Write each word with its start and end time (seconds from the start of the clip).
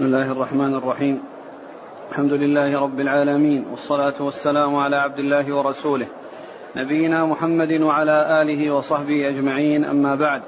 بسم 0.00 0.06
الله 0.06 0.32
الرحمن 0.32 0.74
الرحيم. 0.74 1.22
الحمد 2.10 2.32
لله 2.32 2.80
رب 2.80 3.00
العالمين 3.00 3.66
والصلاة 3.70 4.14
والسلام 4.20 4.76
على 4.76 4.96
عبد 4.96 5.18
الله 5.18 5.56
ورسوله 5.56 6.06
نبينا 6.76 7.26
محمد 7.26 7.72
وعلى 7.80 8.42
آله 8.42 8.74
وصحبه 8.74 9.28
أجمعين 9.28 9.84
أما 9.84 10.14
بعد. 10.14 10.42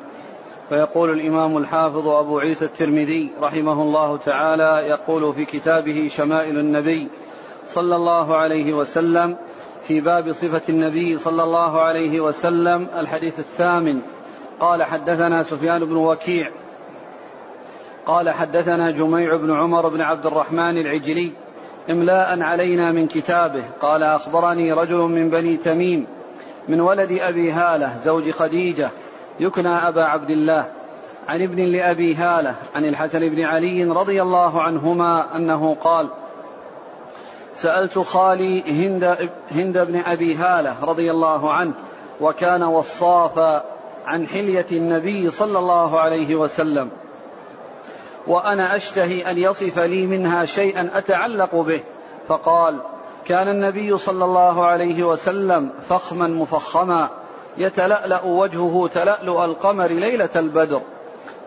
فيقول 0.68 1.10
الإمام 1.10 1.56
الحافظ 1.56 2.08
أبو 2.08 2.38
عيسى 2.38 2.64
الترمذي 2.64 3.30
رحمه 3.40 3.82
الله 3.82 4.16
تعالى 4.16 4.88
يقول 4.88 5.34
في 5.34 5.44
كتابه 5.44 6.08
شمائل 6.08 6.58
النبي 6.58 7.08
صلى 7.64 7.96
الله 7.96 8.36
عليه 8.36 8.74
وسلم 8.74 9.36
في 9.82 10.00
باب 10.00 10.32
صفة 10.32 10.62
النبي 10.68 11.16
صلى 11.16 11.42
الله 11.42 11.80
عليه 11.80 12.20
وسلم 12.20 12.88
الحديث 12.96 13.38
الثامن. 13.38 14.02
قال 14.60 14.82
حدثنا 14.82 15.42
سفيان 15.42 15.84
بن 15.84 15.96
وكيع 15.96 16.50
قال 18.06 18.30
حدثنا 18.30 18.90
جميع 18.90 19.36
بن 19.36 19.56
عمر 19.56 19.88
بن 19.88 20.00
عبد 20.00 20.26
الرحمن 20.26 20.78
العجلي 20.78 21.32
املاء 21.90 22.42
علينا 22.42 22.92
من 22.92 23.06
كتابه 23.06 23.64
قال 23.80 24.02
أخبرني 24.02 24.72
رجل 24.72 24.98
من 24.98 25.30
بني 25.30 25.56
تميم 25.56 26.06
من 26.68 26.80
ولد 26.80 27.12
أبي 27.12 27.52
هالة 27.52 27.98
زوج 28.04 28.30
خديجة 28.30 28.90
يكنى 29.40 29.88
أبا 29.88 30.04
عبد 30.04 30.30
الله 30.30 30.66
عن 31.28 31.42
ابن 31.42 31.62
لأبي 31.62 32.14
هالة 32.14 32.54
عن 32.74 32.84
الحسن 32.84 33.28
بن 33.28 33.42
علي 33.42 33.84
رضي 33.84 34.22
الله 34.22 34.62
عنهما 34.62 35.36
أنه 35.36 35.74
قال 35.74 36.08
سألت 37.54 37.98
خالي 37.98 38.62
هند, 38.62 39.30
هند 39.50 39.78
بن 39.78 39.96
أبي 39.96 40.34
هالة 40.34 40.84
رضي 40.84 41.10
الله 41.10 41.52
عنه 41.52 41.72
وكان 42.20 42.62
وصافا 42.62 43.64
عن 44.06 44.26
حلية 44.26 44.66
النبي 44.72 45.30
صلى 45.30 45.58
الله 45.58 46.00
عليه 46.00 46.34
وسلم. 46.34 46.90
وأنا 48.26 48.76
أشتهي 48.76 49.30
أن 49.30 49.38
يصف 49.38 49.78
لي 49.78 50.06
منها 50.06 50.44
شيئا 50.44 50.90
أتعلق 50.94 51.54
به. 51.54 51.80
فقال 52.28 52.78
كان 53.24 53.48
النبي 53.48 53.98
صلى 53.98 54.24
الله 54.24 54.66
عليه 54.66 55.04
وسلم 55.04 55.70
فخما 55.88 56.28
مفخما 56.28 57.08
يتلألأ 57.58 58.24
وجهه 58.24 58.88
تلألؤ 58.88 59.44
القمر 59.44 59.86
ليلة 59.86 60.30
البدر 60.36 60.80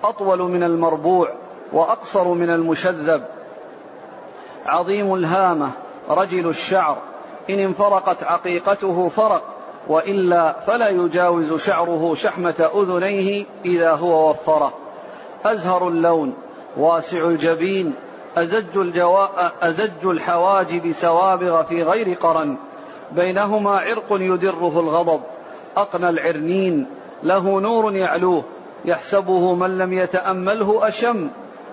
أطول 0.03 0.41
من 0.41 0.63
المربوع 0.63 1.33
وأقصر 1.73 2.27
من 2.27 2.49
المشذب. 2.49 3.23
عظيم 4.65 5.13
الهامة 5.13 5.71
رجل 6.09 6.47
الشعر 6.47 6.97
إن 7.49 7.59
انفرقت 7.59 8.23
عقيقته 8.23 9.09
فرق 9.09 9.43
وإلا 9.87 10.59
فلا 10.59 10.89
يجاوز 10.89 11.53
شعره 11.53 12.13
شحمة 12.13 12.69
أذنيه 12.75 13.45
إذا 13.65 13.91
هو 13.91 14.29
وفره. 14.29 14.73
أزهر 15.45 15.87
اللون 15.87 16.33
واسع 16.77 17.27
الجبين 17.27 17.93
أزج. 18.37 18.99
أزج 19.61 20.05
الحواجب 20.05 20.91
سوابغ 20.91 21.63
في 21.63 21.83
غير 21.83 22.17
قرن. 22.17 22.57
بينهما 23.11 23.71
عرق 23.71 24.07
يدره 24.11 24.79
الغضب. 24.79 25.21
أقنى 25.77 26.09
العرنين 26.09 26.87
له 27.23 27.59
نور 27.59 27.93
يعلوه. 27.93 28.43
يحسبه 28.85 29.55
من 29.55 29.77
لم 29.77 29.93
يتأمله 29.93 30.87
أشم. 30.87 31.29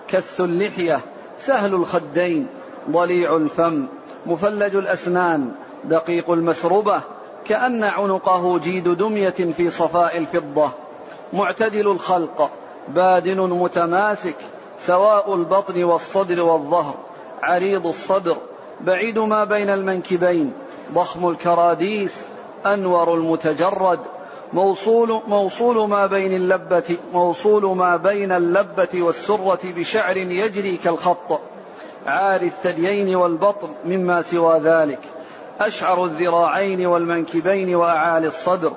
كث 0.07 0.41
اللحية 0.41 0.99
سهل 1.37 1.73
الخدين. 1.73 2.47
ضليع 2.91 3.35
الفم 3.35 3.85
مفلج 4.25 4.75
الأسنان. 4.75 5.51
دقيق 5.83 6.31
المسربة 6.31 7.01
كأن 7.45 7.83
عنقه 7.83 8.59
جيد 8.59 8.89
دمية 8.89 9.29
في 9.29 9.69
صفاء 9.69 10.17
الفضة. 10.17 10.71
معتدل 11.33 11.91
الخلق 11.91 12.51
بادن 12.87 13.39
متماسك. 13.49 14.35
سواء 14.85 15.35
البطن 15.35 15.83
والصدر 15.83 16.41
والظهر 16.41 16.95
عريض 17.43 17.87
الصدر 17.87 18.37
بعيد 18.81 19.19
ما 19.19 19.43
بين 19.43 19.69
المنكبين 19.69 20.53
ضخم 20.93 21.29
الكراديس 21.29 22.29
أنور 22.65 23.13
المتجرد 23.13 23.99
موصول, 24.53 25.21
موصول 25.27 25.89
ما 25.89 26.05
بين 26.05 26.33
اللبة 26.33 26.97
موصول 27.13 27.77
ما 27.77 27.97
بين 27.97 28.31
اللبة 28.31 28.89
والسرة 28.93 29.59
بشعر 29.63 30.17
يجري 30.17 30.77
كالخط. 30.77 31.39
عاري 32.05 32.45
الثديين 32.45 33.15
والبطن 33.15 33.69
مما 33.85 34.21
سوى 34.21 34.59
ذلك. 34.59 34.99
أشعر 35.59 36.05
الذراعين 36.05 36.85
والمنكبين 36.85 37.75
وأعالي 37.75 38.27
الصدر. 38.27 38.73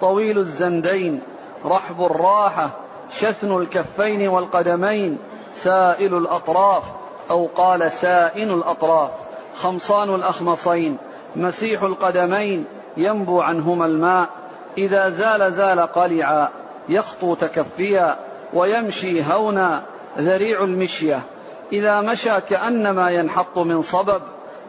طويل 0.00 0.38
الزندين 0.38 1.22
رحب 1.64 2.04
الراحة 2.04 2.70
شثن 3.10 3.56
الكفين 3.56 4.28
والقدمين. 4.28 5.18
سائل 5.52 6.14
الأطراف 6.14 6.84
أو 7.30 7.46
قال 7.46 7.90
سائن 7.90 8.50
الأطراف. 8.50 9.10
خمصان 9.54 10.14
الأخمصين 10.14 10.98
مسيح 11.36 11.82
القدمين 11.82 12.64
ينبو 12.96 13.40
عنهما 13.40 13.86
الماء. 13.86 14.28
إذا 14.78 15.08
زال 15.08 15.52
زال 15.52 15.80
قلعا 15.80 16.48
يخطو 16.88 17.34
تكفيا 17.34 18.16
ويمشي 18.54 19.22
هونا 19.22 19.82
ذريع 20.18 20.64
المشية. 20.64 21.22
إذا 21.72 22.00
مشى 22.00 22.40
كأنما 22.40 23.10
ينحط 23.10 23.58
من 23.58 23.82
صبب 23.82 24.22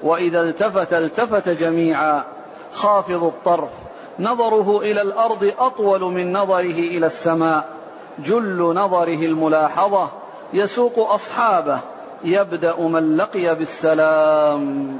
وإذا 0.04 0.42
التفت 0.42 0.94
التفت 0.94 1.50
جميعا. 1.50 2.24
خافض 2.72 3.24
الطرف 3.24 3.72
نظره 4.20 4.80
إلى 4.80 5.02
الأرض 5.02 5.54
أطول 5.60 6.02
من 6.02 6.34
نظره 6.34 6.80
إلى 6.80 7.06
السماء. 7.06 7.70
جل 8.20 8.74
نظره 8.76 9.26
الملاحظة 9.26 10.10
يسوق 10.54 11.00
أصحابه 11.00 11.80
يبدأ 12.24 12.82
من 12.82 13.18
لقي 13.18 13.56
بالسلام. 13.56 14.98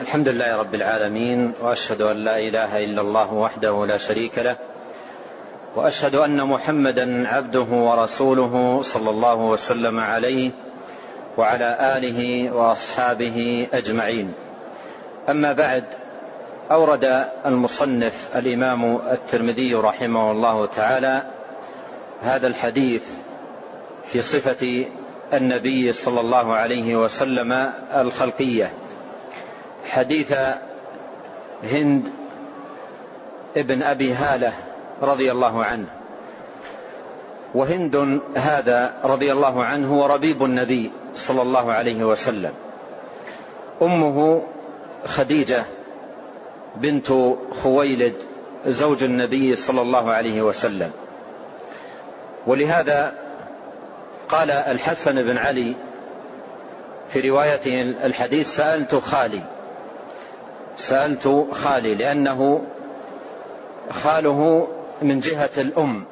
الحمد 0.00 0.28
لله 0.28 0.56
رب 0.56 0.74
العالمين 0.74 1.52
وأشهد 1.62 2.02
أن 2.02 2.16
لا 2.16 2.38
إله 2.38 2.84
إلا 2.84 3.00
الله 3.00 3.34
وحده 3.34 3.86
لا 3.86 3.96
شريك 3.96 4.38
له 4.38 4.56
وأشهد 5.76 6.14
أن 6.14 6.46
محمدا 6.46 7.28
عبده 7.28 7.70
ورسوله 7.70 8.80
صلى 8.80 9.10
الله 9.10 9.34
وسلم 9.34 10.00
عليه 10.00 10.50
وعلى 11.38 11.96
آله 11.96 12.50
وأصحابه 12.54 13.68
أجمعين. 13.72 14.32
أما 15.28 15.52
بعد 15.52 15.84
أورد 16.70 17.24
المصنف 17.46 18.36
الإمام 18.36 18.96
الترمذي 18.96 19.74
رحمه 19.74 20.30
الله 20.32 20.66
تعالى 20.66 21.22
هذا 22.22 22.46
الحديث 22.46 23.02
في 24.12 24.22
صفة 24.22 24.86
النبي 25.34 25.92
صلى 25.92 26.20
الله 26.20 26.56
عليه 26.56 26.96
وسلم 26.96 27.52
الخلقية. 27.94 28.72
حديث 29.84 30.32
هند 31.64 32.04
ابن 33.56 33.82
أبي 33.82 34.12
هالة 34.12 34.52
رضي 35.02 35.32
الله 35.32 35.64
عنه. 35.64 35.86
وهند 37.54 38.20
هذا 38.36 38.94
رضي 39.04 39.32
الله 39.32 39.64
عنه 39.64 39.94
هو 39.94 40.06
ربيب 40.06 40.44
النبي 40.44 40.90
صلى 41.14 41.42
الله 41.42 41.72
عليه 41.72 42.04
وسلم. 42.04 42.52
أمه 43.82 44.42
خديجة 45.04 45.64
بنت 46.76 47.12
خويلد 47.62 48.14
زوج 48.66 49.02
النبي 49.02 49.56
صلى 49.56 49.80
الله 49.82 50.10
عليه 50.12 50.42
وسلم. 50.42 50.90
ولهذا 52.46 53.27
قال 54.28 54.50
الحسن 54.50 55.14
بن 55.14 55.38
علي 55.38 55.76
في 57.08 57.28
روايته 57.28 57.80
الحديث 57.80 58.56
سألت 58.56 58.94
خالي. 58.94 59.42
سألت 60.76 61.46
خالي 61.52 61.94
لأنه 61.94 62.66
خاله 63.90 64.68
من 65.02 65.20
جهة 65.20 65.50
الأم 65.58 66.04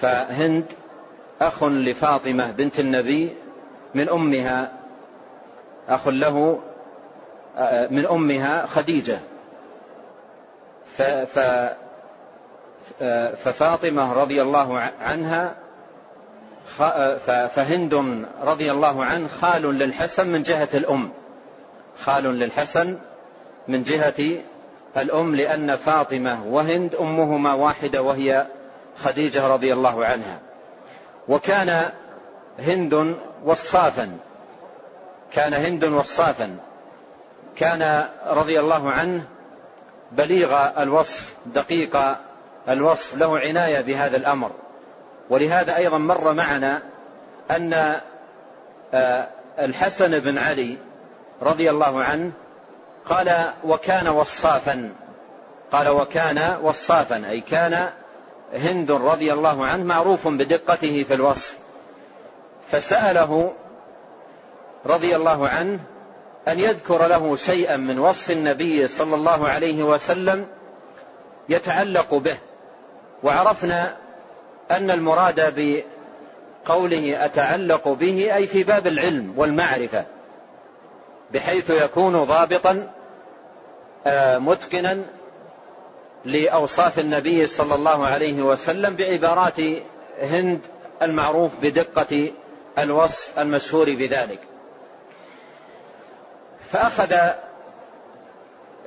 فهند 0.00 0.64
أخ 1.40 1.64
لفاطمة 1.64 2.50
بنت 2.50 2.80
النبي 2.80 3.32
من 3.94 4.08
أمها 4.08 4.72
أخ 5.88 6.08
له 6.08 6.60
من 7.90 8.06
أمها 8.06 8.66
خديجة. 8.66 9.18
ففاطمة 13.34 14.12
رضي 14.12 14.42
الله 14.42 14.90
عنها 15.00 15.61
فهند 17.48 18.24
رضي 18.42 18.72
الله 18.72 19.04
عنه 19.04 19.28
خال 19.28 19.62
للحسن 19.62 20.28
من 20.28 20.42
جهة 20.42 20.68
الأم. 20.74 21.10
خال 21.98 22.24
للحسن 22.24 22.98
من 23.68 23.82
جهة 23.82 24.42
الأم 24.96 25.34
لأن 25.34 25.76
فاطمة 25.76 26.46
وهند 26.46 26.94
أمهما 26.94 27.52
واحدة 27.52 28.02
وهي 28.02 28.46
خديجة 28.98 29.46
رضي 29.46 29.72
الله 29.72 30.04
عنها. 30.04 30.38
وكان 31.28 31.90
هند 32.58 33.16
وصافا. 33.44 34.18
كان 35.32 35.54
هند 35.54 35.84
وصافا. 35.84 36.56
كان 37.56 38.08
رضي 38.26 38.60
الله 38.60 38.90
عنه 38.90 39.24
بليغ 40.12 40.82
الوصف 40.82 41.34
دقيق 41.46 42.16
الوصف 42.68 43.16
له 43.16 43.38
عناية 43.38 43.80
بهذا 43.80 44.16
الأمر. 44.16 44.50
ولهذا 45.32 45.76
أيضا 45.76 45.98
مر 45.98 46.32
معنا 46.32 46.82
أن 47.50 48.00
آه، 48.94 49.28
الحسن 49.58 50.18
بن 50.18 50.38
علي 50.38 50.78
رضي 51.42 51.70
الله 51.70 52.04
عنه 52.04 52.32
قال 53.08 53.52
وكان 53.64 54.08
وصافا 54.08 54.92
قال 55.72 55.88
وكان 55.88 56.58
وصافا 56.62 57.30
أي 57.30 57.40
كان 57.40 57.88
هند 58.54 58.90
رضي 58.90 59.32
الله 59.32 59.66
عنه 59.66 59.84
معروف 59.84 60.28
بدقته 60.28 61.04
في 61.08 61.14
الوصف. 61.14 61.58
فسأله 62.70 63.52
رضي 64.86 65.16
الله 65.16 65.48
عنه 65.48 65.80
أن 66.48 66.58
يذكر 66.58 67.06
له 67.06 67.36
شيئا 67.36 67.76
من 67.76 67.98
وصف 67.98 68.30
النبي 68.30 68.86
صلى 68.88 69.14
الله 69.14 69.48
عليه 69.48 69.82
وسلم 69.82 70.46
يتعلق 71.48 72.14
به 72.14 72.38
وعرفنا 73.22 74.01
أن 74.76 74.90
المراد 74.90 75.54
بقوله 76.66 77.24
أتعلق 77.24 77.88
به 77.88 78.34
أي 78.34 78.46
في 78.46 78.64
باب 78.64 78.86
العلم 78.86 79.34
والمعرفة 79.36 80.04
بحيث 81.32 81.70
يكون 81.70 82.24
ضابطا 82.24 82.90
آه، 84.06 84.38
متقنا 84.38 85.02
لأوصاف 86.24 86.98
النبي 86.98 87.46
صلى 87.46 87.74
الله 87.74 88.06
عليه 88.06 88.42
وسلم 88.42 88.96
بعبارات 88.96 89.60
هند 90.22 90.60
المعروف 91.02 91.50
بدقة 91.62 92.32
الوصف 92.78 93.38
المشهور 93.38 93.94
بذلك. 93.94 94.40
فأخذ 96.70 97.14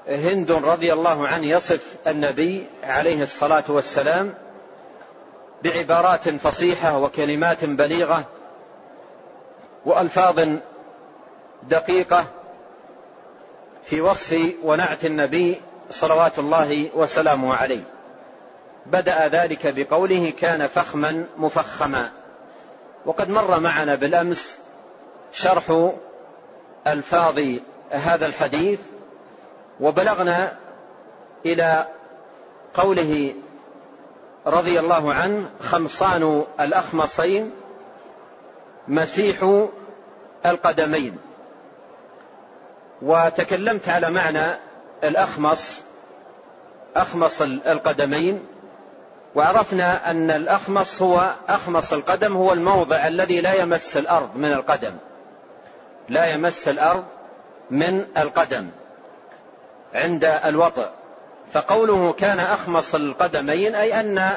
هند 0.07 0.51
رضي 0.51 0.93
الله 0.93 1.27
عنه 1.27 1.47
يصف 1.47 1.95
النبي 2.07 2.67
عليه 2.83 3.21
الصلاة 3.21 3.63
والسلام 3.69 4.33
بعبارات 5.65 6.29
فصيحة 6.29 6.97
وكلمات 6.99 7.65
بليغة 7.65 8.25
وألفاظ 9.85 10.47
دقيقة 11.63 12.25
في 13.83 14.01
وصف 14.01 14.37
ونعت 14.63 15.05
النبي 15.05 15.61
صلوات 15.89 16.39
الله 16.39 16.89
وسلامه 16.95 17.55
عليه. 17.55 17.83
بدأ 18.85 19.27
ذلك 19.27 19.73
بقوله 19.75 20.31
كان 20.31 20.67
فخما 20.67 21.25
مفخما 21.37 22.11
وقد 23.05 23.29
مر 23.29 23.59
معنا 23.59 23.95
بالأمس 23.95 24.57
شرح 25.31 25.91
ألفاظ 26.87 27.39
هذا 27.91 28.25
الحديث 28.25 28.79
وبلغنا 29.79 30.57
إلى 31.45 31.87
قوله 32.73 33.35
رضي 34.47 34.79
الله 34.79 35.13
عنه 35.13 35.49
خمصان 35.61 36.43
الأخمصين 36.59 37.51
مسيح 38.87 39.65
القدمين. 40.45 41.17
وتكلمت 43.01 43.89
على 43.89 44.09
معنى 44.09 44.59
الأخمص 45.03 45.81
أخمص 46.95 47.41
القدمين. 47.41 48.45
وعرفنا 49.35 50.11
أن 50.11 50.31
الأخمص 50.31 51.01
هو 51.01 51.35
أخمص 51.47 51.93
القدم 51.93 52.37
هو 52.37 52.53
الموضع 52.53 53.07
الذي 53.07 53.41
لا 53.41 53.53
يمس 53.53 53.97
الأرض 53.97 54.35
من 54.35 54.53
القدم. 54.53 54.97
لا 56.09 56.25
يمس 56.25 56.67
الأرض 56.67 57.05
من 57.71 58.05
القدم 58.17 58.69
عند 59.93 60.25
الوطئ 60.25 60.87
فقوله 61.51 62.13
كان 62.13 62.39
أخمص 62.39 62.95
القدمين 62.95 63.75
أي 63.75 63.99
أن 63.99 64.31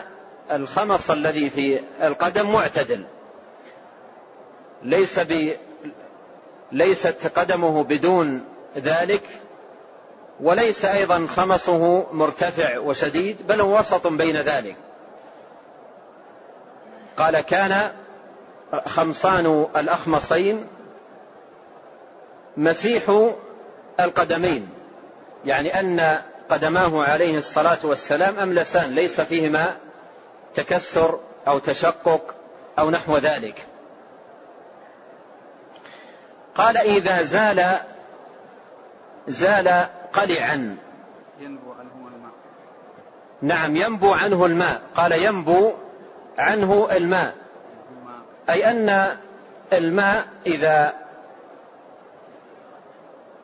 الخمص 0.52 1.10
الذي 1.10 1.50
في 1.50 1.80
القدم 2.02 2.52
معتدل. 2.52 3.04
ليس 4.82 5.18
ب 5.18 5.52
ليست 6.72 7.32
قدمه 7.38 7.84
بدون 7.84 8.44
ذلك 8.76 9.22
وليس 10.40 10.84
أيضا 10.84 11.26
خمصه 11.26 12.12
مرتفع 12.12 12.78
وشديد 12.78 13.36
بل 13.46 13.60
هو 13.60 13.78
وسط 13.78 14.06
بين 14.06 14.36
ذلك. 14.36 14.76
قال 17.16 17.40
كان 17.40 17.90
خمصان 18.86 19.66
الأخمصين 19.76 20.66
مسيح 22.56 23.30
القدمين 24.00 24.68
يعني 25.44 25.80
أن 25.80 26.18
قدماه 26.48 27.04
عليه 27.04 27.38
الصلاة 27.38 27.78
والسلام 27.84 28.38
أملسان 28.38 28.90
ليس 28.90 29.20
فيهما 29.20 29.76
تكسر 30.54 31.20
أو 31.48 31.58
تشقق 31.58 32.34
أو 32.78 32.90
نحو 32.90 33.16
ذلك. 33.16 33.66
قال 36.54 36.76
إذا 36.76 37.22
زال 37.22 37.78
زال 39.28 39.86
قلعا. 40.12 40.76
ينبو 41.40 41.72
عنه 41.72 42.08
الماء. 42.14 42.32
نعم 43.42 43.76
ينبو 43.76 44.12
عنه 44.12 44.46
الماء. 44.46 44.82
قال 44.94 45.12
ينبو 45.12 45.72
عنه 46.38 46.88
الماء. 46.92 47.34
أي 48.50 48.70
أن 48.70 49.16
الماء 49.72 50.26
إذا 50.46 50.94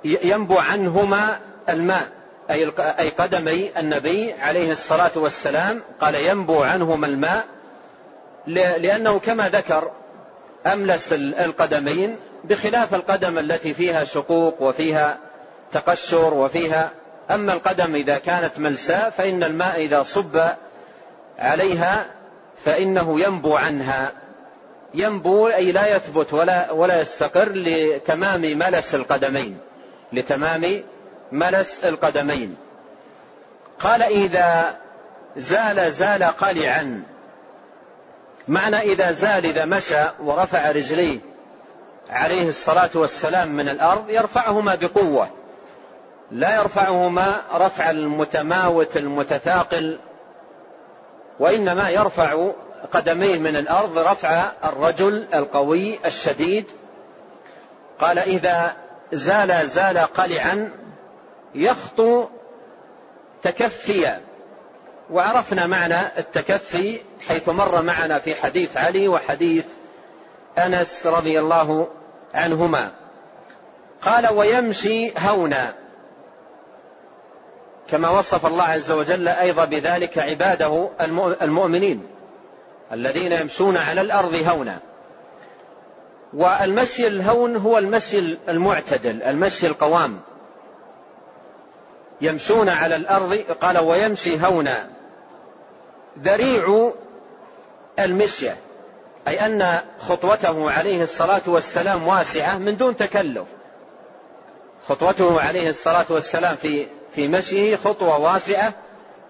ينبو 0.05 0.59
عنهما 0.59 1.41
الماء. 1.69 2.24
أي 2.51 3.09
قدمي 3.09 3.71
النبي 3.79 4.33
عليه 4.33 4.73
الصلاة 4.73 5.13
والسلام 5.17 5.83
قال 6.01 6.15
ينبو 6.15 6.63
عنهما 6.63 7.07
الماء 7.07 7.45
لأنه 8.47 9.19
كما 9.19 9.49
ذكر 9.49 9.91
أملس 10.67 11.13
القدمين 11.13 12.17
بخلاف 12.45 12.95
القدم 12.95 13.39
التي 13.39 13.75
فيها 13.75 14.05
شقوق 14.05 14.63
وفيها 14.63 15.19
تقشر 15.73 16.35
وفيها 16.35 16.91
أما 17.31 17.53
القدم 17.53 17.95
إذا 17.95 18.19
كانت 18.19 18.59
ملساء 18.59 19.11
فإن 19.11 19.43
الماء 19.43 19.85
إذا 19.85 20.03
صب 20.03 20.41
عليها 21.39 22.07
فإنه 22.65 23.21
ينبو 23.21 23.57
عنها. 23.57 24.13
ينبو 24.95 25.49
أي 25.49 25.73
لا 25.73 25.97
يثبت 25.97 26.35
ولا 26.35 26.73
ولا 26.73 27.01
يستقر 27.01 27.53
لتمام 27.53 28.41
ملس 28.41 28.95
القدمين 28.95 29.59
لتمام 30.13 30.83
ملس 31.35 31.85
القدمين. 31.85 32.57
قال 33.81 34.03
إذا 34.03 34.77
زال 35.37 35.93
زال 35.93 36.23
قلعا. 36.23 37.03
معنى 38.49 38.81
إذا 38.81 39.13
زال 39.13 39.47
إذا 39.47 39.65
مشى 39.65 40.03
ورفع 40.21 40.71
رجليه 40.71 41.19
عليه 42.11 42.49
الصلاة 42.49 42.91
والسلام 42.95 43.49
من 43.49 43.69
الأرض 43.69 44.11
يرفعهما 44.11 44.75
بقوة. 44.75 45.29
لا 46.31 46.61
يرفعهما 46.61 47.41
رفع 47.55 47.91
المتماوت 47.91 48.97
المتثاقل 48.97 49.99
وإنما 51.39 51.91
يرفع 51.91 52.51
قدميه 52.93 53.39
من 53.39 53.57
الأرض 53.57 53.99
رفع 53.99 54.51
الرجل 54.65 55.27
القوي 55.35 55.99
الشديد. 56.07 56.65
قال 58.01 58.19
إذا 58.19 58.73
زال 59.13 59.69
زال 59.69 59.99
قلعا 59.99 60.84
يخطو 61.55 62.27
تكفيا 63.43 64.21
وعرفنا 65.11 65.67
معنى 65.67 66.19
التكفي 66.19 67.01
حيث 67.29 67.49
مر 67.49 67.83
معنا 67.83 68.19
في 68.19 68.35
حديث 68.35 68.77
علي 68.77 69.09
وحديث 69.09 69.65
أنس 70.59 71.07
رضي 71.07 71.39
الله 71.39 71.89
عنهما. 72.35 72.91
قال 74.03 74.33
ويمشي 74.33 75.13
هونا. 75.19 75.75
كما 77.89 78.09
وصف 78.11 78.47
الله 78.47 78.65
عز 78.65 78.91
وجل 78.91 79.29
أيضا 79.29 79.65
بذلك 79.65 80.19
عباده 80.19 80.91
المؤمنين 81.43 82.07
الذين 82.93 83.33
يمشون 83.33 83.77
على 83.77 84.01
الأرض 84.01 84.35
هونا. 84.35 84.79
والمشي 86.35 87.07
الهون 87.07 87.57
هو 87.57 87.79
المشي 87.79 88.39
المعتدل 88.49 89.23
المشي 89.23 89.67
القوام. 89.67 90.21
يمشون 92.21 92.69
على 92.69 92.97
الأرض 92.97 93.35
قال 93.61 93.79
ويمشي 93.79 94.47
هونا. 94.47 94.87
ذريع 96.23 96.93
المشية 97.99 98.57
أي 99.29 99.47
أن 99.47 99.79
خطوته 100.01 100.71
عليه 100.71 101.03
الصلاة 101.03 101.43
والسلام 101.47 102.07
واسعة 102.07 102.59
من 102.59 102.77
دون 102.77 102.97
تكلف. 102.97 103.45
خطوته 104.89 105.41
عليه 105.41 105.69
الصلاة 105.69 106.07
والسلام 106.11 106.57
في 106.57 106.87
في 107.15 107.29
مشيه 107.29 107.77
خطوة 107.77 108.19
واسعة 108.19 108.73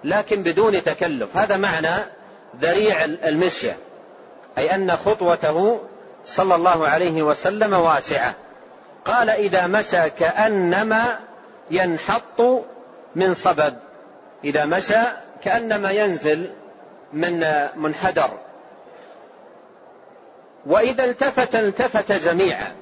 لكن 0.05 0.43
بدون 0.43 0.83
تكلف. 0.83 1.37
هذا 1.37 1.57
معنى 1.57 2.05
ذريع 2.61 3.05
المشية 3.05 3.77
أي 4.59 4.75
أن 4.75 4.97
خطوته 4.97 5.81
صلى 6.27 6.55
الله 6.55 6.89
عليه 6.89 7.23
وسلم 7.23 7.73
واسعة. 7.73 8.35
قال 9.05 9.31
إذا 9.31 9.67
مشى 9.67 10.11
كأنما 10.11 11.19
ينحط 11.71 12.41
من 13.15 13.35
صبب 13.35 13.75
إذا 14.45 14.65
مشى 14.65 15.03
كأنما 15.43 15.91
ينزل 15.91 16.51
من 17.13 17.47
منحدر. 17.77 18.31
وإذا 20.67 21.05
التفت 21.05 21.55
التفت 21.55 22.13
جميعا. 22.13 22.73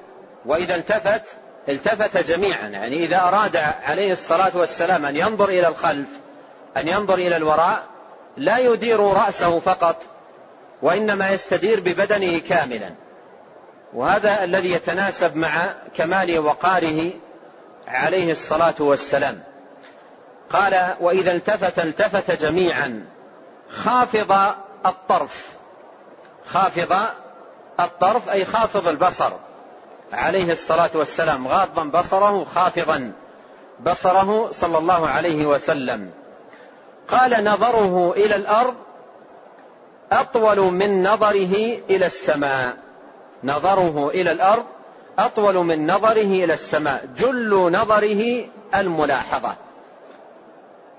وإذا 0.45 0.75
التفت 0.75 1.21
التفت 1.69 2.17
جميعا. 2.17 2.67
يعني 2.67 2.95
إذا 2.95 3.21
أراد 3.21 3.57
عليه 3.83 4.11
الصلاة 4.11 4.57
والسلام 4.57 5.05
أن 5.05 5.15
ينظر 5.15 5.49
إلى 5.49 5.67
الخلف 5.67 6.09
أن 6.77 6.87
ينظر 6.87 7.13
إلى 7.13 7.37
الوراء 7.37 7.83
لا 8.37 8.57
يدير 8.57 8.99
رأسه 8.99 9.59
فقط 9.59 10.03
وإنما 10.81 11.29
يستدير 11.29 11.79
ببدنه 11.79 12.39
كاملا. 12.39 12.89
وهذا 13.93 14.43
الذي 14.43 14.71
يتناسب 14.71 15.35
مع 15.35 15.73
كمال 15.95 16.39
وقاره 16.39 17.11
عليه 17.87 18.31
الصلاة 18.31 18.75
والسلام. 18.79 19.43
قال 20.53 20.95
وإذا 20.99 21.31
التفت 21.31 21.79
التفت 21.79 22.31
جميعا. 22.31 23.05
خافض 23.69 24.31
الطرف. 24.85 25.51
خافض 26.45 26.93
الطرف 27.79 28.29
أي 28.29 28.45
خافض 28.45 28.87
البصر. 28.87 29.31
عليه 30.13 30.51
الصلاة 30.51 30.89
والسلام. 30.93 31.47
غاضا 31.47 31.83
بصره 31.83 32.45
خافضا 32.55 33.11
بصره 33.85 34.51
صلى 34.51 34.77
الله 34.77 35.07
عليه 35.07 35.45
وسلم. 35.45 36.11
قال 37.07 37.43
نظره 37.43 38.11
إلى 38.11 38.35
الأرض 38.35 38.75
أطول 40.11 40.59
من 40.59 41.03
نظره 41.03 41.55
إلى 41.89 42.05
السماء. 42.05 42.77
نظره 43.43 44.09
إلى 44.09 44.31
الأرض 44.31 44.65
أطول 45.19 45.55
من 45.55 45.91
نظره 45.91 46.43
إلى 46.43 46.53
السماء. 46.53 47.05
جل 47.17 47.71
نظره 47.71 48.45
الملاحظة. 48.75 49.55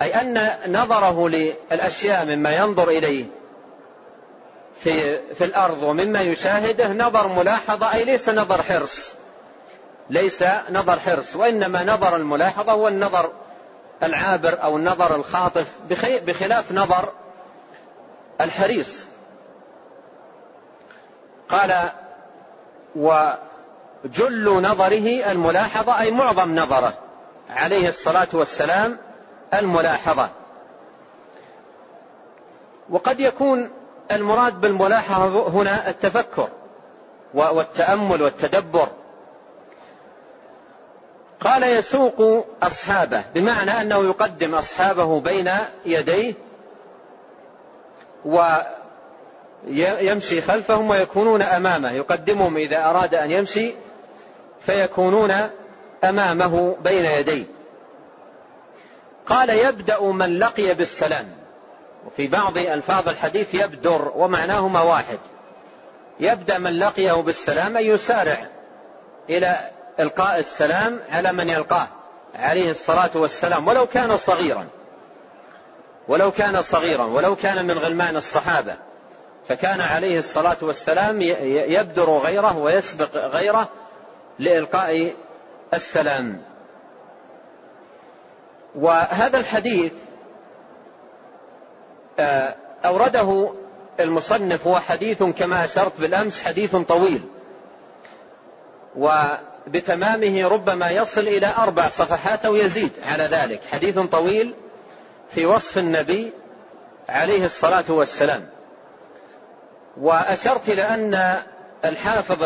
أي 0.04 0.20
أن 0.20 0.50
نظره 0.66 1.28
للأشياء 1.28 2.24
مما 2.24 2.50
ينظر 2.50 2.88
إليه 2.88 3.26
في, 4.78 5.18
في 5.34 5.44
الأرض 5.44 5.82
ومما 5.82 6.20
يشاهده 6.20 6.92
نظر 6.92 7.28
ملاحظة 7.28 7.92
أي 7.92 8.04
ليس 8.04 8.28
نظر 8.28 8.62
حرص. 8.62 9.14
ليس 10.10 10.44
نظر 10.70 10.98
حرص 11.00 11.36
وإنما 11.36 11.84
نظر 11.84 12.16
الملاحظة 12.16 12.72
هو 12.72 12.88
النظر 12.88 13.32
العابر 14.02 14.62
أو 14.62 14.76
النظر 14.76 15.16
الخاطف 15.16 15.66
بخلاف 16.26 16.72
نظر 16.72 17.08
الحريص. 18.40 19.06
قال 21.48 21.90
وجل 22.96 24.62
نظره 24.62 25.30
الملاحظة 25.32 26.00
أي 26.00 26.10
معظم 26.10 26.54
نظره 26.54 26.94
عليه 27.50 27.88
الصلاة 27.88 28.28
والسلام 28.32 28.98
الملاحظة. 29.58 30.30
وقد 32.90 33.20
يكون 33.20 33.70
المراد 34.12 34.60
بالملاحظة 34.60 35.48
هنا 35.48 35.88
التفكر 35.88 36.48
والتأمل 37.34 38.22
والتدبر. 38.22 38.88
قال 41.40 41.62
يسوق 41.62 42.46
أصحابه 42.62 43.22
بمعنى 43.34 43.70
أنه 43.70 44.04
يقدم 44.04 44.54
أصحابه 44.54 45.20
بين 45.20 45.50
يديه 45.86 46.34
ويمشي 49.66 50.40
خلفهم 50.40 50.90
ويكونون 50.90 51.42
أمامه. 51.42 51.90
يقدمهم 51.90 52.56
إذا 52.56 52.84
أراد 52.84 53.14
أن 53.14 53.30
يمشي 53.30 53.74
فيكونون 54.60 55.34
أمامه 56.04 56.76
بين 56.84 57.04
يديه. 57.04 57.44
قال 59.26 59.50
يبدأ 59.50 60.02
من 60.02 60.38
لقي 60.38 60.74
بالسلام. 60.74 61.26
وفي 62.06 62.26
بعض 62.26 62.58
ألفاظ 62.58 63.08
الحديث 63.08 63.54
يبدر 63.54 64.12
ومعناهما 64.14 64.80
واحد. 64.80 65.18
يبدأ 66.20 66.58
من 66.58 66.78
لقيه 66.78 67.12
بالسلام 67.12 67.76
أن 67.76 67.84
يسارع 67.84 68.46
إلى 69.30 69.70
إلقاء 70.00 70.38
السلام 70.38 71.00
على 71.10 71.32
من 71.32 71.48
يلقاه 71.48 71.88
عليه 72.34 72.70
الصلاة 72.70 73.10
والسلام 73.14 73.68
ولو 73.68 73.86
كان 73.86 74.16
صغيرا. 74.16 74.66
ولو 76.08 76.30
كان 76.30 76.62
صغيرا 76.62 77.04
ولو 77.04 77.36
كان 77.36 77.66
من 77.66 77.78
غلمان 77.78 78.16
الصحابة. 78.16 78.76
فكان 79.48 79.80
عليه 79.80 80.18
الصلاة 80.18 80.56
والسلام 80.62 81.22
يبدر 81.22 82.10
غيره 82.18 82.58
ويسبق 82.58 83.16
غيره 83.16 83.68
لإلقاء 84.38 85.14
السلام. 85.74 86.42
وهذا 88.74 89.38
الحديث 89.38 89.92
آه، 92.18 92.54
أورده 92.84 93.52
المصنف 94.00 94.66
هو 94.66 94.80
حديث 94.80 95.22
كما 95.22 95.64
أشرت 95.64 96.00
بالأمس 96.00 96.42
حديث 96.42 96.76
طويل. 96.76 97.22
وبتمامه 98.96 100.48
ربما 100.48 100.90
يصل 100.90 101.20
إلى 101.20 101.54
أربع 101.58 101.88
صفحات 101.88 102.44
أو 102.44 102.56
يزيد 102.56 102.92
على 103.02 103.24
ذلك. 103.24 103.60
حديث 103.72 103.98
طويل 103.98 104.54
في 105.30 105.46
وصف 105.46 105.78
النبي 105.78 106.32
عليه 107.08 107.44
الصلاة 107.44 107.84
والسلام. 107.88 108.46
وأشرت 110.00 110.68
إلى 110.68 110.82
أن 110.82 111.42
الحافظ 111.84 112.42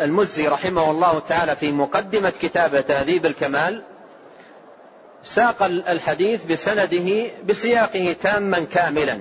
المزي 0.00 0.48
رحمه 0.48 0.90
الله 0.90 1.18
تعالى 1.18 1.56
في 1.56 1.72
مقدمة 1.72 2.32
كتاب 2.40 2.86
تهذيب 2.86 3.26
الكمال 3.26 3.82
ساق 5.22 5.62
الحديث 5.62 6.44
بسنده 6.44 7.30
بسياقه 7.46 8.16
تاما 8.22 8.66
كاملا 8.72 9.18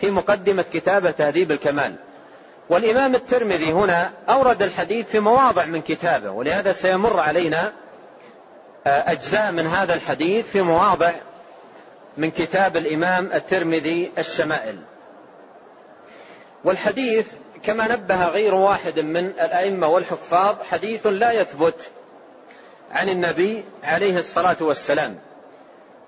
في 0.00 0.10
مقدمة 0.10 0.62
كتاب 0.62 1.16
تهذيب 1.16 1.52
الكمال. 1.52 1.94
والإمام 2.70 3.14
الترمذي 3.14 3.72
هنا 3.72 4.10
أورد 4.28 4.62
الحديث 4.62 5.06
في 5.06 5.20
مواضع 5.20 5.64
من 5.64 5.82
كتابه 5.82 6.30
ولهذا 6.30 6.72
سيمر 6.72 7.20
علينا 7.20 7.72
آه، 8.86 9.12
أجزاء 9.12 9.52
من 9.52 9.66
هذا 9.66 9.94
الحديث 9.94 10.46
في 10.46 10.62
مواضع 10.62 11.12
من 12.16 12.30
كتاب 12.30 12.76
الإمام 12.76 13.30
الترمذي 13.34 14.12
الشمائل. 14.18 14.76
والحديث 16.64 17.26
كما 17.62 17.88
نبه 17.88 18.26
غير 18.26 18.54
واحد 18.54 19.00
من 19.00 19.26
الأئمة 19.26 19.88
والحفاظ 19.88 20.56
حديث 20.70 21.06
لا 21.06 21.32
يثبت 21.32 21.90
عن 22.92 23.08
النبي 23.08 23.64
عليه 23.82 24.16
الصلاة 24.16 24.56
والسلام. 24.60 25.18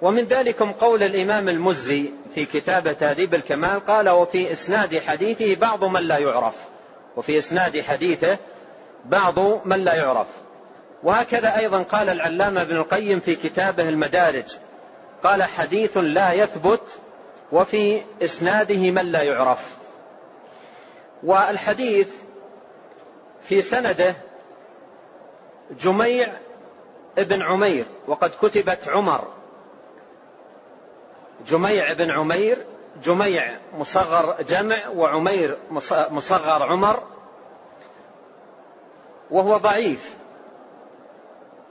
ومن 0.02 0.24
ذلكم 0.24 0.72
قول 0.72 1.02
الإمام 1.02 1.48
المزي 1.48 2.10
في 2.34 2.44
كتاب 2.44 2.96
تهذيب 2.98 3.34
الكمال 3.34 3.86
قال 3.86 4.08
وفي 4.08 4.52
إسناد 4.52 4.98
حديثه 4.98 5.54
بعض 5.54 5.84
من 5.84 6.00
لا 6.00 6.18
يعرف. 6.18 6.54
وفي 7.16 7.38
إسناد 7.38 7.80
حديثه 7.80 8.38
بعض 9.04 9.38
من 9.64 9.84
لا 9.84 9.94
يعرف. 9.94 10.26
وهكذا 11.02 11.58
أيضا 11.58 11.82
قال 11.82 12.08
العلامة 12.08 12.62
ابن 12.62 12.76
القيم 12.76 13.20
في 13.20 13.34
كتابه 13.34 13.88
المدارج. 13.88 14.56
قال 15.22 15.42
حديث 15.42 15.96
لا 15.96 16.32
يثبت 16.32 16.82
وفي 17.52 18.02
إسناده 18.22 18.90
من 18.90 19.12
لا 19.12 19.22
يعرف. 19.22 19.76
والحديث 21.22 22.08
في 23.44 23.62
سنده 23.62 24.14
جميع 25.80 26.32
ابن 27.18 27.42
عمير 27.42 27.84
وقد 28.06 28.30
كتبت 28.42 28.88
عمر. 28.88 29.24
جميع 31.46 31.92
بن 31.92 32.10
عمير 32.10 32.66
جميع 33.04 33.58
مصغر 33.78 34.42
جمع 34.42 34.88
وعمير 34.88 35.58
مصغر 36.10 36.62
عمر 36.62 37.02
وهو 39.30 39.56
ضعيف. 39.56 40.14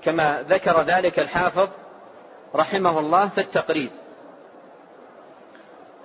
كما 0.01 0.45
ذكر 0.49 0.81
ذلك 0.81 1.19
الحافظ 1.19 1.69
رحمه 2.55 2.99
الله 2.99 3.27
في 3.27 3.41
التقريب. 3.41 3.91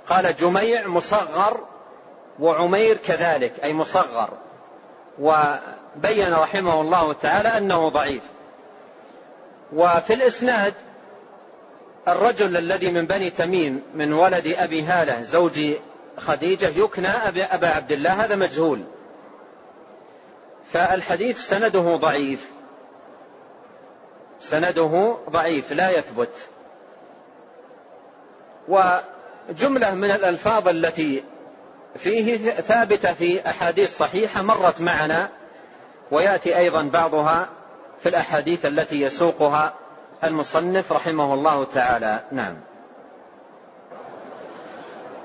قال 0.08 0.36
جميع 0.36 0.86
مصغر 0.86 1.60
وعمير 2.40 2.96
كذلك 2.96 3.64
أي 3.64 3.72
مصغر. 3.72 4.30
وبين 5.20 6.34
رحمه 6.34 6.80
الله 6.80 7.12
تعالى 7.12 7.48
أنه 7.48 7.88
ضعيف. 7.88 8.22
وفي 9.72 10.14
الإسناد 10.14 10.74
الرجل 12.08 12.56
الذي 12.56 12.92
من 12.92 13.06
بني 13.06 13.30
تميم 13.30 13.82
من 13.94 14.12
ولد 14.12 14.46
أبي 14.46 14.82
هالة 14.82 15.22
زوج 15.22 15.60
خديجة 16.16 16.66
يكنى 16.66 17.08
أبا 17.08 17.68
عبد 17.68 17.92
الله 17.92 18.24
هذا 18.24 18.36
مجهول. 18.36 18.84
فالحديث 20.68 21.38
سنده 21.38 21.96
ضعيف. 21.96 22.50
سنده 24.40 25.16
ضعيف 25.30 25.72
لا 25.72 25.98
يثبت. 25.98 26.48
وجملة 28.68 29.94
من 29.94 30.10
الألفاظ 30.10 30.68
التي 30.68 31.24
فيه 31.96 32.50
ثابتة 32.50 33.14
في 33.14 33.50
أحاديث 33.50 33.96
صحيحة 33.96 34.42
مرت 34.42 34.80
معنا 34.80 35.28
ويأتي 36.10 36.58
أيضا 36.58 36.82
بعضها. 36.82 37.48
في 38.00 38.08
الأحاديث 38.08 38.66
التي 38.66 39.02
يسوقها 39.02 39.74
المصنف 40.24 40.92
رحمه 40.92 41.34
الله 41.34 41.64
تعالى. 41.64 42.24
نعم. 42.32 42.56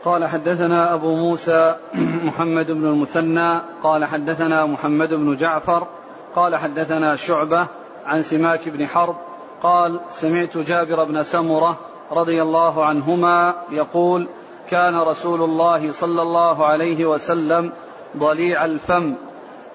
قال 0.06 0.26
حدثنا 0.26 0.94
أبو 0.94 1.16
موسى 1.16 1.76
محمد 2.28 2.72
بن 2.72 2.86
المثنى 2.86 3.62
قال 3.84 4.06
حدثنا 4.06 4.66
محمد 4.66 5.10
بن 5.14 5.36
جعفر 5.36 5.88
قال 6.36 6.56
حدثنا 6.56 7.16
شعبة 7.16 7.68
عن 8.06 8.22
سماك 8.22 8.70
بن 8.70 8.88
حرب 8.88 9.16
قال 9.62 10.00
سمعت 10.12 10.58
جابر 10.58 11.04
بن 11.04 11.24
سمرة 11.24 11.80
رضي 12.12 12.42
الله 12.42 12.86
عنهما 12.86 13.56
يقول 13.70 14.28
كان 14.70 14.96
رسول 14.96 15.42
الله 15.42 15.92
صلى 15.92 16.22
الله 16.22 16.66
عليه 16.66 17.06
وسلم 17.06 17.72
ضليع 18.18 18.66
الفم 18.66 19.16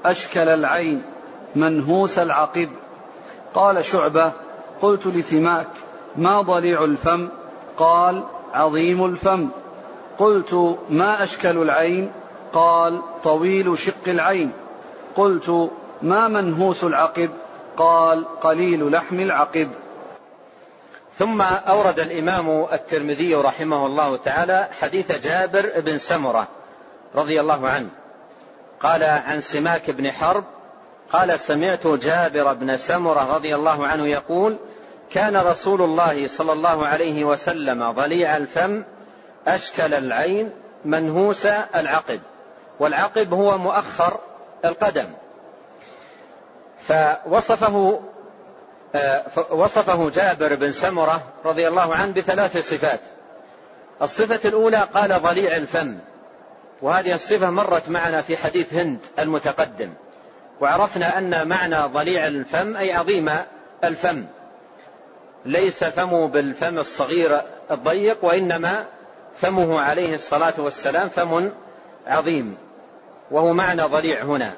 أشكل 0.05 0.49
العين 0.49 1.02
منهوس 1.57 2.19
العقب 2.19 2.69
قال 3.55 3.85
شعبة 3.85 4.33
قلت 4.83 5.07
لسماك 5.07 5.69
ما 6.17 6.43
ضليع 6.43 6.85
الفم؟ 6.85 7.28
قال 7.76 8.25
عظيم 8.55 9.05
الفم. 9.05 9.49
قلت 10.19 10.78
ما 10.90 11.23
أشكل 11.23 11.62
العين؟ 11.62 12.12
قال 12.52 13.02
طويل 13.25 13.78
شق 13.78 14.09
العين. 14.09 14.52
قلت 15.17 15.71
ما 16.02 16.28
منهوس 16.28 16.85
العقب؟ 16.85 17.31
قال 17.76 18.40
قليل 18.40 18.90
لحم 18.90 19.21
العقب. 19.21 19.69
ثم 21.14 21.43
أورد 21.43 21.99
الإمام 21.99 22.67
الترمذي 22.73 23.35
رحمه 23.35 23.87
الله 23.87 24.17
تعالى 24.17 24.69
حديث 24.81 25.12
جابر 25.12 25.81
بن 25.81 25.99
سمرة 25.99 26.49
رضي 27.14 27.40
الله 27.40 27.69
عنه. 27.69 27.88
قال 28.81 29.02
عن 29.02 29.40
سماك 29.40 29.90
بن 29.90 30.11
حرب 30.12 30.45
قال 31.12 31.40
سمعت 31.40 31.86
جابر 31.86 32.52
بن 32.52 32.76
سمرة 32.76 33.34
رضي 33.36 33.54
الله 33.54 33.86
عنه 33.86 34.06
يقول 34.06 34.58
كان 35.10 35.36
رسول 35.36 35.82
الله 35.82 36.26
صلى 36.26 36.52
الله 36.52 36.86
عليه 36.86 37.24
وسلم 37.24 37.90
ضليع 37.90 38.36
الفم 38.36 38.84
أشكل 39.46 39.94
العين 39.94 40.50
منهوس 40.84 41.46
العقب 41.46 42.20
والعقب 42.80 43.34
هو 43.34 43.58
مؤخر 43.58 44.20
القدم. 44.64 45.06
فوصفه 46.80 48.00
آه، 48.94 49.24
وصفه 49.50 50.10
جابر 50.10 50.54
بن 50.54 50.70
سمرة 50.70 51.22
رضي 51.44 51.68
الله 51.68 51.94
عنه 51.94 52.12
بثلاث 52.12 52.56
صفات. 52.56 53.00
الصفة 54.02 54.48
الأولى 54.48 54.88
قال 54.94 55.22
ضليع 55.22 55.56
الفم 55.56 55.98
وهذه 56.82 57.14
الصفة 57.14 57.50
مرت 57.50 57.88
معنا 57.88 58.22
في 58.22 58.36
حديث 58.36 58.74
هند 58.74 58.98
المتقدم. 59.18 59.90
وعرفنا 60.60 61.18
أن 61.18 61.48
معنى 61.48 61.76
ضليع 61.76 62.26
الفم 62.26 62.76
أي 62.76 62.92
عظيم 62.92 63.30
الفم. 63.84 64.24
ليس 65.44 65.84
فمه 65.84 66.28
بالفم 66.28 66.78
الصغير 66.78 67.40
الضيق 67.70 68.24
وإنما 68.24 68.84
فمه 69.36 69.80
عليه 69.80 70.14
الصلاة 70.14 70.54
والسلام 70.58 71.08
فم 71.08 71.50
عظيم. 72.06 72.56
وهو 73.30 73.52
معنى 73.52 73.82
ضليع 73.82 74.22
هنا. 74.22 74.52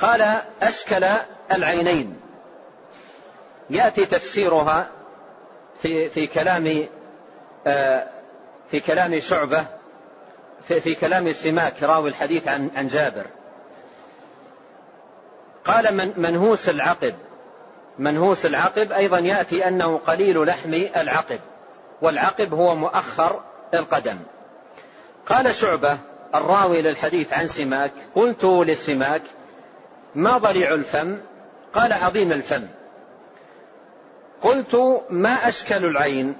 قال 0.00 0.42
أشكل 0.62 1.06
العينين. 1.52 2.20
يأتي 3.70 4.06
تفسيرها 4.06 4.88
في 5.82 6.10
في 6.10 6.26
كلام 6.26 6.88
آه، 7.66 8.06
في 8.70 8.80
كلام 8.80 9.20
شعبة 9.20 9.66
في, 10.68 10.80
في 10.80 10.94
كلام 10.94 11.32
سماك 11.32 11.82
راوي 11.82 12.08
الحديث 12.08 12.48
عن 12.48 12.70
عن 12.76 12.86
جابر. 12.86 13.26
قال 15.64 15.96
من 15.96 16.12
منهوس 16.16 16.68
العقب. 16.68 17.14
منهوس 17.98 18.46
العقب 18.46 18.92
أيضا 18.92 19.18
يأتي 19.18 19.68
أنه 19.68 19.98
قليل 20.06 20.46
لحم 20.46 20.74
العقب 20.74 21.40
والعقب 22.02 22.54
هو 22.54 22.74
مؤخر 22.74 23.40
القدم. 23.74 24.18
قال 25.26 25.54
شعبة 25.54 25.98
الراوي 26.34 26.82
للحديث 26.82 27.32
عن 27.32 27.46
سماك 27.46 27.92
قلت 28.14 28.44
للسماك 28.44 29.22
ما 30.14 30.38
ضليع 30.38 30.74
الفم؟ 30.74 31.18
قال 31.74 31.92
عظيم 31.92 32.32
الفم. 32.32 32.66
قلت 34.42 35.02
ما 35.10 35.48
أشكل 35.48 35.84
العين؟ 35.84 36.36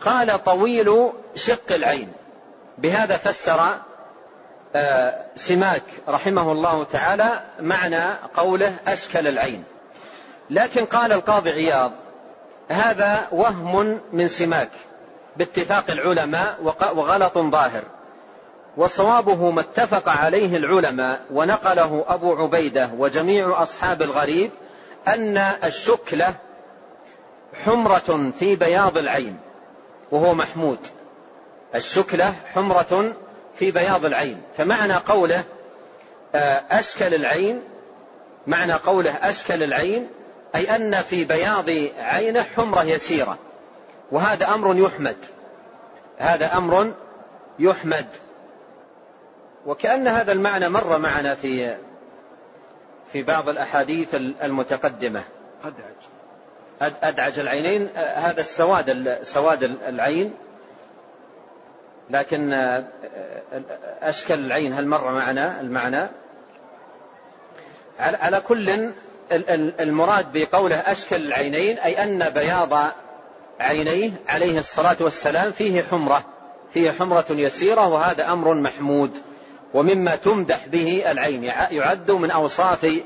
قال 0.00 0.44
طويل 0.44 1.12
شق 1.34 1.72
العين. 1.72 2.12
بهذا 2.78 3.16
فسر 3.16 3.78
سماك 5.34 5.82
رحمه 6.08 6.52
الله 6.52 6.84
تعالى 6.84 7.40
معنى 7.60 8.04
قوله 8.34 8.74
أشكل 8.86 9.28
العين. 9.28 9.64
لكن 10.50 10.84
قال 10.84 11.12
القاضي 11.12 11.50
عياض 11.50 11.92
هذا 12.68 13.28
وهم 13.32 14.00
من 14.12 14.28
سماك 14.28 14.70
باتفاق 15.36 15.90
العلماء 15.90 16.56
وغلط 16.94 17.38
ظاهر. 17.38 17.82
وصوابه 18.76 19.50
ما 19.50 19.60
اتفق 19.60 20.08
عليه 20.08 20.56
العلماء 20.56 21.20
ونقله 21.30 22.04
أبو 22.08 22.34
عبيدة 22.34 22.90
وجميع 22.98 23.62
أصحاب 23.62 24.02
الغريب 24.02 24.50
أن 25.08 25.36
الشكلة 25.64 26.34
حمرة 27.64 28.32
في 28.38 28.56
بياض 28.56 28.98
العين 28.98 29.38
وهو 30.10 30.34
محمود. 30.34 30.78
الشكلة 31.74 32.34
حمرة 32.54 33.14
في 33.54 33.70
بياض 33.70 34.04
العين. 34.04 34.42
فمعنى 34.56 34.94
قوله 34.94 35.44
آه، 36.34 36.62
أشكل 36.70 37.14
العين 37.14 37.62
معنى 38.46 38.72
قوله 38.72 39.10
أشكل 39.10 39.62
العين 39.62 40.08
أي 40.54 40.76
أن 40.76 41.02
في 41.02 41.24
بياض 41.24 41.70
عينه 41.98 42.42
حمرة 42.42 42.82
يسيرة. 42.84 43.38
وهذا 44.12 44.54
أمر 44.54 44.76
يحمد. 44.76 45.16
هذا 46.18 46.56
أمر 46.56 46.92
يحمد. 47.58 48.06
وكأن 49.66 50.08
هذا 50.08 50.32
المعنى 50.32 50.68
مر 50.68 50.98
معنا 50.98 51.34
في 51.34 51.76
في 53.12 53.22
بعض 53.22 53.48
الأحاديث 53.48 54.14
المتقدمة. 54.14 55.22
أدعج. 55.64 56.92
أدعج 57.02 57.38
العينين. 57.38 57.88
هذا 57.96 58.40
السواد 58.40 59.18
سواد 59.22 59.62
العين. 59.62 60.34
لكن 62.10 62.52
أشكل 64.02 64.34
العين 64.34 64.72
هل 64.72 64.86
مر 64.86 65.12
معنا؟ 65.12 65.60
المعنى؟ 65.60 66.08
على 67.98 68.40
كل 68.40 68.92
المراد 69.80 70.26
بقوله 70.32 70.76
أشكل 70.76 71.16
العينين 71.16 71.78
أي 71.78 72.02
أن 72.02 72.30
بياض 72.30 72.92
عينيه 73.60 74.10
عليه 74.28 74.58
الصلاة 74.58 74.96
والسلام 75.00 75.52
فيه 75.52 75.82
حمرة 75.82 76.24
فيه 76.72 76.90
حمرة 76.90 77.26
يسيرة 77.30 77.88
وهذا 77.88 78.32
أمر 78.32 78.54
محمود 78.54 79.10
ومما 79.74 80.16
تمدح 80.16 80.66
به 80.66 81.10
العين. 81.10 81.44
يعد 81.70 82.10
من 82.10 82.30
أوصاف 82.30 83.02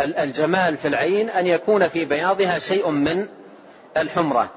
الجمال 0.00 0.76
في 0.76 0.88
العين 0.88 1.30
أن 1.30 1.46
يكون 1.46 1.88
في 1.88 2.04
بياضها 2.04 2.58
شيء 2.58 2.90
من 2.90 3.28
الحمرة. 3.96 4.48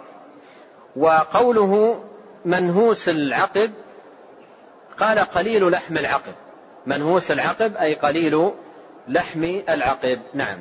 وقوله 0.96 2.04
منهوس 2.46 3.10
العقب 3.10 3.72
قال 5.00 5.20
قليل 5.20 5.72
لحم 5.72 5.98
العقب. 5.98 6.34
منهوس 6.86 7.32
العقب 7.32 7.76
أي 7.76 7.96
قليل 7.96 8.52
لحم 9.08 9.44
العقب. 9.70 10.20
نعم. 10.34 10.60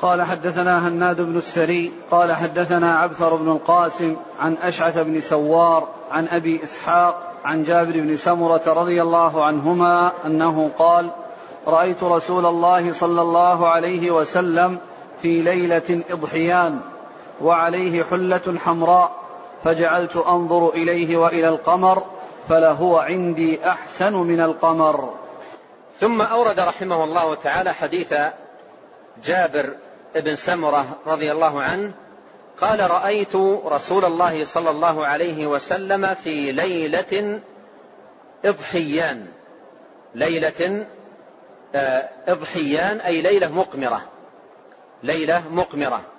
قال 0.00 0.22
حدثنا 0.22 0.88
هناد 0.88 1.20
بن 1.20 1.36
السري 1.36 1.92
قال 2.10 2.32
حدثنا 2.32 2.98
عبثر 2.98 3.36
بن 3.36 3.48
القاسم 3.48 4.16
عن 4.40 4.56
أشعث 4.62 4.98
بن 4.98 5.20
سوار 5.20 5.88
عن 6.10 6.28
أبي 6.28 6.64
إسحاق 6.64 7.32
عن 7.44 7.62
جابر 7.62 7.92
بن 7.92 8.16
سمرة 8.16 8.62
رضي 8.66 9.02
الله 9.02 9.44
عنهما 9.44 10.12
أنه 10.26 10.70
قال 10.78 11.10
رأيت 11.66 12.02
رسول 12.02 12.46
الله 12.46 12.92
صلى 12.92 13.22
الله 13.22 13.68
عليه 13.68 14.10
وسلم 14.10 14.78
في 15.22 15.42
ليلة 15.42 16.02
إضحيان. 16.10 16.80
وعليه 17.40 18.02
حلة 18.02 18.58
حمراء 18.58 19.24
فجعلت 19.64 20.16
أنظر 20.16 20.68
إليه 20.68 21.16
وإلى 21.16 21.48
القمر 21.48 22.02
فلهو 22.48 22.98
عندي 22.98 23.68
أحسن 23.68 24.12
من 24.12 24.40
القمر. 24.40 25.14
ثم 26.00 26.22
أورد 26.22 26.60
رحمه 26.60 27.04
الله 27.04 27.34
تعالى 27.34 27.74
حديث 27.74 28.14
جابر 29.24 29.74
بن 30.14 30.34
سمرة 30.34 30.86
رضي 31.06 31.32
الله 31.32 31.62
عنه 31.62 31.92
قال 32.60 32.90
رأيت 32.90 33.36
رسول 33.66 34.04
الله 34.04 34.44
صلى 34.44 34.70
الله 34.70 35.06
عليه 35.06 35.46
وسلم 35.46 36.14
في 36.14 36.52
ليلة 36.52 37.40
إضحيان. 38.44 39.26
ليلة 40.14 40.86
آه، 41.74 42.08
إضحيان 42.26 43.00
أي 43.00 43.22
ليلة 43.22 43.52
مقمرة. 43.52 44.02
ليلة 45.02 45.42
مقمرة. 45.50 46.13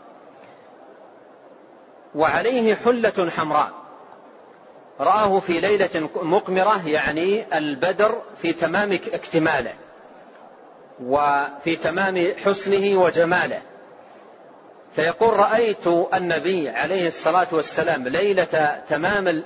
وعليه 2.15 2.75
حلة 2.75 3.29
حمراء. 3.37 3.71
رآه 4.99 5.39
في 5.39 5.59
ليلة 5.59 6.09
مقمرة 6.15 6.87
يعني 6.87 7.57
البدر 7.57 8.21
في 8.41 8.53
تمام 8.53 8.99
اكتماله 9.13 9.73
وفي 11.03 11.75
تمام 11.75 12.33
حسنه 12.45 12.99
وجماله. 12.99 13.61
فيقول 14.95 15.33
رأيت 15.33 15.87
النبي 16.13 16.69
عليه 16.69 17.07
الصلاة 17.07 17.47
والسلام 17.51 18.07
ليلة 18.07 18.81
تمام 18.89 19.43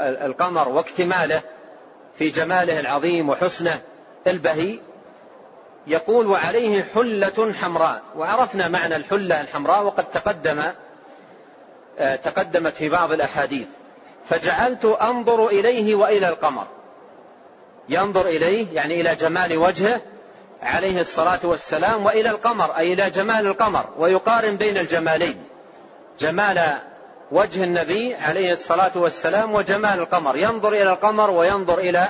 القمر 0.00 0.68
واكتماله 0.68 1.42
في 2.18 2.28
جماله 2.30 2.80
العظيم 2.80 3.28
وحسنه 3.28 3.80
البهي. 4.26 4.78
يقول 5.86 6.26
وعليه 6.26 6.84
حلة 6.94 7.52
حمراء. 7.60 8.02
وعرفنا 8.16 8.68
معنى 8.68 8.96
الحلة 8.96 9.40
الحمراء 9.40 9.84
وقد 9.84 10.04
تقدم 10.10 10.62
تقدمت 11.98 12.74
في 12.74 12.88
بعض 12.88 13.12
الأحاديث. 13.12 13.66
فجعلت 14.28 14.84
أنظر 14.84 15.46
إليه 15.46 15.94
وإلى 15.94 16.28
القمر. 16.28 16.66
ينظر 17.88 18.26
إليه 18.26 18.66
يعني 18.72 19.00
إلى 19.00 19.14
جمال 19.14 19.56
وجهه 19.56 20.00
عليه 20.62 21.00
الصلاة 21.00 21.40
والسلام 21.44 22.04
وإلى 22.06 22.30
القمر 22.30 22.70
أي 22.76 22.92
إلى 22.92 23.10
جمال 23.10 23.46
القمر 23.46 23.84
ويقارن 23.98 24.56
بين 24.56 24.78
الجمالين. 24.78 25.44
جمال 26.20 26.76
وجه 27.32 27.64
النبي 27.64 28.14
عليه 28.14 28.52
الصلاة 28.52 28.92
والسلام 28.94 29.54
وجمال 29.54 29.98
القمر. 29.98 30.36
ينظر 30.36 30.68
إلى 30.68 30.92
القمر 30.92 31.30
وينظر 31.30 31.78
إلى 31.78 32.08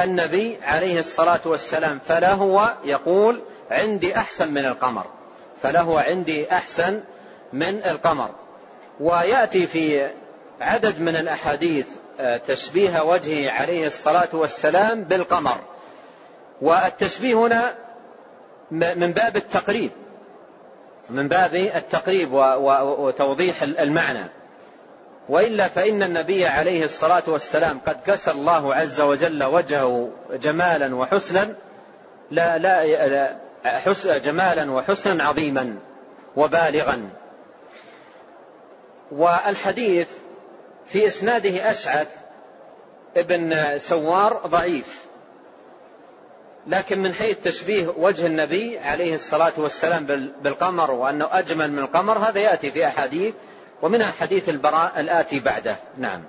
النبي 0.00 0.58
عليه 0.62 0.98
الصلاة 0.98 1.40
والسلام. 1.44 2.00
فلهو 2.08 2.74
يقول 2.84 3.42
عندي 3.70 4.16
أحسن 4.16 4.54
من 4.54 4.66
القمر. 4.66 5.06
فلهو 5.62 5.98
عندي 5.98 6.52
أحسن 6.52 7.00
من 7.52 7.84
القمر. 7.84 8.30
ويأتي 9.00 9.66
في 9.66 10.10
عدد 10.60 11.00
من 11.00 11.16
الأحاديث 11.16 11.86
آه، 12.20 12.36
تشبيه 12.36 13.02
وجهه 13.02 13.50
عليه 13.50 13.86
الصلاة 13.86 14.28
والسلام 14.32 15.04
بالقمر. 15.04 15.58
والتشبيه 16.62 17.34
هنا 17.34 17.74
من 18.70 19.12
باب 19.12 19.36
التقريب 19.36 19.90
من 21.10 21.28
باب 21.28 21.54
التقريب 21.54 22.32
وتوضيح 22.98 23.62
المعنى. 23.62 24.28
وإلا 25.28 25.68
فإن 25.68 26.02
النبي 26.02 26.46
عليه 26.46 26.84
الصلاة 26.84 27.22
والسلام 27.26 27.80
قد 27.86 27.96
كسى 28.06 28.30
الله 28.30 28.74
عز 28.74 29.00
وجل 29.00 29.44
وجهه 29.44 30.10
جمالا 30.32 30.94
وحسنا 30.94 31.54
لا, 32.30 32.58
لا 32.58 34.18
جمالا 34.18 34.72
وحسنا 34.72 35.24
عظيما 35.24 35.76
وبالغا. 36.36 37.21
والحديث 39.12 40.08
في 40.86 41.06
إسناده 41.06 41.70
اشعث 41.70 42.08
ابن 43.16 43.78
سوار 43.78 44.40
ضعيف 44.46 45.02
لكن 46.66 46.98
من 46.98 47.12
حيث 47.12 47.38
تشبيه 47.44 47.88
وجه 47.98 48.26
النبي 48.26 48.78
عليه 48.78 49.14
الصلاة 49.14 49.52
والسلام 49.56 50.06
بالقمر 50.42 50.90
وأنه 50.90 51.28
أجمل 51.32 51.72
من 51.72 51.78
القمر 51.78 52.18
هذا 52.18 52.40
يأتي 52.40 52.70
في 52.70 52.86
أحاديث 52.86 53.34
ومنها 53.82 54.10
حديث 54.10 54.48
البراء 54.48 55.00
الآتي 55.00 55.40
بعده. 55.40 55.76
نعم. 55.98 56.22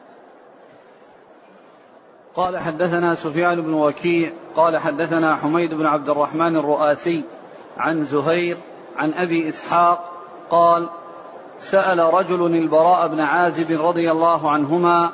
قال 2.36 2.58
حدثنا 2.58 3.14
سفيان 3.16 3.62
بن 3.62 3.74
وكيع 3.74 4.32
قال 4.56 4.78
حدثنا 4.78 5.36
حميد 5.36 5.74
بن 5.74 5.86
عبد 5.86 6.10
الرحمن 6.10 6.56
الرؤاسي 6.56 7.24
عن 7.78 8.04
زهير 8.04 8.58
عن 8.96 9.14
أبي 9.14 9.50
إسحاق 9.50 10.12
قال 10.50 10.90
سأل 11.60 12.00
رجل 12.00 12.46
البراء 12.46 13.08
بن 13.08 13.20
عازب 13.20 13.82
رضي 13.82 14.12
الله 14.12 14.52
عنهما 14.52 15.12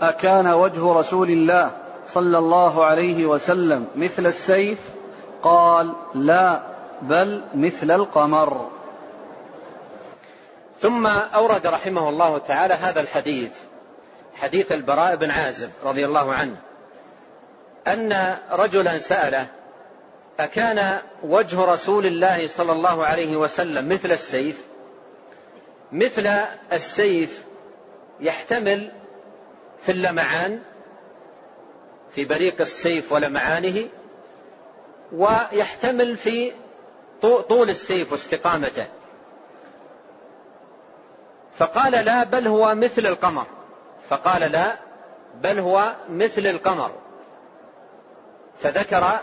أكان 0.00 0.46
وجه 0.46 0.92
رسول 0.92 1.30
الله 1.30 1.70
صلى 2.06 2.38
الله 2.38 2.84
عليه 2.84 3.26
وسلم 3.26 3.86
مثل 3.96 4.26
السيف؟ 4.26 4.78
قال 5.42 5.92
لا 6.14 6.60
بل 7.02 7.42
مثل 7.54 7.90
القمر. 7.90 8.68
ثم 10.80 11.06
أورد 11.06 11.66
رحمه 11.66 12.08
الله 12.08 12.38
تعالى 12.38 12.74
هذا 12.74 13.00
الحديث 13.00 13.52
حديث 14.34 14.72
البراء 14.72 15.16
بن 15.16 15.30
عازب 15.30 15.70
رضي 15.84 16.06
الله 16.06 16.32
عنه 16.32 16.56
أن 17.86 18.36
رجلا 18.50 18.98
سأله 18.98 19.46
أكان 20.40 20.98
وجه 21.22 21.64
رسول 21.64 22.06
الله 22.06 22.46
صلى 22.46 22.72
الله 22.72 23.04
عليه 23.04 23.36
وسلم 23.36 23.88
مثل 23.88 24.12
السيف؟ 24.12 24.64
مثل 25.92 26.26
السيف 26.72 27.44
يحتمل 28.20 28.92
في 29.82 29.92
اللمعان 29.92 30.60
في 32.10 32.24
بريق 32.24 32.60
السيف 32.60 33.12
ولمعانه 33.12 33.88
ويحتمل 35.12 36.16
في 36.16 36.52
طول 37.22 37.70
السيف 37.70 38.12
واستقامته. 38.12 38.86
فقال 41.56 41.92
لا 41.92 42.24
بل 42.24 42.46
هو 42.48 42.74
مثل 42.74 43.06
القمر. 43.06 43.46
فقال 44.08 44.52
لا 44.52 44.76
بل 45.34 45.58
هو 45.58 45.94
مثل 46.10 46.46
القمر. 46.46 46.90
فذكر 48.60 49.20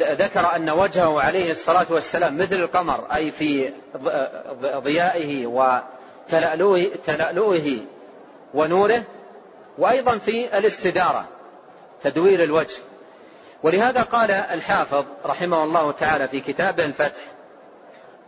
ذكر 0.00 0.56
أن 0.56 0.70
وجهه 0.70 1.20
عليه 1.20 1.50
الصلاة 1.50 1.86
والسلام 1.90 2.38
مثل 2.38 2.56
القمر 2.56 3.06
أي 3.14 3.30
في 3.30 3.72
ضيائه 4.62 5.46
وتلألؤه 6.26 7.78
ونوره 8.54 9.02
وأيضا 9.78 10.18
في 10.18 10.58
الاستدارة 10.58 11.24
تدوير 12.02 12.44
الوجه. 12.44 12.76
ولهذا 13.62 14.02
قال 14.02 14.30
الحافظ 14.30 15.04
رحمه 15.26 15.64
الله 15.64 15.92
تعالى 15.92 16.28
في 16.28 16.40
كتابه 16.40 16.84
الفتح 16.84 17.22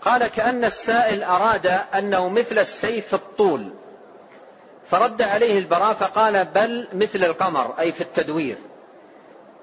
قال 0.02 0.26
كأن 0.26 0.64
السائل 0.64 1.22
أراد 1.22 1.66
أنه 1.94 2.28
مثل 2.28 2.59
السيف 2.59 3.14
الطول 3.14 3.72
فرد 4.90 5.22
عليه 5.22 5.59
البراء 5.59 5.94
فقال 5.94 6.44
بل 6.44 6.88
مثل 6.92 7.24
القمر 7.24 7.74
أي 7.78 7.92
في 7.92 8.00
التدوير. 8.00 8.59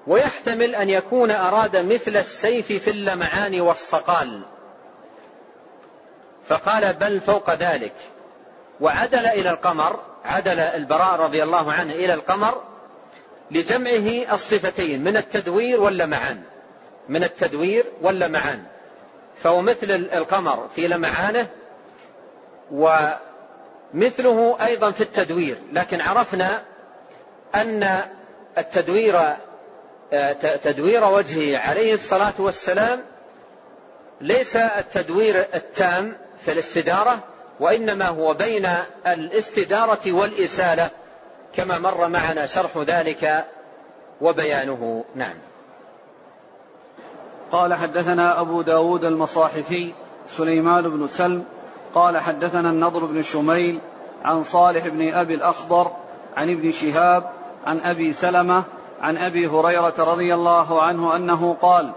ويحتمل 0.06 0.74
أن 0.74 0.90
يكون 0.90 1.30
أراد 1.30 1.76
مثل 1.76 2.16
السيف 2.16 2.66
في 2.66 2.90
اللمعان 2.90 3.60
والصقال. 3.60 4.42
فقال 6.48 6.92
بل 6.92 7.20
فوق 7.20 7.54
ذلك. 7.54 7.94
وعدل 8.80 9.26
إلى 9.26 9.50
القمر 9.50 10.00
عدل 10.24 10.58
البراء 10.58 11.20
رضي 11.20 11.42
الله 11.42 11.72
عنه 11.72 11.92
إلى 11.92 12.14
القمر 12.14 12.62
لجمعه 13.50 14.34
الصفتين 14.34 15.04
من 15.04 15.16
التدوير 15.16 15.80
واللمعان. 15.80 16.42
من 17.08 17.24
التدوير 17.24 17.84
واللمعان. 18.02 18.64
فهو 19.36 19.62
مثل 19.62 19.90
القمر 19.90 20.68
في 20.74 20.88
لمعانه 20.88 21.46
ومثله 22.70 24.56
أيضا 24.66 24.90
في 24.90 25.00
التدوير. 25.00 25.56
لكن 25.72 26.00
عرفنا 26.00 26.62
أن 27.54 28.00
التدوير 28.58 29.36
تدوير 30.62 31.04
وجهه 31.04 31.58
عليه 31.58 31.92
الصلاة 31.94 32.34
والسلام 32.38 33.00
ليس 34.20 34.56
التدوير 34.56 35.46
التام 35.54 36.16
في 36.38 36.52
الاستدارة 36.52 37.18
وإنما 37.60 38.08
هو 38.08 38.34
بين 38.34 38.68
الاستدارة 39.06 40.12
والإسالة 40.12 40.90
كما 41.52 41.78
مر 41.78 42.08
معنا 42.08 42.46
شرح 42.46 42.78
ذلك 42.78 43.44
وبيانه. 44.20 45.04
نعم. 45.14 45.36
قال 47.52 47.74
حدثنا 47.74 48.40
أبو 48.40 48.62
داود 48.62 49.04
المصاحفي 49.04 49.92
سليمان 50.28 50.88
بن 50.88 51.08
سلم 51.08 51.44
قال 51.94 52.18
حدثنا 52.18 52.70
النضر 52.70 53.04
بن 53.04 53.22
شميل 53.22 53.80
عن 54.24 54.44
صالح 54.44 54.86
بن 54.86 55.12
أبي 55.12 55.34
الأخضر 55.34 55.90
عن 56.36 56.50
ابن 56.50 56.70
شهاب 56.70 57.30
عن 57.66 57.80
أبي 57.80 58.12
سلمة 58.12 58.64
عن 59.00 59.16
أبي 59.16 59.46
هريرة 59.46 59.94
رضي 59.98 60.34
الله 60.34 60.82
عنه 60.82 61.16
أنه 61.16 61.56
قال 61.62 61.92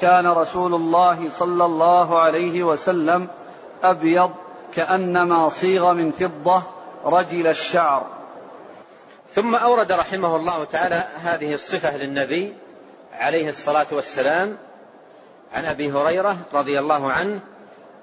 كان 0.00 0.26
رسول 0.26 0.74
الله 0.74 1.30
صلى 1.30 1.64
الله 1.64 2.18
عليه 2.18 2.62
وسلم 2.62 3.28
أبيض 3.82 4.30
كأنما 4.74 5.48
صيغ 5.48 5.92
من 5.92 6.10
فضة 6.10 6.62
رجل 7.04 7.46
الشعر. 7.46 8.06
ثم 9.34 9.54
أورد 9.54 9.92
رحمه 9.92 10.36
الله 10.36 10.64
تعالى 10.64 11.04
هذه 11.16 11.54
الصفة 11.54 11.96
للنبي 11.96 12.54
عليه 13.12 13.48
الصلاة 13.48 13.86
والسلام 13.92 14.56
عن 15.52 15.64
أبي 15.64 15.92
هريرة 15.92 16.36
رضي 16.54 16.78
الله 16.78 17.12
عنه 17.12 17.40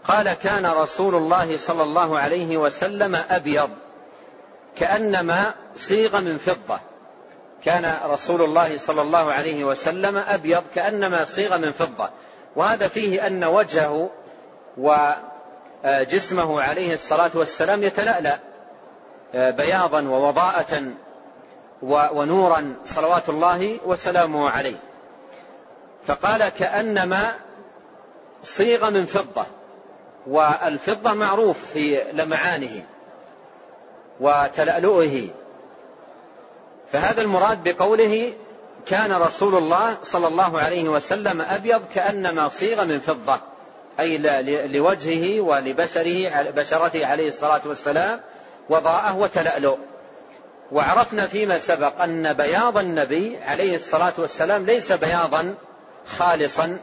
قال 0.04 0.34
كان 0.34 0.66
رسول 0.66 1.16
الله 1.16 1.58
صلى 1.58 1.84
الله 1.84 2.20
عليه 2.20 2.58
وسلم 2.58 3.16
أبيض 3.30 3.70
كأنما 4.78 5.54
صيغ 5.76 6.22
من 6.22 6.38
فضة. 6.38 6.80
كان 7.64 7.98
رسول 8.06 8.42
الله 8.42 8.78
صلى 8.78 9.02
الله 9.02 9.32
عليه 9.32 9.64
وسلم 9.64 10.18
أبيض 10.18 10.64
كأنما 10.76 11.26
صيغ 11.26 11.58
من 11.58 11.72
فضة. 11.72 12.10
وهذا 12.56 12.88
فيه 12.88 13.28
أن 13.28 13.44
وجهه 13.44 14.10
وجسمه 14.78 16.62
عليه 16.62 16.94
الصلاة 16.94 17.32
والسلام 17.34 17.84
يتلألأ 17.84 18.40
بياضا 19.34 20.02
ووضاءة 20.02 20.84
ونورا 21.82 22.76
صلوات 22.86 23.30
الله 23.30 23.80
وسلامه 23.86 24.50
عليه. 24.50 24.78
فقال 26.08 26.50
كأنما 26.50 27.36
صيغ 28.44 28.90
من 28.90 29.06
فضة 29.06 29.46
والفضة 30.28 31.14
معروف 31.14 31.66
في 31.74 32.04
لمعانه 32.14 32.84
وتلألؤه. 34.20 35.30
فهذا 36.96 37.22
المراد 37.22 37.64
بقوله 37.64 38.34
كان 38.88 39.12
رسول 39.12 39.56
الله 39.56 39.98
صلى 40.04 40.28
الله 40.28 40.60
عليه 40.60 40.90
وسلم 40.90 41.42
أبيض 41.42 41.82
كأنما 41.96 42.48
صيغ 42.48 42.86
من 42.86 43.00
فضة 43.00 43.40
أي 44.00 44.18
لوجهه 44.68 45.42
ولبشره 45.42 46.52
بشرته 46.52 47.06
عليه 47.06 47.28
الصلاة 47.28 47.62
والسلام 47.66 48.20
وضاءه 48.70 49.18
وتلألؤ. 49.18 49.78
وعرفنا 50.72 51.28
فيما 51.28 51.58
سبق 51.58 52.02
أن 52.02 52.34
بياض 52.34 52.78
النبي 52.78 53.38
عليه 53.38 53.76
الصلاة 53.76 54.14
والسلام 54.18 54.66
ليس 54.66 54.92
بياضا 54.92 55.56
خالصا 56.18 56.78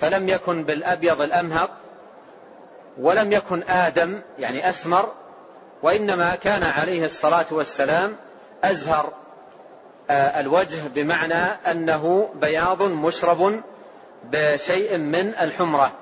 فلم 0.00 0.28
يكن 0.28 0.64
بالأبيض 0.64 1.20
الأمهق 1.20 1.70
ولم 2.98 3.32
يكن 3.32 3.62
آدم 3.62 4.20
يعني 4.38 4.68
أسمر 4.68 5.12
وإنما 5.82 6.34
كان 6.34 6.62
عليه 6.62 7.04
الصلاة 7.04 7.46
والسلام 7.50 8.16
أزهر 8.64 9.12
آه، 10.10 10.40
الوجه 10.40 10.88
بمعنى 10.94 11.42
أنه 11.70 12.28
بياض 12.34 12.82
مشرب 12.82 13.60
بشيء 14.24 14.98
من 14.98 15.34
الحمرة. 15.34 15.92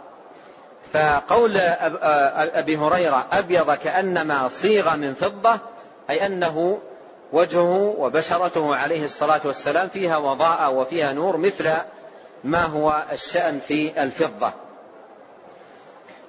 فقول 0.93 1.57
آه، 1.57 2.59
أبي 2.59 2.77
هريرة 2.77 3.27
أبيض 3.33 3.73
كأنما 3.73 4.49
صيغ 4.49 4.97
من 4.97 5.15
فضة 5.15 5.59
أي 6.11 6.27
أنه 6.27 6.79
وجهه 7.33 7.95
وبشرته 7.99 8.77
عليه 8.77 9.05
الصلاة 9.05 9.41
والسلام 9.45 9.89
فيها 9.89 10.17
وضاء 10.17 10.75
وفيها 10.75 11.13
نور 11.13 11.37
مثل 11.37 11.71
ما 12.45 12.65
هو 12.65 13.03
الشأن 13.13 13.61
في 13.61 14.03
الفضة. 14.03 14.53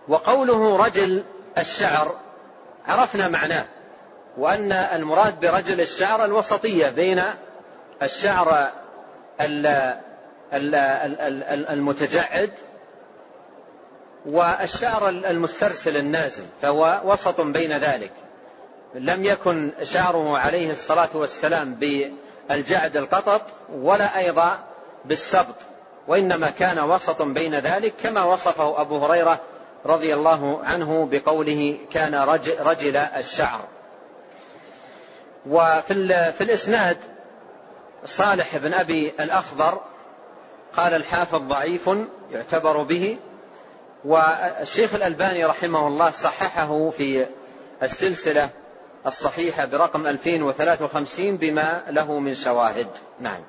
وقوله 0.07 0.85
رجل 0.85 1.23
الشعر 1.57 2.15
عرفنا 2.87 3.27
معناه. 3.27 3.65
وأن 4.39 4.71
المراد 4.71 5.39
برجل 5.39 5.82
الشعر 5.82 6.25
الوسطية 6.25 6.89
بين 6.89 7.23
الشعر 8.04 8.71
المتجعد 11.69 12.52
والشعر 14.25 15.10
المسترسل 15.10 15.97
النازل 15.97 16.45
فهو 16.62 17.02
وسط 17.06 17.41
بين 17.41 17.78
ذلك. 17.78 18.12
لم 18.95 19.25
يكن 19.25 19.71
شعره 19.84 20.38
عليه 20.38 20.71
الصلاة 20.71 21.10
والسلام 21.13 21.75
بالجعد 22.49 22.97
القطط 22.97 23.41
ولا 23.73 24.17
أيضا 24.17 24.60
بالسبط 25.06 25.56
وإنما 26.08 26.49
كان 26.49 26.80
وسط 26.80 27.21
بين 27.21 27.60
ذلك 27.60 27.93
كما 28.04 28.23
وصفه 28.23 28.82
أبو 28.82 28.97
هريرة 28.97 29.39
رضي 29.86 30.13
الله 30.13 30.60
عنه 30.63 31.10
بقوله 31.12 31.80
كان 31.91 32.15
رجل 32.60 32.97
الشعر. 32.97 33.78
وفي 35.49 36.33
في 36.33 36.41
الإسناد 36.41 36.97
صالح 38.05 38.57
بن 38.57 38.73
أبي 38.73 39.09
الأخضر 39.19 39.81
قال 40.75 40.93
الحافظ 40.93 41.41
ضعيف 41.41 41.89
يعتبر 42.31 42.83
به 42.83 43.17
والشيخ 44.05 44.93
الألباني 44.93 45.45
رحمه 45.45 45.88
الله 45.88 46.09
صححه 46.09 46.89
في 46.89 47.25
السلسلة 47.83 48.49
الصحيحة 49.05 49.65
برقم 49.65 50.07
2053 50.07 51.38
بما 51.38 51.83
له 51.89 52.19
من 52.19 52.33
شواهد. 52.33 52.88
نعم. 53.19 53.43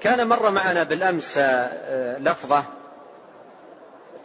كان 0.00 0.28
مر 0.28 0.50
معنا 0.50 0.82
بالأمس 0.82 1.34
آه، 1.38 2.18
لفظة 2.18 2.64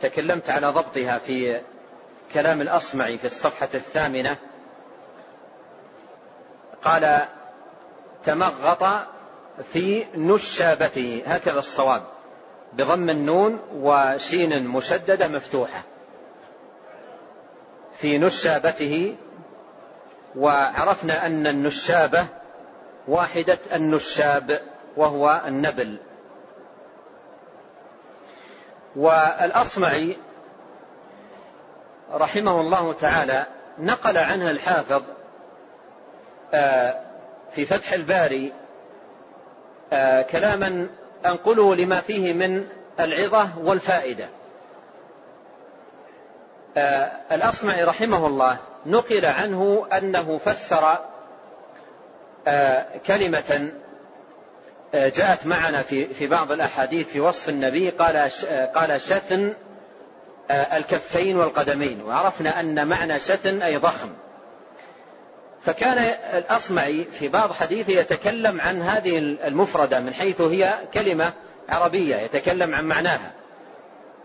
تكلمت 0.02 0.49
على 0.49 0.67
ضبطها 0.67 1.17
في 1.17 1.62
كلام 2.34 2.62
الأصمعي 2.62 3.17
في 3.17 3.26
الصفحة 3.26 3.69
الثامنة 3.73 4.38
قال 6.86 7.28
تمغط 8.26 8.84
في 9.74 10.06
نشابته 10.15 11.24
هكذا 11.26 11.60
الصواب 11.60 12.04
بضم 12.74 13.10
النون 13.10 13.60
وشين 13.76 14.67
مشددة 14.67 15.28
مفتوحة. 15.28 15.82
في 17.98 18.17
نشابته 18.17 19.15
وعرفنا 20.36 21.26
أن 21.26 21.48
النشابة 21.48 22.26
واحدة 23.08 23.58
النشاب 23.74 24.62
وهو 24.98 25.41
النبل. 25.48 25.98
والأصمعي 28.96 30.17
رحمه 32.13 32.62
الله 32.62 32.93
تعالى 32.93 33.46
نقل 33.80 34.17
عنه 34.17 34.52
الحافظ 34.52 35.02
في 37.52 37.66
فتح 37.66 37.94
الباري 37.94 38.54
آه، 39.94 40.22
كلاما 40.22 40.88
أنقله 41.26 41.76
لما 41.76 42.02
فيه 42.02 42.34
من 42.34 42.68
العظة 43.00 43.50
والفائدة. 43.58 44.26
آه، 46.78 47.12
الأصمعي 47.32 47.84
رحمه 47.84 48.28
الله 48.28 48.58
نقل 48.86 49.26
عنه 49.26 49.88
أنه 49.98 50.38
فسر 50.38 50.98
كلمة 53.08 53.72
جاءت 54.94 55.46
معنا 55.46 55.82
في 55.82 56.13
في 56.13 56.28
بعض 56.28 56.52
الأحاديث 56.52 57.08
في 57.08 57.20
وصف 57.20 57.50
النبي 57.50 57.89
قال 57.89 58.32
قال 58.76 59.00
آه، 60.52 60.78
الكفين 60.78 61.38
والقدمين. 61.38 62.02
وعرفنا 62.02 62.60
أن 62.60 62.88
معنى 62.88 63.20
شثن 63.20 63.62
أي 63.62 63.78
ضخم. 63.78 64.10
فكان 65.65 65.97
الأصمعي 66.34 67.06
في 67.06 67.28
بعض 67.28 67.52
حديثه 67.52 67.93
يتكلم 67.93 68.62
عن 68.62 68.82
هذه 68.82 69.17
المفردة 69.17 69.99
من 69.99 70.13
حيث 70.13 70.41
هي 70.41 70.80
كلمة 70.93 71.34
عربية 71.69 72.15
يتكلم 72.15 72.76
عن 72.76 72.86
معناها. 72.86 73.32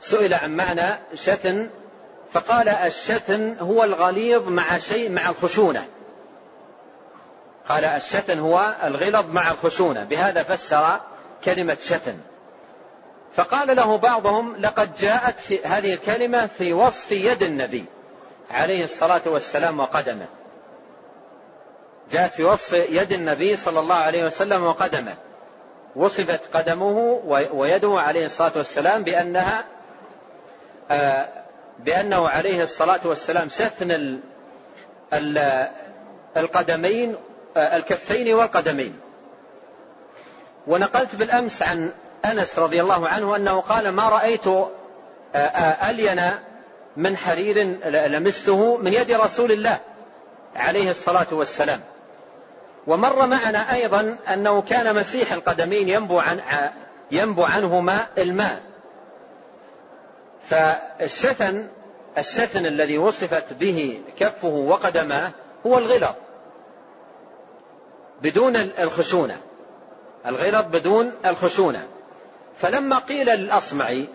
سئل 0.00 0.34
عن 0.34 0.56
معنى 0.56 0.98
شثن 1.14 1.70
فقال 2.32 2.68
الشثن 2.68 3.56
هو 3.60 3.84
الغليظ 3.84 4.48
مع 4.48 4.78
شيء 4.78 5.10
مع 5.10 5.30
الخشونة. 5.30 5.84
قال 7.68 7.84
الشتن 7.84 8.38
هو 8.38 8.74
الغلظ 8.84 9.26
مع 9.30 9.50
الخشونة 9.50 10.04
بهذا 10.04 10.42
فسر 10.42 11.00
كلمة 11.44 11.76
شتن. 11.80 12.18
فقال 13.34 13.76
له 13.76 13.98
بعضهم 13.98 14.56
لقد 14.56 14.94
جاءت 14.94 15.40
في 15.40 15.64
هذه 15.64 15.94
الكلمة 15.94 16.46
في 16.46 16.72
وصف 16.72 17.12
يد 17.12 17.42
النبي 17.42 17.84
عليه 18.50 18.84
الصلاة 18.84 19.22
والسلام 19.26 19.80
وقدمه. 19.80 20.26
جاءت 22.12 22.32
في 22.32 22.44
وصف 22.44 22.72
يد 22.72 23.12
النبي 23.12 23.56
صلى 23.56 23.80
الله 23.80 23.94
عليه 23.94 24.24
وسلم 24.24 24.64
وقدمه. 24.64 25.14
وصفت 25.96 26.56
قدمه 26.56 27.20
ويده 27.52 27.94
عليه 28.00 28.26
الصلاة 28.26 28.52
والسلام 28.56 29.02
بأنها 29.02 29.64
آه، 30.90 31.28
بأنه 31.78 32.28
عليه 32.28 32.62
الصلاة 32.62 33.00
والسلام 33.04 33.48
سثن 33.48 34.20
القدمين 36.36 37.16
الكفين 37.56 38.34
والقدمين. 38.34 39.00
ونقلت 40.66 41.16
بالأمس 41.16 41.62
عن 41.62 41.92
أنس 42.24 42.58
رضي 42.58 42.80
الله 42.80 43.08
عنه 43.08 43.36
أنه 43.36 43.60
قال 43.60 43.88
ما 43.88 44.08
رأيت 44.08 44.46
ألين 45.90 46.30
من 46.96 47.16
حرير 47.16 47.62
لمسته 48.08 48.76
من 48.76 48.92
يد 48.92 49.12
رسول 49.12 49.52
الله 49.52 49.80
عليه 50.56 50.90
الصلاة 50.90 51.26
والسلام. 51.32 51.80
ومر 52.88 53.26
معنا 53.26 53.74
أيضا 53.74 54.16
أنه 54.32 54.62
كان 54.62 54.96
مسيح 54.96 55.32
القدمين 55.32 55.88
ينبو, 55.88 56.18
عن 56.18 56.40
ينبو 57.10 57.44
عنهما 57.44 58.06
الماء. 58.18 58.60
فالشثن 60.48 61.68
الشثن 62.18 62.66
الذي 62.66 62.98
وصفت 62.98 63.52
به 63.52 64.00
كفه 64.18 64.48
وقدماه 64.48 65.30
هو 65.66 65.78
الغلظ. 65.78 66.14
بدون 68.22 68.56
الخشونة. 68.56 69.36
الغلظ 70.26 70.66
بدون 70.66 71.12
الخشونة. 71.26 71.86
فلما 72.58 72.98
قيل 72.98 73.26
للأصمعي 73.26 74.08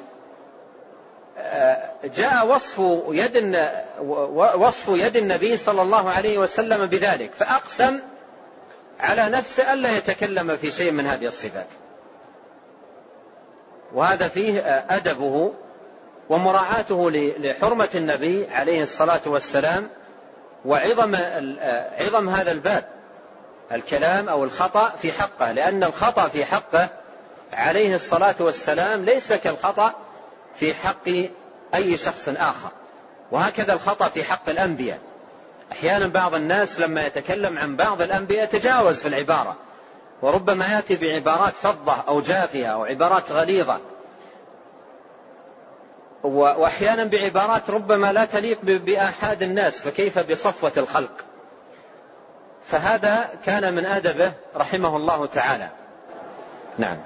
آه، 1.37 1.91
جاء 2.15 2.47
وصف 2.47 2.79
يد 3.09 3.57
وصف 4.35 4.87
يد 4.87 5.17
النبي 5.17 5.57
صلى 5.57 5.81
الله 5.81 6.09
عليه 6.09 6.37
وسلم 6.37 6.85
بذلك 6.85 7.31
فأقسم 7.33 7.99
على 9.03 9.29
نفسه 9.29 9.73
ألا 9.73 9.97
يتكلم 9.97 10.57
في 10.57 10.71
شيء 10.71 10.91
من 10.91 11.07
هذه 11.07 11.25
الصفات. 11.25 11.67
وهذا 13.93 14.27
فيه 14.27 14.59
أدبه 14.89 15.53
ومراعاته 16.29 17.11
لحرمة 17.11 17.89
النبي 17.95 18.47
عليه 18.51 18.81
الصلاة 18.81 19.21
والسلام 19.25 19.89
وعظم 20.65 21.15
عظم 21.99 22.29
هذا 22.29 22.51
الباب 22.51 22.85
الكلام 23.71 24.29
أو 24.29 24.43
الخطأ 24.43 24.89
في 24.89 25.11
حقه 25.11 25.51
لأن 25.51 25.83
الخطأ 25.83 26.27
في 26.27 26.45
حقه 26.45 26.89
عليه 27.53 27.95
الصلاة 27.95 28.35
والسلام 28.39 29.05
ليس 29.05 29.33
كالخطأ 29.33 29.93
في 30.55 30.73
حق 30.73 31.09
أي 31.75 31.97
شخص 31.97 32.29
آخر. 32.29 32.69
وهكذا 33.31 33.73
الخطأ 33.73 34.09
في 34.09 34.23
حق 34.23 34.49
الأنبياء. 34.49 34.99
أحيانا 35.73 36.07
بعض 36.07 36.35
الناس 36.35 36.79
لما 36.79 37.05
يتكلم 37.05 37.57
عن 37.57 37.75
بعض 37.75 38.01
الأنبياء 38.01 38.43
يتجاوز 38.43 39.01
في 39.01 39.07
العبارة. 39.07 39.55
وربما 40.21 40.67
يأتي 40.67 40.95
بعبارات 40.95 41.53
فظة 41.53 42.03
أو 42.07 42.21
جافية 42.21 42.67
أو 42.67 42.85
عبارات 42.85 43.31
غليظة. 43.31 43.79
وأحيانا 46.23 47.03
بعبارات 47.03 47.69
ربما 47.69 48.13
لا 48.13 48.25
تليق 48.25 48.59
بآحاد 48.61 49.43
الناس 49.43 49.81
فكيف 49.81 50.31
بصفوة 50.31 50.71
الخلق؟ 50.77 51.25
فهذا 52.65 53.29
كان 53.45 53.73
من 53.73 53.85
أدبه 53.85 54.33
رحمه 54.55 54.97
الله 54.97 55.25
تعالى. 55.25 55.69
نعم. 56.77 56.97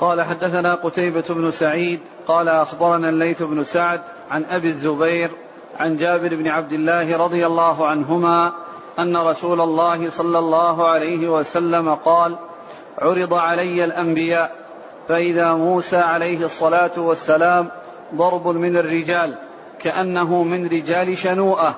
قال 0.00 0.22
حدثنا 0.22 0.74
قتيبة 0.74 1.24
بن 1.28 1.50
سعيد 1.50 2.00
قال 2.26 2.48
أخبرنا 2.48 3.08
الليث 3.08 3.42
بن 3.42 3.64
سعد 3.64 4.00
عن 4.30 4.44
أبي 4.44 4.68
الزبير 4.68 5.30
عن 5.76 5.96
جابر 5.96 6.34
بن 6.34 6.48
عبد 6.48 6.72
الله 6.72 7.16
رضي 7.16 7.46
الله 7.46 7.86
عنهما 7.86 8.52
أن 8.98 9.16
رسول 9.16 9.60
الله 9.60 10.10
صلى 10.10 10.38
الله 10.38 10.88
عليه 10.88 11.28
وسلم 11.28 11.94
قال 11.94 12.36
عرض 12.98 13.34
علي 13.34 13.84
الأنبياء 13.84 14.56
فإذا 15.08 15.54
موسى 15.54 15.96
عليه 15.96 16.44
الصلاة 16.44 16.90
والسلام 16.96 17.68
ضرب 18.14 18.48
من 18.48 18.76
الرجال 18.76 19.38
كأنه 19.80 20.42
من 20.42 20.66
رجال 20.66 21.18
شنوءة. 21.18 21.74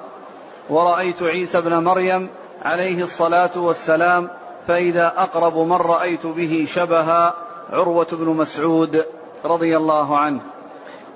ورأيت 0.70 1.22
عيسى 1.22 1.60
بن 1.60 1.74
مريم 1.84 2.28
عليه 2.62 3.02
الصلاة 3.02 3.50
والسلام 3.56 4.30
فإذا 4.68 5.12
أقرب 5.16 5.58
من 5.58 5.76
رأيت 5.76 6.26
به 6.26 6.66
شبها 6.68 7.34
عروة 7.72 8.06
بن 8.12 8.26
مسعود 8.26 9.04
رضي 9.44 9.76
الله 9.76 10.18
عنه. 10.18 10.40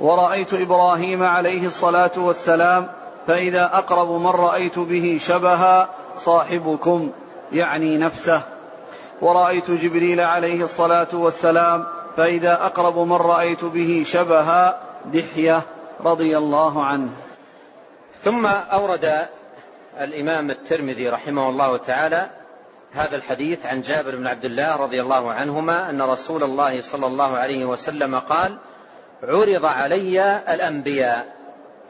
ورأيت 0.00 0.54
إبراهيم 0.54 1.22
عليه 1.22 1.66
الصلاة 1.66 2.10
والسلام 2.16 2.88
فإذا 3.26 3.64
أقرب 3.64 4.10
من 4.10 4.26
رأيت 4.26 4.78
به 4.78 5.18
شبها 5.20 5.88
صاحبكم 6.16 7.10
يعني 7.52 7.98
نفسه. 7.98 8.42
ورأيت 9.20 9.70
جبريل 9.70 10.20
عليه 10.20 10.64
الصلاة 10.64 11.08
والسلام 11.12 11.86
فإذا 12.16 12.66
أقرب 12.66 12.98
من 12.98 13.16
رأيت 13.16 13.64
به 13.64 14.04
شبها 14.06 14.80
دحية 15.12 15.62
رضي 16.00 16.38
الله 16.38 16.84
عنه. 16.84 17.10
ثم 18.22 18.46
أورد 18.46 19.26
الإمام 20.00 20.50
الترمذي 20.50 21.08
رحمه 21.08 21.48
الله 21.48 21.76
تعالى 21.76 22.30
هذا 22.92 23.16
الحديث 23.16 23.66
عن 23.66 23.80
جابر 23.80 24.16
بن 24.16 24.26
عبد 24.26 24.44
الله 24.44 24.76
رضي 24.76 25.00
الله 25.00 25.32
عنهما 25.32 25.90
أن 25.90 26.02
رسول 26.02 26.42
الله 26.42 26.80
صلى 26.80 27.06
الله 27.06 27.36
عليه 27.36 27.64
وسلم 27.64 28.18
قال 28.18 28.58
عرض 29.22 29.64
علي 29.64 30.42
الأنبياء. 30.54 31.34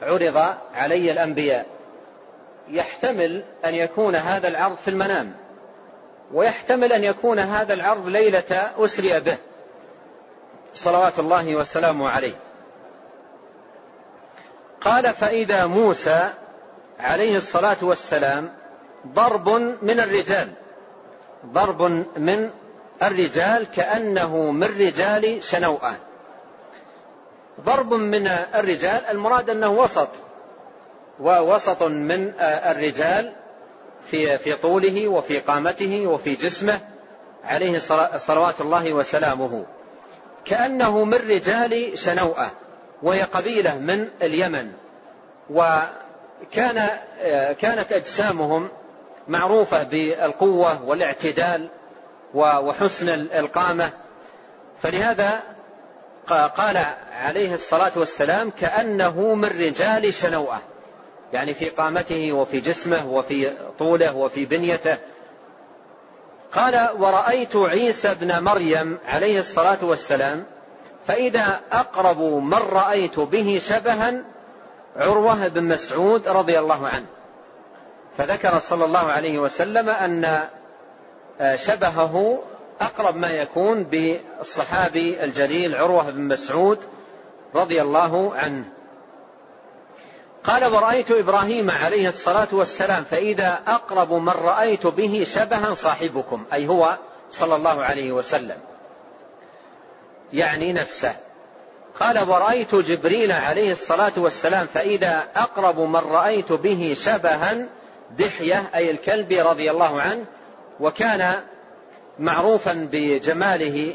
عرض 0.02 0.54
علي 0.74 1.12
الأنبياء. 1.12 1.66
يحتمل 2.68 3.44
أن 3.64 3.74
يكون 3.74 4.16
هذا 4.16 4.48
العرض 4.48 4.76
في 4.76 4.88
المنام. 4.88 5.36
ويحتمل 6.32 6.92
أن 6.92 7.04
يكون 7.04 7.38
هذا 7.38 7.74
العرض 7.74 8.08
ليلة 8.08 8.72
أسري 8.78 9.20
به. 9.20 9.36
صلوات 10.74 11.18
الله 11.18 11.56
وسلامه 11.56 12.08
عليه. 12.08 12.34
قال 14.80 15.12
فإذا 15.12 15.66
موسى 15.66 16.30
عليه 17.00 17.36
الصلاة 17.36 17.76
والسلام 17.82 18.52
ضرب 19.06 19.48
من 19.82 20.00
الرجال. 20.00 20.48
ضرب 21.46 21.82
من 22.16 22.50
الرجال 23.02 23.66
كأنه 23.76 24.50
من 24.50 24.68
رجال 24.80 25.42
شنوءة. 25.42 25.96
ضرب 27.60 27.94
من 27.94 28.26
الرجال 28.54 29.04
المراد 29.10 29.50
أنه 29.50 29.68
وسط 29.68 30.08
ووسط 31.20 31.82
من 31.82 32.32
الرجال 32.40 33.32
في 34.06 34.38
في 34.38 34.54
طوله 34.54 35.08
وفي 35.08 35.38
قامته 35.38 36.06
وفي 36.06 36.34
جسمه 36.34 36.80
عليه 37.44 37.78
صلوات 38.18 38.60
الله 38.60 38.92
وسلامه. 38.92 39.66
كأنه 40.44 41.04
من 41.04 41.14
رجال 41.14 41.98
شنوءة 41.98 42.50
وهي 43.02 43.22
قبيلة 43.22 43.78
من 43.78 44.08
اليمن. 44.22 44.72
وكان 45.50 46.88
كانت 47.60 47.92
أجسامهم 47.92 48.68
معروفة 49.28 49.82
بالقوة 49.82 50.84
والاعتدال 50.84 51.68
وحسن 52.34 53.08
القامة. 53.08 53.90
فلهذا 54.82 55.42
قال 56.32 56.86
عليه 57.12 57.54
الصلاة 57.54 57.92
والسلام 57.96 58.50
كأنه 58.50 59.34
من 59.34 59.48
رجال 59.48 60.14
شنوءة. 60.14 60.60
يعني 61.32 61.54
في 61.54 61.68
قامته 61.68 62.32
وفي 62.32 62.60
جسمه 62.60 63.10
وفي 63.10 63.52
طوله 63.78 64.16
وفي 64.16 64.44
بنيته. 64.46 64.96
قال 66.52 66.90
ورأيت 66.98 67.56
عيسى 67.56 68.14
بن 68.14 68.42
مريم 68.42 68.98
عليه 69.06 69.38
الصلاة 69.38 69.84
والسلام 69.84 70.44
فإذا 71.06 71.60
أقرب 71.72 72.20
من 72.22 72.58
رأيت 72.58 73.20
به 73.20 73.58
شبها 73.58 74.22
عروة 74.96 75.48
بن 75.48 75.64
مسعود 75.64 76.28
رضي 76.28 76.58
الله 76.58 76.88
عنه. 76.88 77.06
فذكر 78.18 78.58
صلى 78.58 78.84
الله 78.84 79.12
عليه 79.12 79.38
وسلم 79.38 79.88
أن 79.88 80.48
شبهه 81.54 82.42
أقرب 82.80 83.16
ما 83.16 83.30
يكون 83.30 83.84
بالصحابي 83.84 85.24
الجليل 85.24 85.76
عروة 85.76 86.10
بن 86.10 86.20
مسعود 86.20 86.78
رضي 87.54 87.82
الله 87.82 88.34
عنه. 88.34 88.64
قال 90.44 90.64
ورأيت 90.64 91.10
إبراهيم 91.10 91.70
عليه 91.70 92.08
الصلاة 92.08 92.48
والسلام 92.52 93.04
فإذا 93.04 93.62
أقرب 93.66 94.12
من 94.12 94.28
رأيت 94.28 94.86
به 94.86 95.26
شبها 95.26 95.74
صاحبكم. 95.74 96.44
أي 96.52 96.68
هو 96.68 96.96
صلى 97.30 97.56
الله 97.56 97.84
عليه 97.84 98.12
وسلم. 98.12 98.58
يعني 100.32 100.72
نفسه. 100.72 101.16
قال 102.00 102.28
ورأيت 102.28 102.74
جبريل 102.74 103.32
عليه 103.32 103.72
الصلاة 103.72 104.12
والسلام 104.16 104.66
فإذا 104.66 105.24
أقرب 105.36 105.80
من 105.80 105.96
رأيت 105.96 106.52
به 106.52 106.96
شبها 106.96 107.66
دحية 108.18 108.70
أي 108.74 108.90
الكلب 108.90 109.32
رضي 109.32 109.70
الله 109.70 110.00
عنه 110.00 110.24
وكان 110.80 111.34
معروفا 112.18 112.88
بجماله 112.92 113.94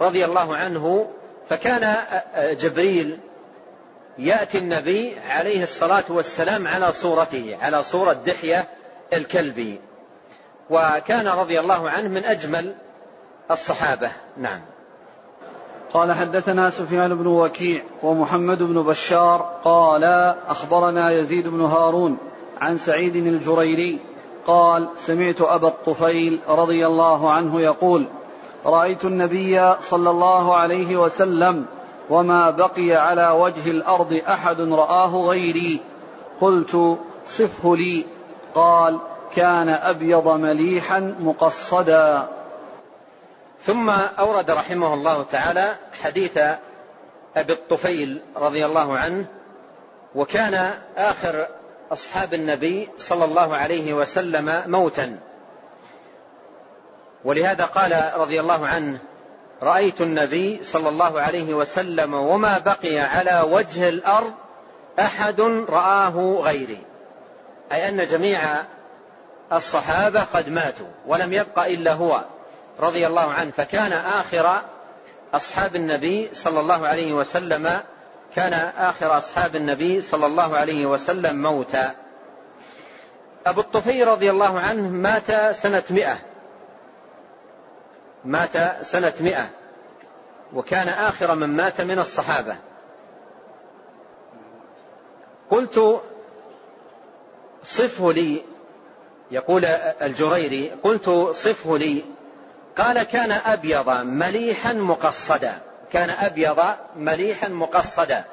رضي 0.00 0.24
الله 0.24 0.56
عنه 0.56 1.10
فكان 1.48 1.96
جبريل 2.36 3.18
يأتي 4.18 4.58
النبي 4.58 5.18
عليه 5.28 5.62
الصلاة 5.62 6.04
والسلام 6.08 6.68
على 6.68 6.92
صورته 6.92 7.56
على 7.60 7.82
صورة 7.82 8.12
دحية 8.12 8.68
الكلبي 9.12 9.80
وكان 10.70 11.28
رضي 11.28 11.60
الله 11.60 11.90
عنه 11.90 12.08
من 12.08 12.24
أجمل 12.24 12.74
الصحابة. 13.50 14.10
نعم. 14.36 14.60
قال 15.92 16.12
حدثنا 16.12 16.70
سفيان 16.70 17.14
بن 17.14 17.26
وكيع 17.26 17.82
ومحمد 18.02 18.62
بن 18.62 18.82
بشار 18.82 19.60
قال 19.64 20.04
أخبرنا 20.48 21.10
يزيد 21.10 21.48
بن 21.48 21.60
هارون 21.60 22.18
عن 22.60 22.78
سعيد 22.78 23.16
الجريري 23.16 23.98
قال 24.46 24.88
سمعت 24.96 25.40
أبا 25.40 25.68
الطفيل 25.68 26.40
رضي 26.48 26.86
الله 26.86 27.32
عنه 27.32 27.60
يقول 27.60 28.06
رأيت 28.66 29.04
النبي 29.04 29.74
صلى 29.80 30.10
الله 30.10 30.56
عليه 30.56 30.96
وسلم 30.96 31.66
وما 32.10 32.50
بقي 32.50 32.92
على 32.92 33.30
وجه 33.30 33.70
الأرض 33.70 34.20
أحد 34.28 34.60
رآه 34.60 35.16
غيري. 35.16 35.80
قلت 36.40 36.98
صفه 37.26 37.76
لي. 37.76 38.04
قال 38.54 38.98
كان 39.36 39.68
أبيض 39.68 40.28
مليحا 40.28 41.14
مقصدا. 41.20 42.28
ثم 43.62 43.90
أورد 43.90 44.50
رحمه 44.50 44.94
الله 44.94 45.22
تعالى 45.22 45.76
حديث 46.02 46.38
أبي 47.36 47.52
الطفيل 47.52 48.20
رضي 48.36 48.66
الله 48.66 48.96
عنه 48.96 49.26
وكان 50.14 50.74
آخر 50.96 51.46
أصحاب 51.92 52.34
النبي 52.34 52.88
صلى 52.96 53.24
الله 53.24 53.56
عليه 53.56 53.94
وسلم 53.94 54.62
موتا. 54.66 55.18
ولهذا 57.24 57.64
قال 57.64 58.12
رضي 58.16 58.40
الله 58.40 58.66
عنه 58.66 58.98
رأيت 59.62 60.00
النبي 60.00 60.62
صلى 60.62 60.88
الله 60.88 61.20
عليه 61.20 61.54
وسلم 61.54 62.14
وما 62.14 62.58
بقي 62.58 62.98
على 62.98 63.44
وجه 63.50 63.88
الأرض 63.88 64.32
أحد 64.98 65.40
رآه 65.68 66.40
غيري. 66.42 66.84
أي 67.72 67.88
أن 67.88 68.06
جميع 68.06 68.40
الصحابة 69.52 70.24
قد 70.24 70.48
ماتوا 70.48 70.90
ولم 71.06 71.32
يبق 71.32 71.58
إلا 71.58 71.92
هو 71.92 72.24
رضي 72.80 73.06
الله 73.06 73.32
عنه. 73.32 73.50
فكان 73.50 73.92
آخر 73.92 74.62
أصحاب 75.34 75.76
النبي 75.76 76.30
صلى 76.32 76.60
الله 76.60 76.86
عليه 76.86 77.12
وسلم 77.12 77.80
كان 78.34 78.52
آخر 78.76 79.18
أصحاب 79.18 79.56
النبي 79.56 80.00
صلى 80.00 80.26
الله 80.26 80.56
عليه 80.56 80.86
وسلم 80.86 81.42
موتا. 81.42 81.94
أبو 83.46 83.60
الطفيل 83.60 84.08
رضي 84.08 84.30
الله 84.30 84.60
عنه 84.60 84.88
مات 84.88 85.54
سنة 85.54 85.82
مئة. 85.90 86.18
مات 88.24 88.84
سنة 88.84 89.12
مئة. 89.20 89.50
وكان 90.52 90.88
آخر 90.88 91.34
من 91.34 91.56
مات 91.56 91.80
من 91.80 91.98
الصحابة. 91.98 92.56
قلت 95.50 96.00
صفه 97.64 98.12
لي 98.12 98.44
يقول 99.30 99.64
الجريري 100.02 100.70
قلت 100.70 101.10
صفه 101.30 101.78
لي. 101.78 102.04
قال 102.78 103.02
كان 103.02 103.32
أبيض 103.32 103.90
مليحا 103.90 104.72
مقصدا. 104.72 105.69
كان 105.92 106.10
أبيض 106.10 106.60
مليحا 106.96 107.48
مقصدا. 107.48 108.24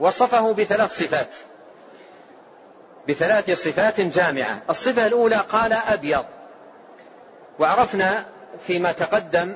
وصفه 0.00 0.52
بثلاث 0.52 0.98
صفات. 0.98 1.28
بثلاث 3.08 3.50
صفات 3.50 4.00
جامعة. 4.00 4.62
الصفة 4.70 5.06
الأولى 5.06 5.36
قال 5.36 5.72
أبيض. 5.72 6.24
وعرفنا 7.58 8.26
فيما 8.66 8.92
تقدم 8.92 9.54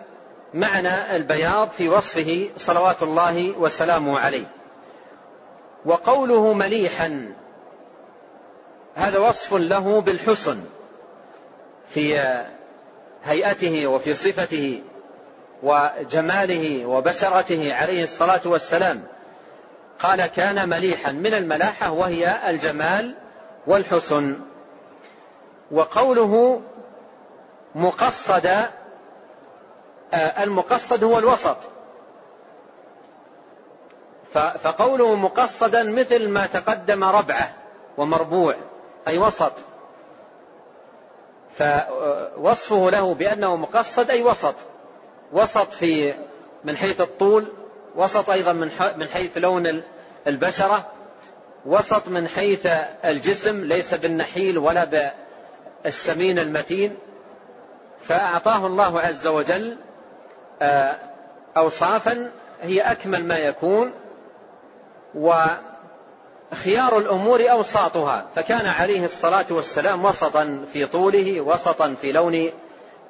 معنى 0.55 1.17
البياض 1.17 1.69
في 1.69 1.89
وصفه 1.89 2.51
صلوات 2.57 3.03
الله 3.03 3.59
وسلامه 3.59 4.21
عليه. 4.21 4.47
وقوله 5.85 6.53
مليحا. 6.53 7.33
هذا 8.95 9.19
وصف 9.19 9.55
له 9.55 10.01
بالحسن. 10.01 10.65
في 11.89 12.19
هيئته 13.25 13.87
وفي 13.87 14.15
صفته. 14.15 14.83
وجماله 15.63 16.87
وبشرته 16.87 17.75
عليه 17.75 18.03
الصلاة 18.03 18.41
والسلام 18.45 19.03
قال 19.99 20.27
كان 20.27 20.69
مليحا 20.69 21.13
من 21.13 21.35
الملاحة 21.35 21.91
وهي 21.91 22.51
الجمال 22.51 23.15
والحسن. 23.67 24.41
وقوله 25.71 26.63
مقصد 27.75 28.47
آه، 30.15 30.43
المقصد 30.43 31.05
هو 31.05 31.19
الوسط. 31.19 31.57
فقوله 34.63 35.15
مقصدا 35.15 35.83
مثل 35.83 36.29
ما 36.29 36.47
تقدم 36.47 37.05
ربعه 37.05 37.55
ومربوع 37.99 38.57
أي 39.09 39.19
وسط. 39.19 39.53
فوصفه 41.59 42.91
له 42.91 43.15
بأنه 43.15 43.57
مقصد 43.57 44.11
أي 44.11 44.23
وسط. 44.23 44.55
وسط 45.33 45.73
في 45.73 46.15
من 46.65 46.77
حيث 46.77 47.01
الطول 47.01 47.47
وسط 47.97 48.31
أيضا 48.31 48.53
من 48.97 49.09
حيث 49.09 49.39
لون 49.39 49.83
البشرة 50.27 50.87
وسط 51.67 52.09
من 52.09 52.29
حيث 52.29 52.67
الجسم 53.05 53.65
ليس 53.65 53.95
بالنحيل 53.95 54.59
ولا 54.59 55.13
بالسمين 55.85 56.39
المتين. 56.39 56.95
فأعطاه 58.01 58.67
الله 58.67 59.01
عز 59.01 59.27
وجل 59.27 59.77
آه، 60.63 60.99
أوصافا 61.57 62.31
هي 62.63 62.81
أكمل 62.81 63.25
ما 63.25 63.39
يكون 63.39 63.93
وخيار 65.15 66.99
الأمور 66.99 67.51
أوساطها. 67.51 68.27
فكان 68.35 68.67
عليه 68.67 69.05
الصلاة 69.05 69.47
والسلام 69.51 70.05
وسطا 70.05 70.65
في 70.73 70.87
طوله 70.87 71.41
وسطا 71.41 71.95
في 72.01 72.13
لون 72.13 72.51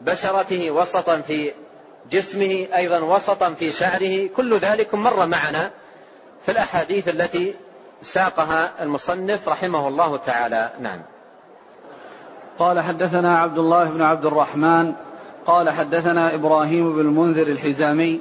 بشرته 0.01 0.70
وسطا 0.70 1.20
في 1.20 1.53
جسمه 2.11 2.67
أيضا 2.77 3.01
وسطا 3.01 3.55
في 3.55 3.73
شعره 3.73 4.29
كل 4.37 4.59
ذلك 4.59 4.95
مر 4.95 5.27
معنا 5.27 5.71
في 6.43 6.53
الأحاديث 6.53 7.09
التي 7.09 7.55
ساقها 8.03 8.83
المصنف 8.83 9.49
رحمه 9.49 9.89
الله 9.89 10.17
تعالى. 10.17 10.71
نعم. 10.81 11.03
قال 12.59 12.81
حدثنا 12.81 13.39
عبد 13.39 13.59
الله 13.59 13.91
بن 13.91 14.03
عبد 14.03 14.27
الرحمن 14.27 14.93
قال 15.47 15.71
حدثنا 15.71 16.35
إبراهيم 16.35 16.93
بن 16.93 17.01
المنذر 17.01 17.47
الحزامي 17.47 18.21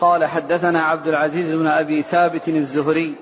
قال 0.00 0.24
حدثنا 0.24 0.82
عبد 0.82 1.08
العزيز 1.08 1.54
بن 1.54 1.66
أبي 1.66 2.02
ثابت 2.02 2.48
الزهري 2.48 3.14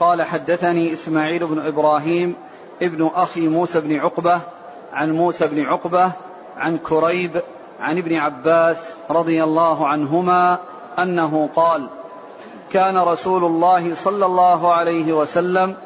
قال 0.00 0.22
حدثني 0.22 0.92
إسماعيل 0.92 1.46
بن 1.46 1.58
إبراهيم 1.58 2.34
ابن 2.82 3.10
أخي 3.14 3.48
موسى 3.48 3.80
بن 3.80 3.96
عقبة 3.96 4.40
عن 4.92 5.12
موسى 5.12 5.46
بن 5.46 5.66
عقبة 5.66 6.12
عن 6.56 6.78
كريب 6.78 7.42
عن 7.80 7.98
ابن 7.98 8.14
عباس 8.16 8.96
رضي 9.10 9.44
الله 9.44 9.88
عنهما 9.88 10.58
أنه 10.98 11.50
قال 11.56 11.88
كان 12.72 12.98
رسول 12.98 13.44
الله 13.44 13.94
صلى 13.94 14.26
الله 14.26 14.74
عليه 14.74 15.12
وسلم 15.12 15.76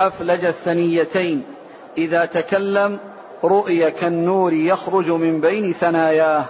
أفلج 0.00 0.44
الثنيتين. 0.44 1.44
إذا 1.98 2.24
تكلم 2.24 2.98
رؤي 3.44 3.90
كالنور 3.90 4.52
يخرج 4.52 5.10
من 5.10 5.40
بين 5.40 5.72
ثناياه. 5.72 6.44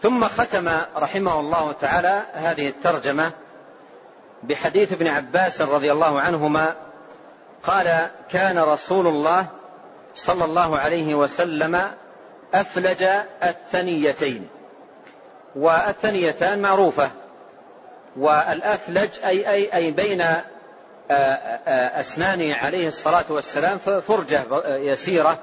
ثم 0.00 0.24
ختم 0.24 0.68
رحمه 0.96 1.40
الله 1.40 1.72
تعالى 1.72 2.22
هذه 2.32 2.68
الترجمة 2.68 3.32
بحديث 4.42 4.92
ابن 4.92 5.06
عباس 5.06 5.62
رضي 5.62 5.92
الله 5.92 6.20
عنهما 6.20 6.74
قال 7.62 8.08
كان 8.30 8.58
رسول 8.58 9.06
الله 9.06 9.46
صلى 10.14 10.44
الله 10.44 10.78
عليه 10.78 11.14
وسلم 11.14 11.90
أفلج 12.54 13.02
الثنيتين. 13.42 14.48
والثنيتان 15.56 16.62
معروفة. 16.62 17.10
والأفلج 18.16 19.08
أي 19.24 19.50
أي 19.50 19.74
أي 19.74 19.90
بين 19.90 20.24
أسنانه 22.00 22.54
عليه 22.54 22.88
الصلاة 22.88 23.24
والسلام 23.28 23.78
فرجة 23.78 24.44
يسيرة. 24.66 25.38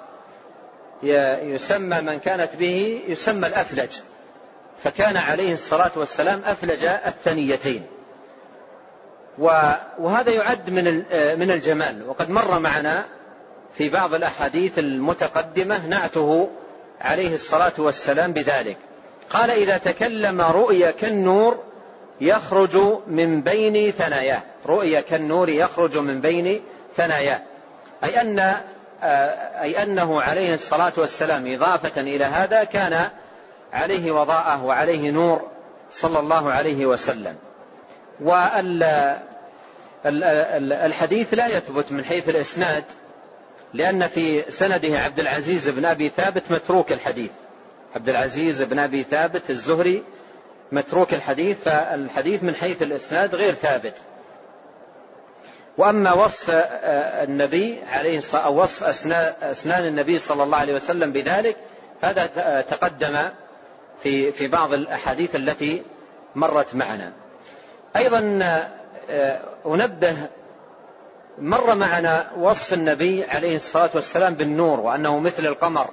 يسمى 1.04 2.02
من 2.02 2.20
كانت 2.20 2.56
به 2.56 3.04
يسمى 3.08 3.48
الأفلج. 3.48 3.92
فكان 4.84 5.18
عليه 5.18 5.54
الصلاة 5.54 5.92
والسلام 5.96 6.42
أفلج 6.46 6.86
الثنيتين. 6.86 7.86
وهذا 10.00 10.32
يعد 10.32 10.70
من 10.70 10.96
من 11.40 11.52
الجمال. 11.52 12.10
وقد 12.10 12.30
مر 12.30 12.60
معنا 12.60 13.06
في 13.74 13.90
بعض 13.90 14.14
الأحاديث 14.14 14.80
المتقدمة 14.80 15.88
نعته 15.88 16.50
عليه 17.02 17.34
الصلاة 17.34 17.74
والسلام 17.78 18.34
بذلك. 18.34 18.78
قال 19.30 19.52
إذا 19.52 19.78
تكلم 19.78 20.42
رؤيا 20.42 20.92
كالنور 20.92 21.64
يخرج 22.22 22.78
من 23.08 23.42
بين 23.42 23.92
ثناياه. 23.92 24.42
رؤيا 24.66 25.02
كالنور 25.02 25.50
يخرج 25.50 25.98
من 25.98 26.22
بين 26.22 26.62
ثناياه. 26.96 27.42
أي 28.04 28.22
أن 28.22 28.40
آه، 29.04 29.62
أي 29.62 29.84
أنه 29.84 30.22
عليه 30.22 30.54
الصلاة 30.54 30.94
والسلام 30.98 31.54
إضافة 31.54 32.02
إلى 32.02 32.26
هذا 32.26 32.64
كان 32.64 33.10
عليه 33.74 34.12
وضاءة 34.12 34.66
وعليه 34.66 35.12
نور 35.12 35.42
صلى 35.90 36.20
الله 36.20 36.52
عليه 36.52 36.86
وسلم. 36.86 37.36
والحديث 40.06 41.34
لا 41.34 41.48
يثبت 41.48 41.92
من 41.92 42.06
حيث 42.06 42.30
الإسناد 42.30 42.84
لأن 43.74 44.08
في 44.08 44.52
سنده 44.52 45.00
عبد 45.00 45.20
العزيز 45.20 45.70
بن 45.70 45.86
أبي 45.86 46.10
ثابت 46.10 46.44
متروك 46.52 46.92
الحديث. 46.92 47.32
عبد 47.96 48.10
العزيز 48.10 48.62
بن 48.62 48.80
أبي 48.80 49.04
ثابت 49.04 49.50
الزهري 49.50 50.04
متروك 50.72 51.14
الحديث 51.14 51.58
فالحديث 51.64 52.44
من 52.44 52.56
حيث 52.56 52.82
الإسناد 52.82 53.36
غير 53.36 53.54
ثابت. 53.54 53.94
وأما 55.78 56.14
وصف 56.14 56.50
آه، 56.50 57.24
النبي 57.24 57.80
عليه 57.88 58.18
الصلاة 58.18 58.42
أو 58.42 58.62
وصف 58.62 58.84
أسنان 59.44 59.88
النبي 59.88 60.20
صلى 60.20 60.44
الله 60.44 60.58
عليه 60.58 60.74
وسلم 60.74 61.12
بذلك 61.12 61.58
هذا 62.02 62.30
آه، 62.38 62.62
تقدم 62.62 63.18
في 64.04 64.32
في 64.32 64.48
بعض 64.48 64.74
الأحاديث 64.74 65.36
التي 65.36 65.84
مرت 66.36 66.76
معنا. 66.76 67.14
أيضا 67.96 68.40
آه، 69.10 69.40
أنبه 69.66 70.18
مر 71.38 71.76
معنا 71.76 72.32
وصف 72.38 72.74
النبي 72.74 73.24
عليه 73.24 73.56
الصلاة 73.56 73.90
والسلام 73.96 74.34
بالنور 74.34 74.80
وأنه 74.80 75.20
مثل 75.20 75.46
القمر. 75.46 75.90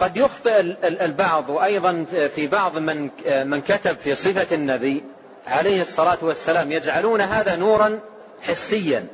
قد 0.00 0.16
يخطئ 0.16 0.60
البعض 1.04 1.50
وأيضا 1.50 2.04
في 2.34 2.46
بعض 2.46 2.78
من 2.78 3.10
من 3.26 3.60
كتب 3.60 3.96
في 3.96 4.14
صفة 4.14 4.54
النبي 4.54 5.04
عليه 5.46 5.80
الصلاة 5.80 6.18
والسلام 6.22 6.72
يجعلون 6.72 7.20
هذا 7.20 7.56
نورا 7.56 8.00
حسيا 8.42 9.06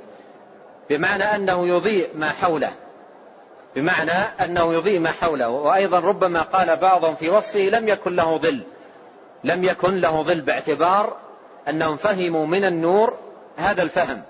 بمعنى 0.91 1.25
أنه 1.25 1.69
يضيء 1.69 2.09
ما 2.15 2.31
حوله 2.31 2.71
بمعنى 3.77 4.13
أنه 4.45 4.75
يضيء 4.75 5.01
ما 5.01 5.11
حوله. 5.11 5.49
وأيضا 5.49 5.99
ربما 5.99 6.43
قال 6.43 6.77
بعضهم 6.77 7.15
في 7.15 7.29
وصفه 7.31 7.61
لم 7.61 7.89
يكن 7.89 8.17
له 8.17 8.37
ظل 8.37 8.61
لم 9.45 9.65
يكن 9.65 9.95
له 9.95 10.23
ظل 10.23 10.41
باعتبار 10.41 11.17
أنهم 11.69 11.97
فهموا 11.97 12.47
من 12.47 12.65
النور 12.65 13.28
هذا 13.59 13.83
الفهم. 13.83 14.23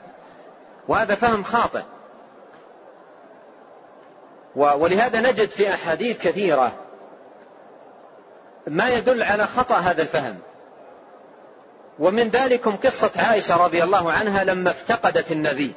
وهذا 0.88 1.14
فهم 1.14 1.42
خاطئ. 1.44 1.82
ولهذا 4.56 5.20
نجد 5.20 5.50
في 5.50 5.74
أحاديث 5.74 6.22
كثيرة 6.22 6.72
ما 8.66 8.88
يدل 8.88 9.22
على 9.22 9.46
خطأ 9.46 9.74
هذا 9.74 10.02
الفهم. 10.02 10.38
ومن 11.98 12.28
ذلكم 12.28 12.76
قصة 12.76 13.10
عائشة 13.16 13.56
رضي 13.64 13.82
الله 13.82 14.12
عنها 14.12 14.44
لما 14.44 14.70
افتقدت 14.70 15.32
النبي 15.32 15.72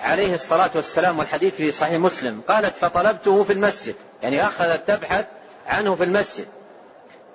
عليه 0.00 0.34
الصلاة 0.34 0.70
والسلام 0.74 1.18
والحديث 1.18 1.54
في 1.54 1.70
صحيح 1.70 2.00
مسلم. 2.00 2.40
قالت 2.48 2.76
فطلبته 2.76 3.44
في 3.44 3.52
المسجد. 3.52 3.94
يعني 4.22 4.46
أخذت 4.46 4.88
تبحث 4.88 5.26
عنه 5.66 5.94
في 5.94 6.04
المسجد. 6.04 6.46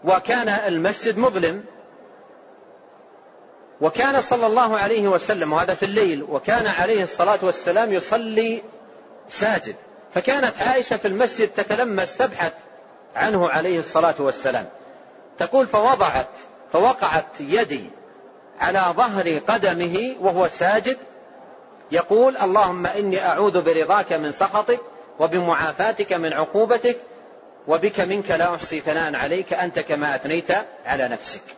وكان 0.03 0.49
المسجد 0.49 1.17
مظلم. 1.17 1.63
وكان 3.81 4.21
صلى 4.21 4.47
الله 4.47 4.77
عليه 4.77 5.07
وسلم 5.07 5.53
وهذا 5.53 5.73
في 5.73 5.83
الليل 5.83 6.23
وكان 6.23 6.67
عليه 6.67 7.03
الصلاة 7.03 7.39
والسلام 7.43 7.93
يصلي 7.93 8.61
ساجد. 9.27 9.75
فكانت 10.13 10.61
عائشة 10.61 10.97
في 10.97 11.07
المسجد 11.07 11.47
تتلمس 11.47 12.17
تبحث 12.17 12.53
عنه 13.15 13.49
عليه 13.49 13.79
الصلاة 13.79 14.15
والسلام. 14.19 14.65
تقول 15.37 15.67
فوضعت 15.67 16.29
فوقعت 16.71 17.25
يدي 17.39 17.89
على 18.59 18.93
ظهر 18.97 19.37
قدمه 19.37 20.15
وهو 20.19 20.47
ساجد. 20.47 20.97
يقول 21.91 22.37
اللهم 22.37 22.85
إني 22.85 23.25
أعوذ 23.25 23.61
برضاك 23.61 24.13
من 24.13 24.31
سخطك 24.31 24.79
وبمعافاتك 25.19 26.13
من 26.13 26.33
عقوبتك 26.33 26.97
وبك 27.67 27.99
منك 27.99 28.31
لا 28.31 28.55
أحصي 28.55 28.79
ثناء 28.79 29.15
عليك 29.15 29.53
أنت 29.53 29.79
كما 29.79 30.15
أثنيت 30.15 30.51
على 30.85 31.07
نفسك. 31.07 31.56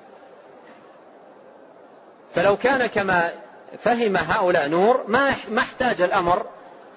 فلو 2.35 2.57
كان 2.57 2.85
كما 2.85 3.33
فهم 3.83 4.17
هؤلاء 4.17 4.67
نور 4.67 5.03
ما 5.07 5.33
ما 5.49 5.61
احتاج 5.61 6.01
الأمر 6.01 6.45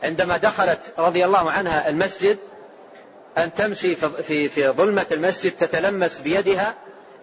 عندما 0.03 0.37
دخلت 0.37 0.81
رضي 0.99 1.25
الله 1.25 1.51
عنها 1.51 1.89
المسجد 1.89 2.39
أن 3.39 3.55
تمشي 3.55 3.95
في 3.95 4.49
في 4.49 4.69
ظلمة 4.69 5.07
المسجد 5.13 5.53
تتلمس 5.53 6.21
بيدها 6.21 6.75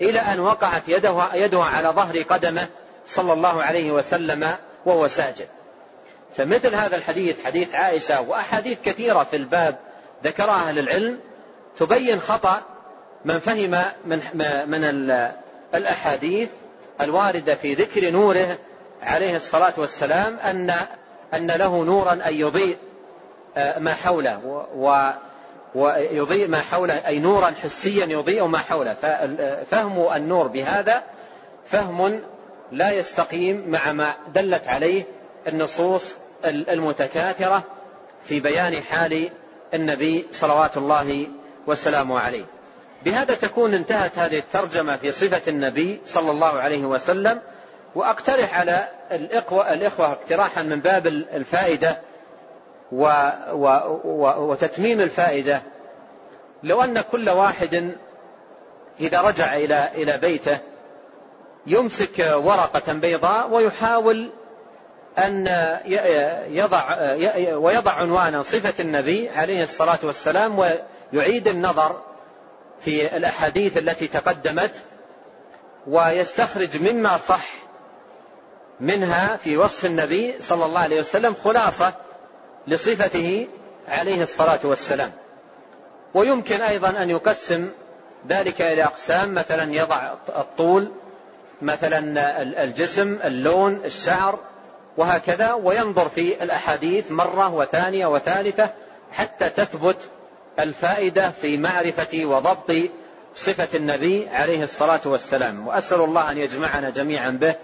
إلى 0.01 0.19
أن 0.19 0.39
وقعت 0.39 0.89
يدها 0.89 1.35
يدها 1.35 1.63
على 1.63 1.89
ظهر 1.89 2.21
قدمه 2.21 2.67
صلى 3.05 3.33
الله 3.33 3.63
عليه 3.63 3.91
وسلم 3.91 4.55
وهو 4.85 5.07
ساجد. 5.07 5.47
فمثل 6.35 6.75
هذا 6.75 6.95
الحديث 6.95 7.45
حديث 7.45 7.75
عائشة 7.75 8.21
وأحاديث 8.21 8.77
كثيرة 8.85 9.23
في 9.23 9.35
الباب 9.35 9.77
ذكرها 10.23 10.69
أهل 10.69 10.79
العلم 10.79 11.19
تبين 11.77 12.19
خطأ 12.19 12.61
من 13.25 13.39
فهم 13.39 13.85
من 14.05 14.21
من 14.67 14.83
الأحاديث 15.73 16.49
الواردة 17.01 17.55
في 17.55 17.73
ذكر 17.73 18.09
نوره 18.09 18.57
عليه 19.01 19.35
الصلاة 19.35 19.73
والسلام 19.77 20.37
أن 20.37 20.73
أن 21.33 21.51
له 21.51 21.83
نورا 21.83 22.13
أن 22.13 22.33
يضيء 22.33 22.77
آه، 23.57 23.79
ما 23.79 23.93
حوله 23.93 24.67
و 24.75 25.11
ويضيء 25.75 26.47
ما 26.47 26.59
حوله 26.59 27.07
أي 27.07 27.19
نورا 27.19 27.53
حسيا 27.63 28.05
يضيء 28.05 28.45
ما 28.45 28.57
حوله. 28.57 28.93
ففهم 29.71 30.13
النور 30.13 30.47
بهذا 30.47 31.03
فهم 31.65 32.21
لا 32.71 32.91
يستقيم 32.91 33.69
مع 33.69 33.91
ما 33.91 34.13
دلت 34.33 34.67
عليه 34.67 35.03
النصوص 35.47 36.15
المتكاثرة 36.45 37.63
في 38.25 38.39
بيان 38.39 38.83
حال 38.83 39.29
النبي 39.73 40.27
صلوات 40.31 40.77
الله 40.77 41.27
وسلامه 41.67 42.19
عليه. 42.19 42.45
بهذا 43.05 43.35
تكون 43.35 43.73
انتهت 43.73 44.19
هذه 44.19 44.37
الترجمة 44.37 44.97
في 44.97 45.11
صفة 45.11 45.41
النبي 45.47 46.01
صلى 46.05 46.31
الله 46.31 46.59
عليه 46.59 46.85
وسلم 46.85 47.39
وأقترح 47.95 48.59
على 48.59 48.87
الإخوة, 49.11 49.73
الإخوة 49.73 50.11
اقتراحا 50.11 50.61
من 50.61 50.79
باب 50.79 51.07
الفائدة 51.07 51.99
و 52.91 53.29
و 53.51 53.65
و 54.03 54.51
وتتميم 54.51 55.01
الفائدة. 55.01 55.61
لو 56.63 56.83
أن 56.83 57.01
كل 57.01 57.29
واحد 57.29 57.95
إذا 58.99 59.21
رجع 59.21 59.55
إلى 59.55 59.89
إلى 59.95 60.17
بيته 60.17 60.57
يمسك 61.67 62.33
ورقة 62.35 62.93
بيضاء 62.93 63.49
ويحاول 63.49 64.29
أن 65.17 65.47
يضع 66.47 66.95
ويضع 67.55 67.91
عنوانا 67.91 68.41
صفة 68.41 68.73
النبي 68.79 69.29
عليه 69.29 69.63
الصلاة 69.63 69.99
والسلام 70.03 70.59
ويعيد 71.13 71.47
النظر 71.47 72.01
في 72.81 73.17
الأحاديث 73.17 73.77
التي 73.77 74.07
تقدمت 74.07 74.71
ويستخرج 75.87 76.81
مما 76.91 77.17
صح 77.17 77.45
منها 78.79 79.37
في 79.37 79.57
وصف 79.57 79.85
النبي 79.85 80.35
صلى 80.39 80.65
الله 80.65 80.79
عليه 80.79 80.99
وسلم 80.99 81.35
خلاصة 81.43 81.93
لصفته 82.67 83.47
عليه 83.87 84.21
الصلاة 84.21 84.59
والسلام. 84.63 85.11
ويمكن 86.13 86.61
أيضا 86.61 86.89
أن 86.89 87.09
يقسم 87.09 87.69
ذلك 88.27 88.61
إلى 88.61 88.83
أقسام 88.83 89.33
مثلا 89.33 89.73
يضع 89.73 90.13
الطول 90.29 90.91
مثلا 91.61 91.99
الجسم 92.63 93.19
اللون 93.23 93.81
الشعر 93.85 94.39
وهكذا 94.97 95.53
وينظر 95.53 96.09
في 96.09 96.43
الأحاديث 96.43 97.11
مرة 97.11 97.53
وثانية 97.53 98.07
وثالثة 98.07 98.69
حتى 99.11 99.49
تثبت 99.49 99.97
الفائدة 100.63 101.31
في 101.41 101.57
معرفة 101.57 102.25
وضبط 102.25 102.71
صفة 103.35 103.77
النبي 103.77 104.29
عليه 104.29 104.63
الصلاة 104.63 105.01
والسلام. 105.05 105.67
وأسأل 105.67 106.01
الله 106.01 106.31
أن 106.31 106.37
يجمعنا 106.37 106.89
جميعا 106.89 107.29
به 107.29 107.55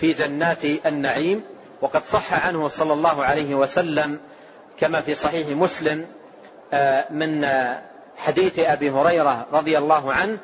في 0.00 0.12
جنات 0.12 0.64
النعيم. 0.64 1.44
وقد 1.82 2.04
صح 2.04 2.46
عنه 2.46 2.68
صلى 2.68 2.92
الله 2.92 3.24
عليه 3.24 3.54
وسلم 3.54 4.20
كما 4.78 5.00
في 5.00 5.14
صحيح 5.14 5.48
مسلم 5.48 6.06
آه، 6.72 7.06
من 7.10 7.46
حديث 8.16 8.58
أبي 8.58 8.90
هريرة 8.90 9.46
رضي 9.52 9.78
الله 9.78 10.12
عنه 10.12 10.38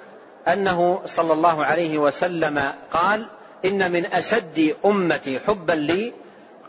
أنه 0.49 1.01
صلى 1.05 1.33
الله 1.33 1.65
عليه 1.65 1.99
وسلم 1.99 2.73
قال 2.93 3.27
إن 3.65 3.93
من 3.93 4.07
أشد 4.07 4.75
أمتي 4.85 5.41
حبا 5.41 5.73
لي 5.73 6.13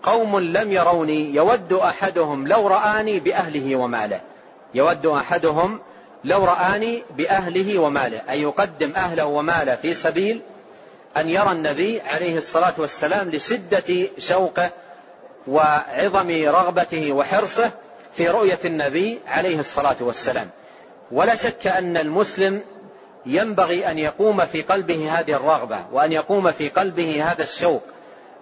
قوم 0.03 0.39
لم 0.39 0.71
يروني 0.71 1.35
يود 1.35 1.73
أحدهم 1.73 2.47
لو 2.47 2.67
رآني 2.67 3.19
بأهله 3.19 3.75
وماله. 3.75 4.21
يود 4.75 5.05
أحدهم 5.05 5.79
لو 6.23 6.45
رآني 6.45 7.03
بأهله 7.17 7.79
وماله 7.79 8.21
أن 8.29 8.37
يقدم 8.37 8.93
أهله 8.95 9.25
وماله 9.25 9.75
في 9.75 9.93
سبيل 9.93 10.41
أن 11.17 11.29
يرى 11.29 11.51
النبي 11.51 12.01
عليه 12.01 12.37
الصلاة 12.37 12.73
والسلام 12.77 13.29
لشدة 13.29 14.07
شوقه 14.17 14.69
وعظم 15.47 16.29
رغبته 16.45 17.13
وحرصه 17.13 17.71
في 18.13 18.27
رؤية 18.27 18.59
النبي 18.65 19.19
عليه 19.27 19.59
الصلاة 19.59 19.95
والسلام. 19.99 20.49
ولا 21.11 21.35
شك 21.35 21.67
أن 21.67 21.97
المسلم 21.97 22.61
ينبغي 23.25 23.91
أن 23.91 23.99
يقوم 23.99 24.45
في 24.45 24.61
قلبه 24.61 25.19
هذه 25.19 25.33
الرغبة 25.33 25.85
وأن 25.91 26.11
يقوم 26.11 26.51
في 26.51 26.69
قلبه 26.69 27.31
هذا 27.31 27.43
الشوق 27.43 27.83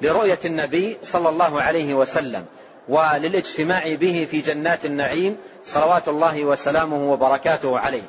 لرؤية 0.01 0.39
النبي 0.45 0.97
صلى 1.03 1.29
الله 1.29 1.61
عليه 1.61 1.93
وسلم. 1.93 2.45
وللاجتماع 2.89 3.93
به 3.95 4.27
في 4.31 4.41
جنات 4.41 4.85
النعيم 4.85 5.37
صلوات 5.63 6.07
الله 6.07 6.45
وسلامه 6.45 7.11
وبركاته 7.11 7.79
عليه. 7.79 8.03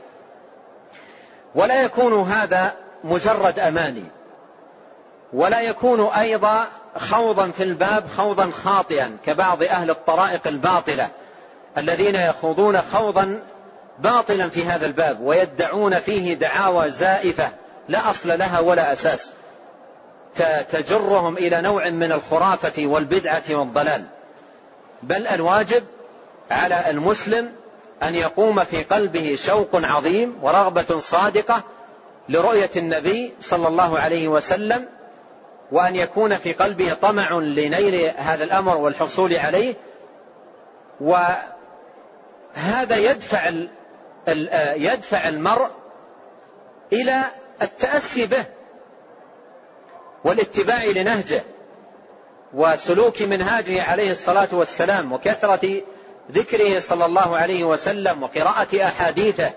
ولا 1.55 1.83
يكون 1.83 2.23
هذا 2.23 2.73
مجرد 3.05 3.59
أماني. 3.59 4.05
ولا 5.33 5.61
يكون 5.61 6.07
أيضا 6.07 6.67
خوضا 6.97 7.51
في 7.51 7.63
الباب 7.63 8.05
خوضا 8.17 8.51
خاطئا 8.51 9.17
كبعض 9.27 9.63
أهل 9.63 9.91
الطرائق 9.91 10.47
الباطلة 10.47 11.09
الذين 11.79 12.15
يخوضون 12.15 12.83
خوضا 12.83 13.43
باطلا 13.99 14.49
في 14.49 14.65
هذا 14.65 14.87
الباب 14.87 15.21
ويدعون 15.21 15.99
فيه 15.99 16.35
دعاوى 16.35 16.91
زائفة 16.91 17.53
لا 17.89 18.11
أصل 18.11 18.39
لها 18.39 18.61
ولا 18.61 18.93
أساس. 18.93 19.31
تجرهم 20.73 21.37
إلى 21.37 21.61
نوع 21.61 21.91
من 21.91 22.13
الخرافة 22.13 22.87
والبدعة 22.87 23.43
والضلال. 23.51 24.05
بل 25.05 25.27
الواجب 25.27 25.85
على 26.51 26.91
المسلم 26.91 27.53
أن 28.03 28.15
يقوم 28.15 28.65
في 28.65 28.83
قلبه 28.83 29.37
شوق 29.37 29.69
عظيم 29.75 30.39
ورغبة 30.43 30.99
صادقة 30.99 31.63
لرؤية 32.29 32.71
النبي 32.77 33.35
صلى 33.41 33.69
الله 33.69 33.99
عليه 33.99 34.29
وسلم 34.29 34.89
وأن 35.73 35.97
يكون 35.97 36.37
في 36.37 36.53
قلبه 36.53 36.95
طمع 36.95 37.33
لنيل 37.33 38.13
هذا 38.17 38.45
الأمر 38.45 38.77
والحصول 38.77 39.35
عليه. 39.35 39.75
وهذا 41.01 41.37
يدفع 42.97 43.51
يدفع 44.77 45.29
المرء 45.29 45.71
إلى 46.93 47.25
التأسي 47.63 48.27
به 48.27 48.45
والاتباع 50.25 50.85
لنهجه. 50.85 51.43
وسلوك 52.55 53.23
منهاجه 53.23 53.83
عليه 53.83 54.11
الصلاة 54.11 54.49
والسلام 54.53 55.13
وكثرة 55.13 55.81
ذكره 56.33 56.79
صلى 56.79 57.05
الله 57.05 57.37
عليه 57.37 57.65
وسلم 57.65 58.23
وقراءة 58.23 58.85
أحاديثه 58.85 59.51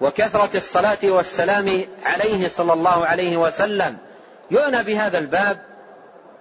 وكثرة 0.00 0.50
الصلاة 0.54 0.98
والسلام 1.04 1.84
عليه 2.04 2.48
صلى 2.48 2.72
الله 2.72 3.06
عليه 3.06 3.36
وسلم 3.36 3.96
يعنى 4.50 4.82
بهذا 4.82 5.18
الباب. 5.18 5.58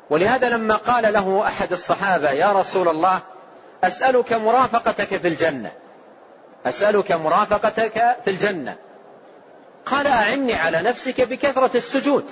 ولهذا 0.10 0.50
لما 0.50 0.76
قال 0.76 1.14
له 1.14 1.48
أحد 1.48 1.72
الصحابة 1.72 2.32
يا 2.32 2.52
رسول 2.52 2.88
الله 2.88 3.20
أسألك 3.84 4.34
مرافقتك 4.34 5.18
في 5.18 5.28
الجنة. 5.28 5.72
أسألك 6.66 7.12
مرافقتك 7.12 8.16
في 8.24 8.30
الجنة. 8.30 8.76
قال 9.86 10.08
أعني 10.08 10.54
على 10.54 10.82
نفسك 10.82 11.22
بكثرة 11.22 11.72
السجود. 11.76 12.26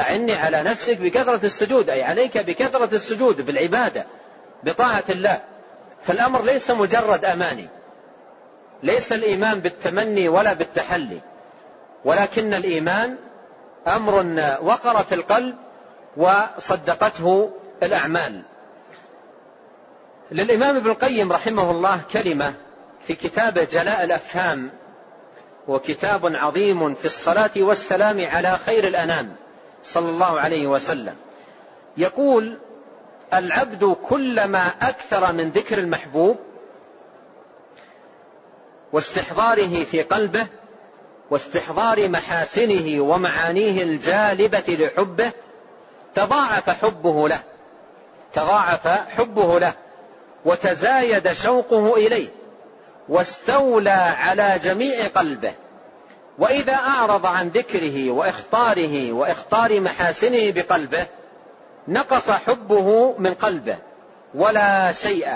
أعني 0.00 0.34
على 0.34 0.62
نفسك 0.62 0.98
بكثرة 0.98 1.46
السجود 1.46 1.90
أي 1.90 2.02
عليك 2.02 2.38
بكثرة 2.38 2.94
السجود 2.94 3.46
بالعبادة 3.46 4.06
بطاعة 4.64 5.04
الله. 5.10 5.40
فالأمر 6.02 6.44
ليس 6.44 6.70
مجرد 6.70 7.24
أماني. 7.24 7.68
ليس 8.82 9.12
الإيمان 9.12 9.60
بالتمني 9.60 10.28
ولا 10.28 10.52
بالتحلي. 10.52 11.20
ولكن 12.04 12.54
الإيمان 12.54 13.16
أمر 13.86 14.14
وقر 14.62 15.02
في 15.02 15.14
القلب 15.14 15.56
وصدقته 16.16 17.50
الأعمال. 17.82 18.42
للإمام 20.30 20.76
ابن 20.76 20.90
القيم 20.90 21.32
رحمه 21.32 21.70
الله 21.70 22.00
كلمة 22.12 22.54
في 23.06 23.14
كتابه 23.14 23.64
جلاء 23.64 24.04
الأفهام 24.04 24.70
وكتاب 25.68 26.26
عظيم 26.36 26.94
في 26.94 27.04
الصلاة 27.04 27.50
والسلام 27.56 28.26
على 28.26 28.58
خير 28.66 28.86
الأنام. 28.86 29.36
صلى 29.84 30.08
الله 30.08 30.40
عليه 30.40 30.66
وسلم. 30.66 31.16
يقول 31.96 32.58
العبد 33.34 33.96
كلما 34.08 34.66
أكثر 34.82 35.32
من 35.32 35.50
ذكر 35.50 35.78
المحبوب 35.78 36.36
واستحضاره 38.92 39.84
في 39.84 40.02
قلبه 40.02 40.46
واستحضار 41.30 42.08
محاسنه 42.08 43.02
ومعانيه 43.02 43.82
الجالبة 43.82 44.64
لحبه 44.68 45.32
تضاعف 46.14 46.70
حبه 46.70 47.28
له 47.28 47.40
تضاعف 48.34 48.88
حبه 48.88 49.60
له 49.60 49.72
وتزايد 50.44 51.32
شوقه 51.32 51.96
إليه 51.96 52.28
واستولى 53.08 53.90
على 53.90 54.60
جميع 54.64 55.06
قلبه. 55.06 55.54
وإذا 56.38 56.74
أعرض 56.74 57.26
عن 57.26 57.48
ذكره 57.48 58.10
وإخطاره 58.10 59.12
وإخطار 59.12 59.80
محاسنه 59.80 60.50
بقلبه 60.52 61.06
نقص 61.88 62.30
حبه 62.30 63.14
من 63.18 63.34
قلبه 63.34 63.76
ولا 64.34 64.92
شيء 64.92 65.28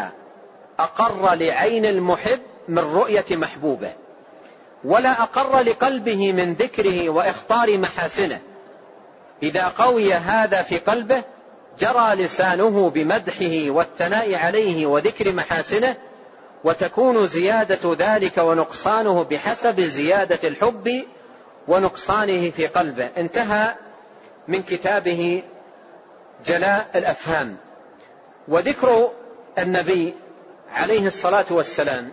أقر 0.79 1.35
لعين 1.35 1.87
المحب 1.87 2.41
من 2.69 2.79
رؤية 2.79 3.25
محبوبه 3.31 3.93
ولا 4.85 5.23
أقر 5.23 5.61
لقلبه 5.61 6.33
من 6.33 6.55
ذكره 6.55 7.11
وإخطار 7.11 7.79
محاسنه. 7.79 8.41
إذا 9.43 9.69
قوي 9.69 10.15
هذا 10.15 10.63
في 10.63 10.79
قلبه 10.79 11.23
جرى 11.79 12.15
لسانه 12.15 12.91
بمدحه 12.91 13.71
والثناء 13.71 14.35
عليه 14.35 14.87
وذكر 14.87 15.33
محاسنه 15.33 15.97
وتكون 16.65 17.27
زيادة 17.27 17.95
ذلك 17.99 18.39
ونقصانه 18.39 19.23
بحسب 19.25 19.81
زيادة 19.81 20.49
الحب 20.49 21.05
ونقصانه 21.69 22.51
في 22.51 22.67
قلبه. 22.67 23.11
انتهى 23.17 23.75
من 24.49 24.63
كتابه 24.63 25.43
جلاء 26.47 26.87
الأفهام. 26.95 27.57
وذكر 28.49 29.11
النبي 29.59 30.15
عليه 30.73 31.07
الصلاة 31.07 31.47
والسلام 31.51 32.13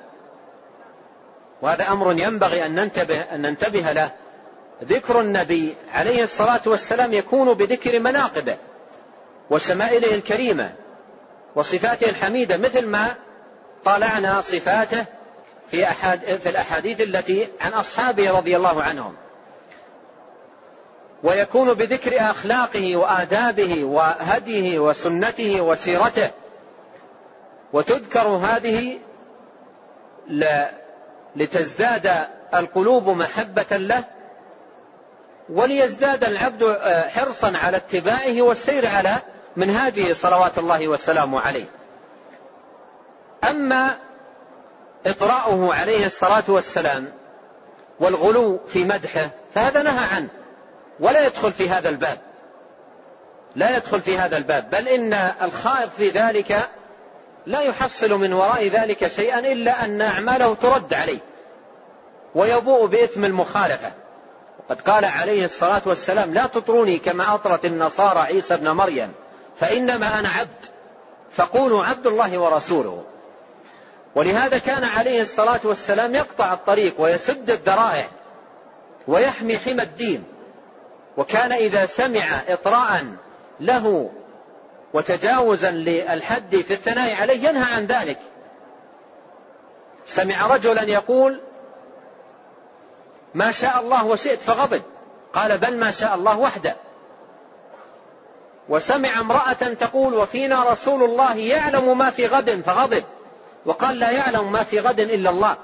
وهذا 1.62 1.92
أمر 1.92 2.12
ينبغي 2.12 2.66
أن 2.66 2.76
ننتبه 2.76 3.20
أن 3.20 3.42
ننتبه 3.42 3.92
له. 3.92 4.12
ذكر 4.84 5.22
النبي 5.22 5.76
عليه 5.94 6.24
الصلاة 6.24 6.62
والسلام 6.66 7.14
يكون 7.14 7.54
بذكر 7.54 8.00
مناقبه 8.00 8.58
وشمائله 9.50 10.16
الكريمة 10.16 10.74
وصفاته 11.56 12.10
الحميدة 12.10 12.58
مثل 12.58 12.88
ما 12.88 13.16
طالعنا 13.86 14.42
صفاته 14.42 15.06
في 15.72 15.86
في 16.44 16.50
الأحاديث 16.50 17.02
التي 17.02 17.48
عن 17.62 17.74
أصحابه 17.74 18.32
رضي 18.32 18.56
الله 18.58 18.84
عنهم. 18.84 19.16
ويكون 21.24 21.74
بذكر 21.74 22.20
أخلاقه 22.20 22.96
وآدابه 22.96 23.84
وهديه 23.84 24.80
وسنته 24.80 25.62
وسيرته. 25.62 26.30
وتذكر 27.74 28.28
هذه 28.28 29.00
لتزداد 31.36 32.28
القلوب 32.56 33.10
محبة 33.10 33.78
له 33.78 34.04
وليزداد 35.50 36.24
العبد 36.24 36.64
آه، 36.64 37.10
حرصا 37.10 37.58
على 37.58 37.78
اتباعه 37.78 38.42
والسير 38.42 38.88
على 38.88 39.22
منهاجه 39.56 40.14
صلوات 40.14 40.58
الله 40.58 40.88
وسلامه 40.88 41.40
عليه. 41.40 41.66
أما 43.50 43.98
اطراؤه 45.06 45.76
عليه 45.76 46.06
الصلاة 46.06 46.44
والسلام 46.48 47.14
والغلو 48.00 48.60
في 48.68 48.84
مدحه 48.84 49.30
فهذا 49.56 49.82
نهى 49.82 50.06
عنه. 50.06 50.30
ولا 51.00 51.26
يدخل 51.26 51.52
في 51.52 51.70
هذا 51.70 51.90
الباب. 51.90 52.18
لا 53.56 53.78
يدخل 53.78 54.02
في 54.02 54.18
هذا 54.18 54.38
الباب. 54.38 54.70
بل 54.70 54.88
إن 54.88 55.14
الخائض 55.14 55.90
في 55.98 56.10
ذلك 56.10 56.70
لا 57.46 57.62
يحصل 57.62 58.10
من 58.10 58.34
وراء 58.34 58.68
ذلك 58.68 59.08
شيئا 59.08 59.40
إلا 59.40 59.86
أن 59.86 60.02
أعماله 60.02 60.54
ترد 60.54 60.94
عليه 60.94 61.20
ويبوء 62.36 62.86
بإثم 62.86 63.26
المخالفة. 63.26 63.92
وقد 64.60 64.82
قال 64.82 65.06
عليه 65.06 65.46
الصلاة 65.46 65.82
والسلام 65.86 66.34
لا 66.34 66.46
تطروني 66.46 67.00
كما 67.00 67.36
أطرت 67.36 67.66
النصارى 67.66 68.20
عيسى 68.20 68.54
ابن 68.54 68.70
مريم 68.70 69.12
فإنما 69.60 70.20
أنا 70.20 70.30
عبد 70.30 70.66
فقولوا 71.32 71.86
عبد 71.86 72.08
الله 72.08 72.38
ورسوله. 72.38 73.04
ولهذا 74.16 74.58
كان 74.58 74.84
عليه 74.84 75.22
الصلاة 75.22 75.60
والسلام 75.64 76.16
يقطع 76.16 76.54
الطريق 76.54 77.02
ويسد 77.02 77.50
الذرائع 77.50 78.08
ويحمي 79.08 79.58
حمى 79.58 79.84
الدين. 79.84 80.24
وكان 81.18 81.52
إذا 81.52 81.86
سمع 81.86 82.42
إطراء 82.48 83.06
له 83.60 84.12
وتجاوزا 84.94 85.72
للحد 85.72 86.56
في 86.56 86.74
الثناء 86.74 87.14
عليه 87.14 87.50
ينهى 87.50 87.74
عن 87.74 87.86
ذلك. 87.86 88.20
سمع 90.06 90.48
رجلا 90.48 90.84
يقول 90.84 91.40
ما 93.34 93.52
شاء 93.52 93.80
الله 93.80 94.06
وشئت 94.06 94.40
فغضب. 94.42 94.82
قال 95.34 95.58
بل 95.58 95.78
ما 95.78 95.92
شاء 95.92 96.16
الله 96.16 96.40
وحده. 96.40 96.76
وسمع 98.70 99.20
امرأة 99.20 99.54
تقول 99.54 100.14
وفينا 100.14 100.72
رسول 100.72 101.04
الله 101.04 101.38
يعلم 101.38 101.98
ما 101.98 102.10
في 102.10 102.28
غد 102.28 102.62
فغضب. 102.62 103.04
وقال 103.66 104.00
لا 104.00 104.12
يعلم 104.12 104.52
ما 104.52 104.64
في 104.64 104.80
غد 104.80 105.00
إلا 105.00 105.30
الله. 105.30 105.58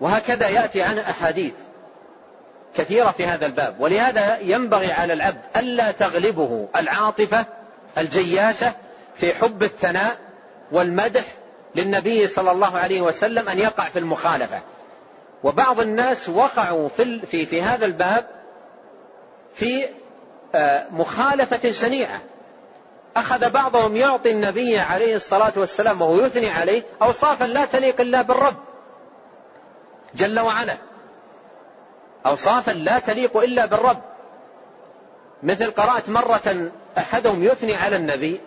وهكذا 0.00 0.48
يأتي 0.48 0.82
عن 0.82 0.98
أحاديث 0.98 1.52
كثيرة 2.76 3.10
في 3.10 3.26
هذا 3.26 3.46
الباب. 3.46 3.76
ولهذا 3.80 4.38
ينبغي 4.38 4.92
على 4.92 5.12
العبد 5.12 5.40
ألا 5.56 5.90
تغلبه 5.90 6.68
العاطفة 6.76 7.44
الجياشة 7.98 8.74
في 9.14 9.34
حب 9.34 9.62
الثناء 9.62 10.16
والمدح 10.72 11.24
للنبي 11.74 12.26
صلى 12.26 12.50
الله 12.50 12.78
عليه 12.78 13.00
وسلم 13.00 13.48
أن 13.48 13.58
يقع 13.58 13.88
في 13.88 13.98
المخالفة. 13.98 14.60
وبعض 15.44 15.80
الناس 15.80 16.28
وقعوا 16.28 16.88
في, 16.88 17.26
في, 17.26 17.46
في 17.46 17.62
هذا 17.62 17.86
الباب 17.86 18.26
في 19.54 19.84
آه، 20.54 20.86
مخالفة 20.90 21.70
شنيعة. 21.70 22.20
أخذ 23.16 23.50
بعضهم 23.50 23.96
يعطي 23.96 24.30
النبي 24.30 24.78
عليه 24.78 25.14
الصلاة 25.14 25.52
والسلام 25.56 26.02
وهو 26.02 26.24
يثني 26.24 26.50
عليه 26.50 26.82
أوصافا 27.02 27.44
لا 27.44 27.64
تليق 27.64 28.00
إلا 28.00 28.22
بالرب 28.22 28.56
جل 30.14 30.40
وعلا. 30.40 30.76
أوصافا 32.26 32.70
لا 32.70 32.98
تليق 32.98 33.36
إلا 33.36 33.66
بالرب. 33.66 34.02
مثل 35.42 35.70
قرأت 35.70 36.08
مرة 36.08 36.70
أحدهم 36.98 37.42
يثني 37.42 37.76
على 37.76 37.96
النبي 37.96 38.40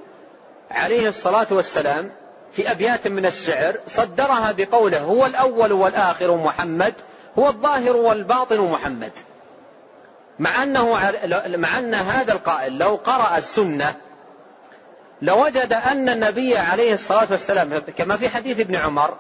عليه 0.72 1.07
الصلاة 1.07 1.47
والسلام 1.51 2.11
في 2.51 2.72
أبيات 2.72 3.07
من 3.07 3.26
الشعر 3.26 3.80
صدرها 3.88 4.51
بقوله 4.51 4.99
هو 4.99 5.26
الأول 5.26 5.72
والآخر 5.72 6.36
محمد 6.36 6.93
هو 7.39 7.47
الظاهر 7.47 7.95
والباطن 7.95 8.59
محمد. 8.59 9.11
مع 10.39 10.63
أنه 10.63 10.93
مع 11.57 11.80
أن 11.80 11.93
هذا 11.93 12.34
القائل 12.34 12.78
لو 12.78 12.95
قرأ 12.95 13.38
السنة 13.38 13.95
لوجد 15.22 15.74
أن 15.74 16.09
النبي 16.09 16.57
عليه 16.57 16.93
الصلاة 16.93 17.28
والسلام 17.32 17.80
كما 17.80 18.17
في 18.17 18.30
حديث 18.30 18.59
ابن 18.59 18.76
عمر 18.76 19.17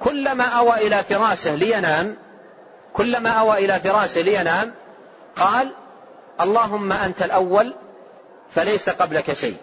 كلما 0.00 0.44
أوى 0.44 0.86
إلى 0.86 1.02
فراشه 1.02 1.54
لينام 1.54 2.16
كلما 2.92 3.30
أوى 3.30 3.64
إلى 3.64 3.80
فراشه 3.80 4.20
لينام 4.20 4.72
قال 5.36 5.72
اللهم 6.40 6.92
أنت 6.92 7.22
الأول 7.22 7.74
فليس 8.50 8.88
قبلك 8.88 9.32
شيء 9.32 9.56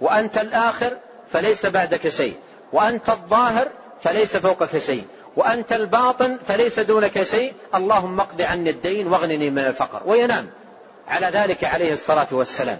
وأنت 0.00 0.38
الآخر 0.38 0.96
فليس 1.32 1.66
بعدك 1.66 2.08
شيء 2.08 2.36
وأنت 2.72 3.08
الظاهر 3.10 3.68
فليس 4.02 4.36
فوقك 4.36 4.78
شيء 4.78 5.04
وأنت 5.36 5.72
الباطن 5.72 6.38
فليس 6.46 6.80
دونك 6.80 7.22
شيء 7.22 7.52
اللهم 7.74 8.20
اقض 8.20 8.40
عني 8.40 8.70
الدين 8.70 9.06
واغنني 9.06 9.50
من 9.50 9.58
الفقر. 9.58 10.02
وينام. 10.06 10.50
على 11.08 11.26
ذلك 11.26 11.64
عليه 11.64 11.92
الصلاة 11.92 12.26
والسلام. 12.32 12.78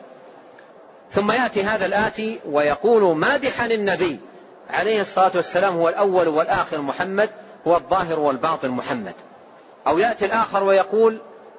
ثم 1.10 1.32
يأتي 1.32 1.62
هذا 1.62 1.86
الآتي 1.86 2.40
ويقول 2.50 3.16
مادحا 3.16 3.66
النبي. 3.66 4.18
عليه 4.70 5.00
الصلاة 5.00 5.32
والسلام 5.34 5.74
هو 5.74 5.88
الأول 5.88 6.28
والآخر 6.28 6.82
محمد 6.82 7.30
هو 7.66 7.76
الظاهر 7.76 8.20
والباطن 8.20 8.68
محمد. 8.68 9.14
أو 9.86 9.98
يأتي 9.98 10.24
الآخر 10.24 10.64
ويقول 10.64 11.18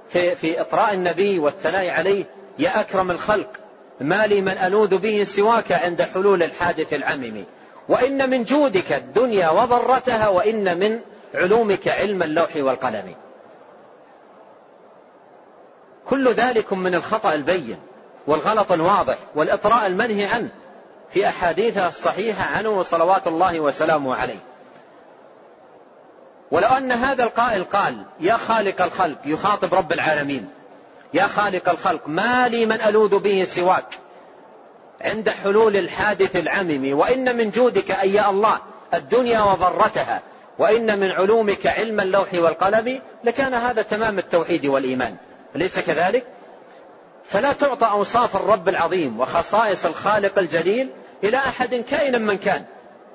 في, 0.09 0.35
في 0.35 0.61
إطراء 0.61 0.93
النبي 0.93 1.39
والثناء 1.39 1.89
عليه 1.89 2.25
يا 2.59 2.79
أكرم 2.79 3.11
الخلق 3.11 3.49
ما 4.01 4.27
لي 4.27 4.41
من 4.41 4.57
ألوذ 4.57 4.97
به 4.97 5.23
سواك 5.23 5.71
عند 5.71 6.01
حلول 6.01 6.43
الحادث 6.43 6.93
العمم. 6.93 7.43
وإن 7.89 8.29
من 8.29 8.43
جودك 8.43 8.91
الدنيا 8.91 9.49
وضرتها 9.49 10.27
وإن 10.27 10.79
من 10.79 10.99
علومك 11.35 11.87
علم 11.87 12.23
اللوح 12.23 12.55
والقلم. 12.55 13.15
كل 16.09 16.33
ذلك 16.33 16.73
من 16.73 16.95
الخطأ 16.95 17.33
البين. 17.33 17.77
والغلط 18.27 18.71
الواضح 18.71 19.17
والإطراء 19.35 19.87
المنهي 19.87 20.25
عنه 20.25 20.49
في 21.09 21.27
أحاديثه 21.27 21.87
الصحيحة 21.87 22.43
عنه 22.43 22.81
صلوات 22.81 23.27
الله 23.27 23.59
وسلامه 23.59 24.15
عليه. 24.15 24.39
ولو 26.51 26.67
أن 26.67 26.91
هذا 26.91 27.23
القائل 27.23 27.63
قال 27.63 28.03
يا 28.19 28.37
خالق 28.37 28.81
الخلق 28.81 29.17
يخاطب 29.25 29.73
رب 29.73 29.91
العالمين. 29.91 30.49
يا 31.13 31.23
خالق 31.23 31.69
الخلق 31.69 32.01
ما 32.07 32.47
لي 32.47 32.65
من 32.65 32.81
ألوذ 32.81 33.19
به 33.19 33.43
سواك. 33.43 33.99
عند 35.01 35.29
حلول 35.29 35.77
الحادث 35.77 36.35
العمم 36.35 36.99
وإن 36.99 37.37
من 37.37 37.49
جودك 37.49 37.91
أي 37.91 38.13
يا 38.13 38.29
الله 38.29 38.59
الدنيا 38.93 39.41
وضرتها 39.41 40.21
وإن 40.59 40.99
من 40.99 41.11
علومك 41.11 41.67
علم 41.67 41.99
اللوح 41.99 42.33
والقلم 42.33 43.01
لكان 43.23 43.53
هذا 43.53 43.81
تمام 43.81 44.19
التوحيد 44.19 44.65
والإيمان. 44.65 45.15
أليس 45.55 45.79
كذلك؟ 45.79 46.36
فلا 47.27 47.53
تعطى 47.53 47.85
أوصاف 47.85 48.35
الرب 48.35 48.69
العظيم 48.69 49.19
وخصائص 49.19 49.85
الخالق 49.85 50.39
الجليل 50.39 50.89
إلى 51.23 51.37
أحد 51.37 51.75
كائنا 51.75 52.17
من 52.17 52.37
كان. 52.37 52.65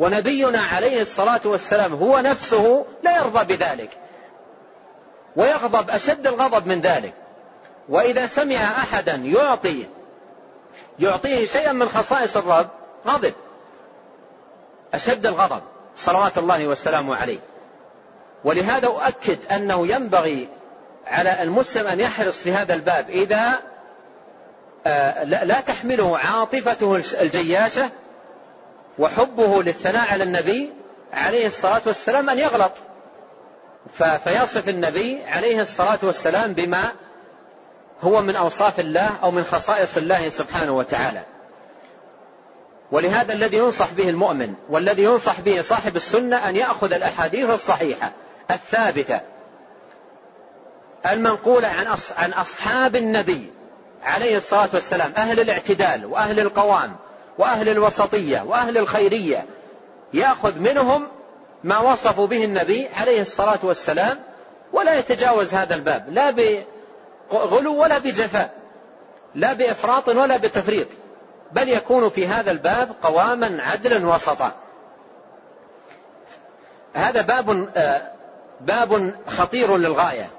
ونبينا 0.01 0.61
عليه 0.61 1.01
الصلاة 1.01 1.41
والسلام 1.45 1.95
هو 1.95 2.19
نفسه 2.19 2.87
لا 3.03 3.17
يرضى 3.17 3.57
بذلك. 3.57 3.91
ويغضب 5.37 5.91
أشد 5.91 6.27
الغضب 6.27 6.67
من 6.67 6.81
ذلك. 6.81 7.15
وإذا 7.89 8.27
سمع 8.27 8.57
أحدا 8.57 9.15
يعطي 9.15 9.87
يعطيه 10.99 11.47
شيئا 11.47 11.73
من 11.73 11.89
خصائص 11.89 12.37
الرب 12.37 12.69
غضب. 13.07 13.35
أشد 14.95 15.27
الغضب 15.27 15.63
صلوات 15.97 16.39
الله 16.39 16.67
وسلامه 16.67 17.17
عليه. 17.17 17.39
ولهذا 18.45 18.87
أؤكد 18.87 19.39
أنه 19.53 19.87
ينبغي 19.87 20.49
على 21.07 21.43
المسلم 21.43 21.87
أن 21.87 22.01
يحرص 22.01 22.43
في 22.43 22.53
هذا 22.53 22.75
الباب 22.75 23.11
إذا 23.11 23.72
لا 25.25 25.61
تحمله 25.61 26.19
عاطفته 26.19 26.97
الجياشة 26.97 27.91
وحبه 28.99 29.63
للثناء 29.63 30.13
على 30.13 30.25
النبي 30.25 30.73
عليه 31.13 31.47
الصلاة 31.47 31.83
والسلام 31.87 32.31
أن 32.31 32.39
يغلط. 32.39 32.73
فيصف 34.25 34.69
النبي 34.69 35.25
عليه 35.25 35.61
الصلاة 35.61 35.99
والسلام 36.03 36.53
بما 36.53 36.93
هو 38.03 38.23
من 38.23 38.37
أوصاف 38.37 38.81
الله 38.81 39.11
أو 39.23 39.31
من 39.31 39.45
خصائص 39.45 39.97
الله 39.97 40.29
سبحانه 40.29 40.73
وتعالى. 40.73 41.23
ولهذا 42.93 43.33
الذي 43.33 43.57
ينصح 43.57 43.93
به 43.93 44.09
المؤمن 44.09 44.55
والذي 44.69 45.03
ينصح 45.03 45.41
به 45.41 45.61
صاحب 45.61 45.97
السنة 45.97 46.49
أن 46.49 46.57
يأخذ 46.57 46.93
الأحاديث 46.93 47.51
الصحيحة 47.51 48.13
الثابتة 48.51 49.21
المنقولة 51.07 51.69
عن 51.69 51.97
عن 52.17 52.33
أصحاب 52.33 52.97
النبي 52.97 53.51
عليه 54.05 54.37
الصلاة 54.37 54.69
والسلام 54.75 55.13
أهل 55.17 55.41
الاعتدال 55.41 56.07
وأهل 56.07 56.41
القوام 56.41 56.97
وأهل 57.39 57.69
الوسطية 57.69 58.41
وأهل 58.41 58.79
الخيرية 58.79 59.45
يأخذ 60.15 60.59
منهم 60.59 61.09
ما 61.65 61.79
وصفوا 61.79 62.27
به 62.27 62.45
النبي 62.45 62.89
عليه 62.97 63.21
الصلاة 63.21 63.59
والسلام 63.63 64.19
ولا 64.73 64.99
يتجاوز 64.99 65.55
هذا 65.55 65.75
الباب 65.75 66.05
لا 66.09 66.31
بغلو 67.31 67.83
ولا 67.83 67.99
بجفاء 67.99 68.51
لا 69.35 69.53
بإفراط 69.53 70.09
ولا 70.09 70.37
بتفريط 70.37 70.89
بل 71.53 71.69
يكون 71.69 72.09
في 72.11 72.27
هذا 72.27 72.51
الباب 72.51 72.95
قواما 73.03 73.63
عدلا 73.63 74.07
وسطا. 74.09 74.53
هذا 76.95 77.23
باب 77.23 77.69
آه، 77.77 78.03
باب 78.61 79.15
خطير 79.27 79.77
للغاية 79.77 80.31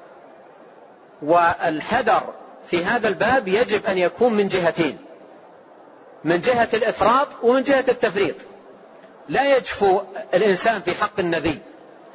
والحذر 1.21 2.33
في 2.67 2.85
هذا 2.85 3.07
الباب 3.07 3.47
يجب 3.47 3.85
أن 3.85 3.97
يكون 3.97 4.33
من 4.33 4.47
جهتين. 4.47 4.97
من 6.23 6.41
جهة 6.41 6.69
الإفراط 6.73 7.27
ومن 7.43 7.63
جهة 7.63 7.85
التفريط. 7.87 8.35
لا 9.29 9.57
يجفو 9.57 10.01
الإنسان 10.33 10.81
في 10.81 10.95
حق 10.95 11.19
النبي 11.19 11.59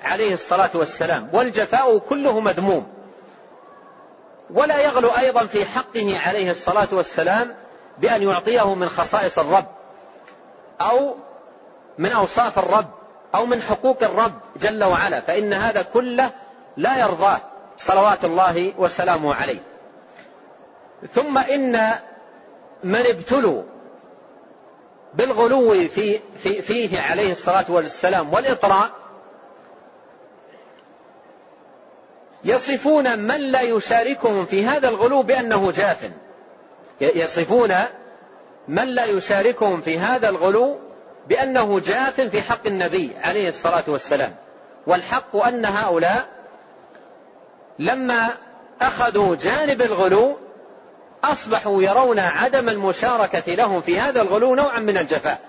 عليه 0.02 0.32
الصلاة 0.32 0.70
والسلام 0.74 1.30
والجفاء 1.32 1.98
كله 1.98 2.40
مذموم. 2.40 2.86
ولا 4.50 4.80
يغلو 4.80 5.08
أيضا 5.08 5.46
في 5.46 5.64
حقه 5.64 6.18
عليه 6.18 6.50
الصلاة 6.50 6.88
والسلام 6.92 7.54
بأن 7.98 8.22
يعطيه 8.22 8.74
من 8.74 8.88
خصائص 8.88 9.38
الرب 9.38 9.66
أو 10.80 11.16
من 11.98 12.12
أوصاف 12.12 12.58
الرب 12.58 12.86
أو 13.34 13.46
من 13.46 13.62
حقوق 13.62 14.02
الرب 14.02 14.32
جل 14.56 14.84
وعلا 14.84 15.20
فإن 15.20 15.52
هذا 15.52 15.82
كله 15.82 16.30
لا 16.76 16.98
يرضاه 16.98 17.40
صلوات 17.76 18.24
الله 18.24 18.72
وسلامه 18.78 19.34
عليه. 19.34 19.62
ثم 21.14 21.38
إن 21.38 21.90
من 22.84 23.06
ابتلوا 23.06 23.62
بالغلو 25.14 25.70
في, 25.70 26.20
في 26.38 26.62
فيه 26.62 27.00
عليه 27.00 27.30
الصلاة 27.30 27.64
والسلام 27.68 28.32
والإطراء 28.32 28.90
يصفون 32.44 33.18
من 33.18 33.40
لا 33.40 33.60
يشاركهم 33.60 34.46
في 34.46 34.66
هذا 34.66 34.88
الغلو 34.88 35.22
بأنه 35.22 35.72
جاف. 35.72 36.10
يصفون 37.00 37.74
من 38.68 38.88
لا 38.88 39.04
يشاركهم 39.04 39.80
في 39.80 39.98
هذا 39.98 40.28
الغلو 40.28 40.78
بأنه 41.28 41.80
جاف 41.80 42.20
في 42.20 42.42
حق 42.42 42.66
النبي 42.66 43.12
عليه 43.22 43.48
الصلاة 43.48 43.84
والسلام. 43.88 44.34
والحق 44.86 45.36
أن 45.36 45.64
هؤلاء 45.64 46.28
لما 47.78 48.30
أخذوا 48.80 49.36
جانب 49.36 49.82
الغلو 49.82 50.36
أصبحوا 51.24 51.82
يرون 51.82 52.18
عدم 52.18 52.68
المشاركة 52.68 53.54
لهم 53.54 53.80
في 53.80 54.00
هذا 54.00 54.22
الغلو 54.22 54.54
نوعا 54.54 54.80
من 54.80 54.96
الجفاء 54.96 55.40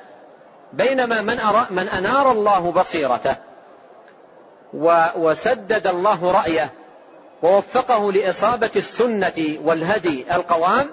بينما 0.74 1.22
من, 1.22 1.40
أرى 1.40 1.68
من 1.70 1.90
أنار 1.90 2.32
الله 2.32 2.72
بصيرته 2.72 3.36
وسدد 5.16 5.88
الله 5.88 6.32
رأيه 6.32 6.74
ووفقه 7.44 8.12
لإصابة 8.12 8.70
السنة 8.76 9.58
والهدي 9.64 10.36
القوام 10.36 10.90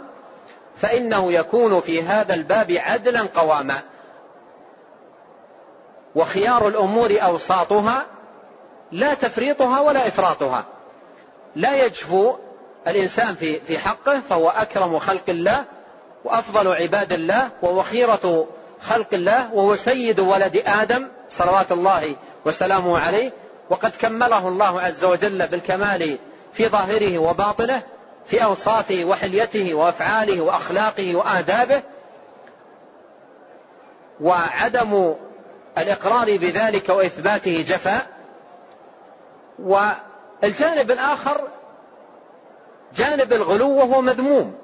فإنه 0.76 1.32
يكون 1.32 1.80
في 1.80 2.02
هذا 2.02 2.34
الباب 2.34 2.72
عدلا 2.72 3.22
قواما. 3.34 3.80
وخيار 6.14 6.68
الأمور 6.68 7.16
أوساطها 7.22 8.06
لا 8.92 9.14
تفريطها 9.14 9.80
ولا 9.80 10.08
إفراطها. 10.08 10.64
لا 11.56 11.84
يجفو 11.84 12.34
الإنسان 12.87 13.34
في 13.34 13.61
في 13.61 13.78
حقه 13.78 14.20
فهو 14.30 14.49
أكرم 14.49 14.99
خلق 14.99 15.22
الله 15.28 15.64
وأفضل 16.24 16.72
عباد 16.72 17.12
الله 17.12 17.51
وهو 17.62 17.82
خيرة 17.82 18.47
خلق 18.82 19.07
الله 19.12 19.55
وهو 19.55 19.76
سيد 19.76 20.20
ولد 20.20 20.62
آدم 20.66 21.09
صلوات 21.28 21.72
الله 21.72 22.16
وسلامه 22.45 22.99
عليه. 22.99 23.32
وقد 23.70 23.93
كمله 24.01 24.49
الله 24.49 24.80
عز 24.80 25.05
وجل 25.05 25.47
بالكمال 25.47 26.18
في 26.53 26.68
ظاهره 26.68 27.18
وباطنه 27.18 27.82
في 28.26 28.45
أوصافه 28.45 29.05
وحليته 29.05 29.74
وأفعاله 29.74 30.41
وأخلاقه 30.41 31.16
وآدابه. 31.16 31.82
وعدم 34.20 35.14
الإقرار 35.78 36.37
بذلك 36.37 36.89
وإثباته 36.89 37.64
جفاء. 37.68 38.07
والجانب 39.59 40.91
الآخر 40.91 41.41
جانب 42.97 43.32
الغلو 43.32 43.70
وهو 43.70 44.01
مذموم 44.01 44.55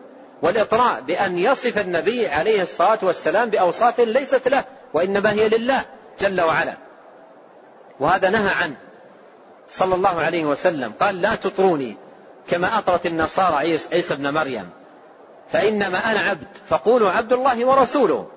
والإطراء 0.43 1.01
بأن 1.01 1.39
يصف 1.39 1.79
النبي 1.79 2.29
عليه 2.29 2.63
الصلاة 2.63 2.99
والسلام 3.03 3.51
بأوصاف 3.51 4.01
ليست 4.01 4.49
له 4.49 4.65
وإنما 4.95 5.33
هي 5.33 5.49
لله 5.49 5.85
جل 6.21 6.41
وعلا. 6.41 6.75
وهذا 8.01 8.31
نهى 8.31 8.51
عنه 8.63 8.77
صلى 9.69 9.95
الله 9.95 10.21
عليه 10.21 10.45
وسلم 10.45 10.93
قال 11.01 11.21
لا 11.21 11.35
تطروني 11.35 11.97
كما 12.49 12.79
أطرت 12.79 13.07
النصارى 13.07 13.57
عيسى 13.57 14.15
ابن 14.15 14.35
مريم 14.35 14.71
فإنما 15.51 16.11
أنا 16.11 16.21
عبد 16.21 16.47
فقولوا 16.69 17.11
عبد 17.11 17.33
الله 17.33 17.65
ورسوله. 17.65 18.29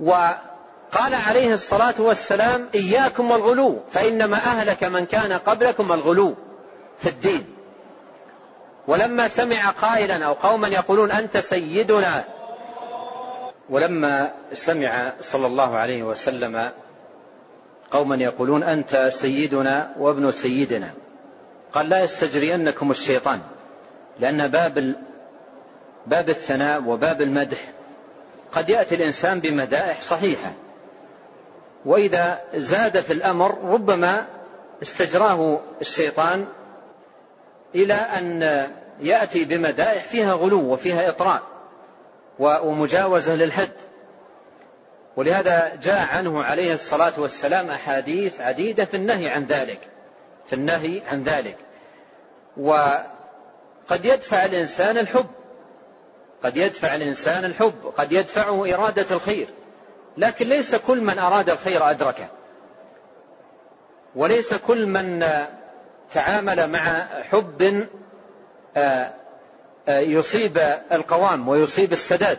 وقال 0.00 1.14
عليه 1.28 1.54
الصلاة 1.54 1.94
والسلام 1.98 2.68
إياكم 2.74 3.30
والغلو 3.30 3.80
فإنما 3.90 4.36
أهلك 4.36 4.84
من 4.84 5.06
كان 5.06 5.32
قبلكم 5.32 5.92
الغلو 5.92 6.34
في 6.98 7.08
الدين. 7.08 7.61
ولما 8.86 9.28
سمع 9.28 9.70
قائلا 9.70 10.26
أو 10.26 10.32
قوما 10.32 10.68
يقولون 10.68 11.10
أنت 11.10 11.38
سيدنا. 11.38 12.24
ولما 13.70 14.32
سمع 14.52 15.12
صلى 15.20 15.46
الله 15.46 15.78
عليه 15.78 16.02
وسلم 16.02 16.70
قوما 17.90 18.16
يقولون 18.16 18.62
أنت 18.62 19.08
سيدنا 19.12 19.94
وابن 19.98 20.30
سيدنا. 20.30 20.90
قال 21.72 21.88
لا 21.88 22.02
يستجرينكم 22.02 22.90
الشيطان 22.90 23.40
لأن 24.20 24.48
باب 24.48 24.94
باب 26.06 26.28
الثناء 26.28 26.82
وباب 26.82 27.22
المدح 27.22 27.58
قد 28.52 28.68
يأتي 28.68 28.94
الإنسان 28.94 29.40
بمدائح 29.40 30.02
صحيحة. 30.02 30.52
وإذا 31.84 32.40
زاد 32.54 33.00
في 33.00 33.12
الأمر 33.12 33.64
ربما 33.64 34.26
استجراه 34.82 35.60
الشيطان 35.80 36.46
إلى 37.74 37.94
أن 37.94 38.42
يأتي 39.00 39.44
بمدائح 39.44 40.04
فيها 40.04 40.32
غلو 40.32 40.72
وفيها 40.72 41.08
إطراء 41.08 41.42
ومجاوزة 42.38 43.34
للحد. 43.34 43.72
ولهذا 45.16 45.78
جاء 45.82 46.06
عنه 46.06 46.44
عليه 46.44 46.72
الصلاة 46.72 47.12
والسلام 47.18 47.70
أحاديث 47.70 48.40
عديدة 48.40 48.84
في 48.84 48.96
النهي 48.96 49.28
عن 49.28 49.44
ذلك. 49.44 49.80
في 50.46 50.52
النهي 50.52 51.02
عن 51.06 51.22
ذلك. 51.22 51.56
وقد 52.56 54.04
يدفع 54.04 54.44
الإنسان 54.44 54.98
الحب. 54.98 55.26
قد 56.44 56.56
يدفع 56.56 56.94
الإنسان 56.94 57.44
الحب. 57.44 57.92
قد 57.96 58.12
يدفعه 58.12 58.74
إرادة 58.74 59.06
الخير. 59.10 59.48
لكن 60.16 60.48
ليس 60.48 60.74
كل 60.74 61.00
من 61.00 61.18
أراد 61.18 61.50
الخير 61.50 61.90
أدركه. 61.90 62.26
وليس 64.14 64.54
كل 64.54 64.86
من 64.86 65.22
تعامل 66.14 66.70
مع 66.70 67.06
حب 67.22 67.86
آه، 68.76 69.10
آه، 69.88 69.98
يصيب 69.98 70.58
القوام 70.92 71.48
ويصيب 71.48 71.92
السداد. 71.92 72.38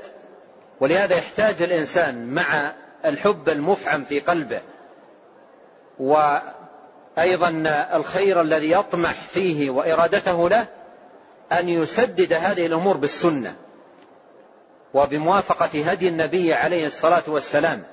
ولهذا 0.80 1.16
يحتاج 1.16 1.62
الإنسان 1.62 2.34
مع 2.34 2.72
الحب 3.06 3.50
المفعم 3.50 4.04
في 4.04 4.20
قلبه. 4.20 4.62
وأيضا 6.00 7.50
الخير 7.94 8.42
الذي 8.42 8.72
يطمح 8.72 9.14
فيه 9.14 9.70
وإرادته 9.70 10.50
له 10.50 10.66
أن 11.52 11.70
يسدد 11.70 12.34
هذه 12.34 12.66
الأمور 12.66 12.98
بالسنة. 12.98 13.56
وبموافقة 14.94 15.92
هدي 15.92 16.08
النبي 16.08 16.54
عليه 16.54 16.86
الصلاة 16.86 17.24
والسلام. 17.28 17.84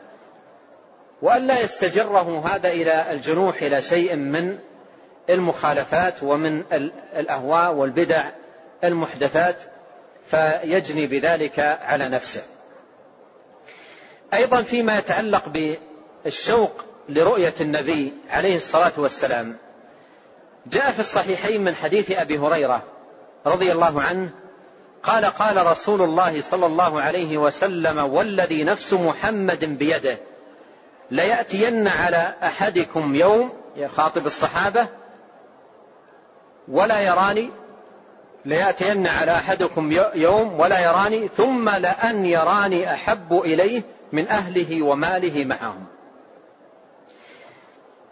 وأن 1.23 1.47
لا 1.47 1.61
يستجره 1.61 2.43
هذا 2.47 2.69
إلى 2.69 3.13
الجنوح 3.13 3.63
إلى 3.63 3.83
شيء 3.83 4.17
من 4.17 4.59
المخالفات 5.31 6.23
ومن 6.23 6.65
الأهواء 7.17 7.75
والبدع 7.75 8.25
المحدثات 8.85 9.57
فيجني 10.27 11.07
بذلك 11.07 11.59
على 11.83 12.09
نفسه. 12.09 12.43
أيضا 14.35 14.63
فيما 14.63 14.99
يتعلق 14.99 15.45
بالشوق 16.25 16.85
لرؤية 17.09 17.55
النبي 17.61 18.15
عليه 18.31 18.57
الصلاة 18.57 18.93
والسلام 18.97 19.57
جاء 20.67 20.91
في 20.91 21.01
الصحيحين 21.01 21.65
من 21.65 21.75
حديث 21.75 22.11
أبي 22.11 22.39
هريرة 22.39 22.83
رضي 23.47 23.73
الله 23.73 24.03
عنه 24.03 24.31
قال 25.03 25.25
قال 25.25 25.67
رسول 25.67 26.03
الله 26.03 26.41
صلى 26.41 26.67
الله 26.67 27.03
عليه 27.03 27.39
وسلم 27.39 27.99
والذي 27.99 28.65
نفس 28.65 28.93
محمد 28.93 29.65
بيده 29.65 30.19
ليأتين 31.11 31.89
على 31.89 32.35
أحدكم 32.43 33.15
يوم 33.15 33.53
يخاطب 33.77 34.27
الصحابة 34.27 34.89
ولا 36.71 37.01
يراني 37.01 37.51
ليأتين 38.45 39.07
على 39.07 39.33
أحدكم 39.33 39.93
يوم 40.15 40.61
ولا 40.61 40.79
يراني 40.79 41.29
ثم 41.29 41.71
لأن 41.71 42.27
يراني 42.27 42.93
أحب 42.93 43.33
إليه 43.33 43.83
من 44.13 44.29
أهله 44.29 44.83
وماله 44.83 45.45
معهم. 45.45 45.87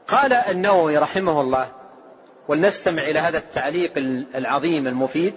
قال 0.09 0.33
النووي 0.33 0.99
رحمه 0.99 1.41
الله 1.41 1.69
ولنستمع 2.49 3.03
إلى 3.03 3.19
هذا 3.19 3.39
التعليق 3.39 3.93
العظيم 4.35 4.87
المفيد. 4.87 5.35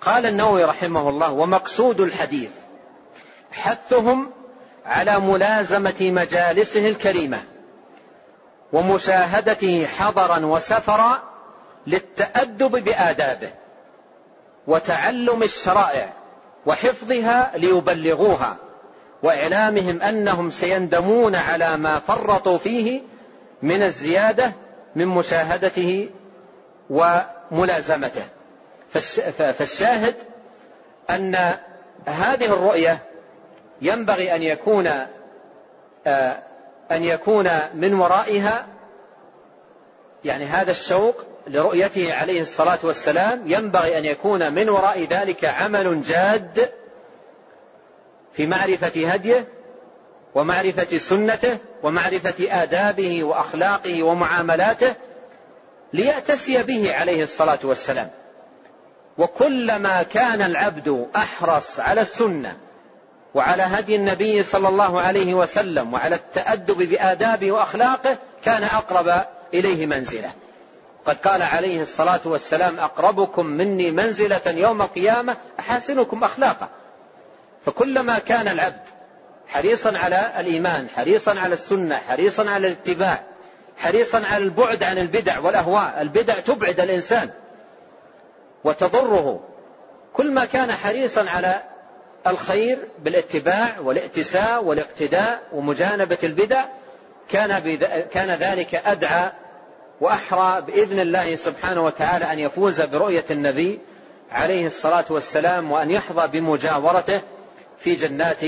قال 0.00 0.26
النووي 0.26 0.64
رحمه 0.64 1.08
الله 1.08 1.32
ومقصود 1.32 2.00
الحديث 2.00 2.50
حثهم 3.52 4.30
على 4.86 5.20
ملازمة 5.20 5.96
مجالسه 6.00 6.88
الكريمة 6.88 7.38
ومشاهدته 8.72 9.86
حضرا 9.86 10.46
وسفرا 10.46 11.27
للتأدب 11.88 12.84
بآدابه 12.84 13.50
وتعلم 14.66 15.42
الشرائع 15.42 16.12
وحفظها 16.66 17.52
ليبلغوها 17.56 18.56
وإعلامهم 19.22 20.02
أنهم 20.02 20.50
سيندمون 20.50 21.34
على 21.34 21.76
ما 21.76 21.98
فرطوا 21.98 22.58
فيه 22.58 23.02
من 23.62 23.82
الزيادة 23.82 24.52
من 24.96 25.06
مشاهدته 25.06 26.10
وملازمته. 26.90 28.24
فالشاهد 29.38 30.14
أن 31.10 31.34
هذه 32.06 32.46
الرؤية 32.46 32.98
ينبغي 33.82 34.34
أن 34.34 34.42
يكون 34.42 34.90
آه، 36.06 36.38
أن 36.90 37.04
يكون 37.04 37.50
من 37.74 37.94
ورائها 37.94 38.66
يعني 40.24 40.44
هذا 40.44 40.70
الشوق 40.70 41.24
لرؤيته 41.48 42.14
عليه 42.14 42.40
الصلاة 42.40 42.78
والسلام 42.82 43.42
ينبغي 43.46 43.98
أن 43.98 44.04
يكون 44.04 44.52
من 44.52 44.68
وراء 44.68 45.04
ذلك 45.04 45.44
عمل 45.44 46.02
جاد 46.02 46.70
في 48.32 48.46
معرفة 48.46 49.12
هديه 49.12 49.48
ومعرفة 50.34 50.98
سنته 50.98 51.58
ومعرفة 51.82 52.62
آدابه 52.62 53.24
وأخلاقه 53.24 54.02
ومعاملاته 54.02 54.94
ليأتسي 55.92 56.62
به 56.62 56.94
عليه 56.94 57.22
الصلاة 57.22 57.58
والسلام. 57.64 58.10
وكلما 59.18 60.02
كان 60.02 60.42
العبد 60.42 61.06
أحرص 61.16 61.80
على 61.80 62.00
السنة 62.00 62.56
وعلى 63.34 63.62
هدي 63.62 63.96
النبي 63.96 64.42
صلى 64.42 64.68
الله 64.68 65.00
عليه 65.00 65.34
وسلم 65.34 65.94
وعلى 65.94 66.14
التأدب 66.14 66.76
بآدابه 66.76 67.52
وأخلاقه 67.52 68.18
كان 68.44 68.64
أقرب 68.64 69.24
إليه 69.54 69.86
منزلة. 69.86 70.32
قد 71.08 71.16
قال 71.16 71.42
عليه 71.42 71.80
الصلاة 71.80 72.20
والسلام 72.24 72.78
أقربكم 72.78 73.46
مني 73.46 73.90
منزلة 73.90 74.40
يوم 74.46 74.82
القيامة 74.82 75.36
أحاسنكم 75.60 76.24
أخلاقا. 76.24 76.68
فكلما 77.66 78.18
كان 78.18 78.48
العبد 78.48 78.82
حريصا 79.48 79.98
على 79.98 80.32
الإيمان 80.38 80.88
حريصا 80.88 81.40
على 81.40 81.54
السنة 81.54 81.96
حريصا 81.96 82.50
على 82.50 82.68
الاتباع 82.68 83.22
حريصا 83.76 84.18
على 84.24 84.44
البعد 84.44 84.82
عن 84.82 84.98
البدع 84.98 85.38
والأهواء 85.38 85.98
البدع 86.00 86.34
تبعد 86.34 86.80
الإنسان 86.80 87.30
وتضره. 88.64 89.40
كل 90.12 90.30
ما 90.30 90.44
كان 90.44 90.72
حريصا 90.72 91.30
على 91.30 91.62
الخير 92.26 92.78
بالاتباع 92.98 93.76
والائتساء 93.80 94.64
والاقتداء 94.64 95.42
ومجانبة 95.52 96.18
البدع 96.22 96.64
كان, 97.30 97.78
كان 98.12 98.30
ذلك 98.30 98.74
أدعى 98.74 99.32
وأحرى 100.00 100.60
بإذن 100.60 101.00
الله 101.00 101.34
سبحانه 101.36 101.84
وتعالى 101.84 102.32
أن 102.32 102.38
يفوز 102.38 102.80
برؤية 102.80 103.24
النبي 103.30 103.78
عليه 104.32 104.66
الصلاة 104.66 105.04
والسلام 105.10 105.72
وأن 105.72 105.90
يحظى 105.90 106.28
بمجاورته 106.28 107.20
في 107.78 107.94
جنات 107.94 108.40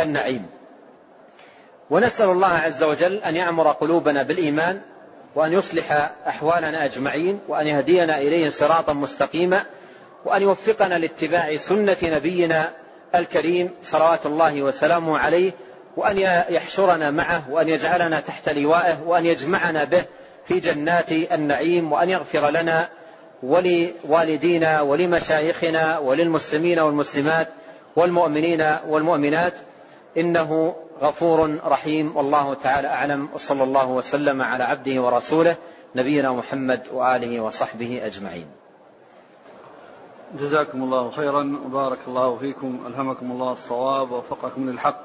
النعيم. 0.00 0.46
ونسأل 1.90 2.30
الله 2.30 2.52
عز 2.52 2.82
وجل 2.82 3.16
أن 3.16 3.36
يعمر 3.36 3.72
قلوبنا 3.72 4.22
بالإيمان 4.22 4.80
وأن 5.34 5.52
يصلح 5.52 6.10
أحوالنا 6.28 6.84
أجمعين 6.84 7.40
وأن 7.48 7.66
يهدينا 7.66 8.18
إليه 8.18 8.48
صراطا 8.48 8.92
مستقيما 8.92 9.64
وأن 10.24 10.42
يوفقنا 10.42 10.98
لاتباع 10.98 11.56
سنة 11.56 11.96
نبينا 12.02 12.70
الكريم 13.14 13.70
صلوات 13.82 14.26
الله 14.26 14.62
وسلامه 14.62 15.18
عليه 15.18 15.52
وأن 15.96 16.18
يحشرنا 16.48 17.10
معه 17.10 17.50
وأن 17.50 17.68
يجعلنا 17.68 18.20
تحت 18.20 18.48
لوائه 18.48 19.02
وأن 19.06 19.26
يجمعنا 19.26 19.84
به 19.84 20.04
في 20.48 20.60
جنات 20.60 21.12
النعيم 21.12 21.92
وأن 21.92 22.10
يغفر 22.10 22.50
لنا 22.50 22.88
ولوالدينا 23.42 24.80
ولمشايخنا 24.80 25.98
وللمسلمين 25.98 26.78
والمسلمات 26.78 27.48
والمؤمنين 27.96 28.76
والمؤمنات. 28.88 29.52
إنه 30.16 30.74
غفور 31.02 31.58
رحيم. 31.66 32.16
والله 32.16 32.54
تعالى 32.54 32.88
أعلم. 32.88 33.28
وصلى 33.34 33.62
الله 33.62 33.88
وسلم 33.88 34.42
على 34.42 34.64
عبده 34.64 35.02
ورسوله 35.02 35.56
نبينا 35.96 36.32
محمد 36.32 36.80
وآله 36.92 37.40
وصحبه 37.40 38.06
أجمعين. 38.06 38.46
جزاكم 40.40 40.82
الله 40.82 41.10
خيرا. 41.10 41.58
وبارك 41.66 41.98
الله 42.08 42.36
فيكم. 42.36 42.80
ألهمكم 42.86 43.32
الله 43.32 43.52
الصواب. 43.52 44.12
ووفقكم 44.12 44.70
للحق. 44.70 45.02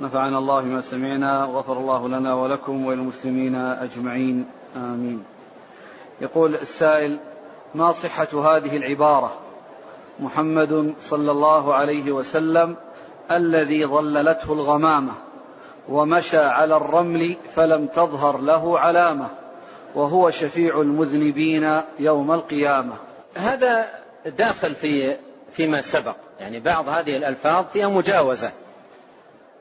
نفعنا 0.00 0.38
الله 0.38 0.60
ما 0.62 0.80
سمعنا. 0.80 1.44
وغفر 1.44 1.72
الله 1.72 2.08
لنا 2.08 2.34
ولكم 2.34 2.86
وللمسلمين 2.86 3.54
أجمعين. 3.56 4.46
آمين. 4.76 5.24
يقول 6.20 6.54
السائل 6.54 7.18
ما 7.74 7.92
صحة 7.92 8.56
هذه 8.56 8.76
العبارة؟ 8.76 9.38
محمد 10.20 10.94
صلى 11.00 11.30
الله 11.30 11.74
عليه 11.74 12.12
وسلم 12.12 12.76
الذي 13.30 13.86
ظللته 13.86 14.52
الغمامة 14.52 15.12
ومشى 15.88 16.38
على 16.38 16.76
الرمل 16.76 17.36
فلم 17.54 17.86
تظهر 17.86 18.38
له 18.38 18.78
علامة 18.78 19.28
وهو 19.94 20.30
شفيع 20.30 20.80
المذنبين 20.80 21.80
يوم 21.98 22.32
القيامة. 22.32 22.94
هذا 23.36 23.88
داخل 24.26 24.74
في 24.74 25.16
فيما 25.52 25.80
سبق. 25.80 26.16
يعني 26.40 26.60
بعض 26.60 26.88
هذه 26.88 27.16
الألفاظ 27.16 27.64
فيها 27.72 27.88
مجاوزة 27.88 28.52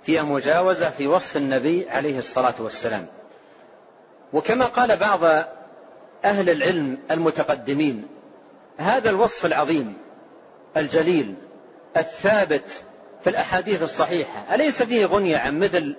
فيها 0.04 0.24
مجاوزة 0.24 0.90
في 0.90 1.08
وصف 1.08 1.38
النبي 1.38 1.90
عليه 1.90 2.18
الصلاة 2.18 2.56
والسلام. 2.60 3.08
وكما 4.34 4.66
قال 4.66 4.98
بعض 4.98 5.24
أهل 6.26 6.50
العلم 6.50 6.98
المتقدمين 7.12 8.08
هذا 8.78 9.10
الوصف 9.10 9.46
العظيم 9.46 9.98
الجليل 10.78 11.36
الثابت 11.98 12.70
في 13.24 13.30
الأحاديث 13.30 13.84
الصحيحة. 13.84 14.56
أليس 14.56 14.84
فيه 14.84 15.06
غنية 15.06 15.38
عن 15.38 15.60
مثل 15.60 15.96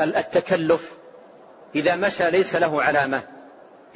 التكلف؟ 0.00 0.92
إذا 1.74 1.96
مشى 1.96 2.30
ليس 2.30 2.56
له 2.56 2.82
علامة. 2.82 3.22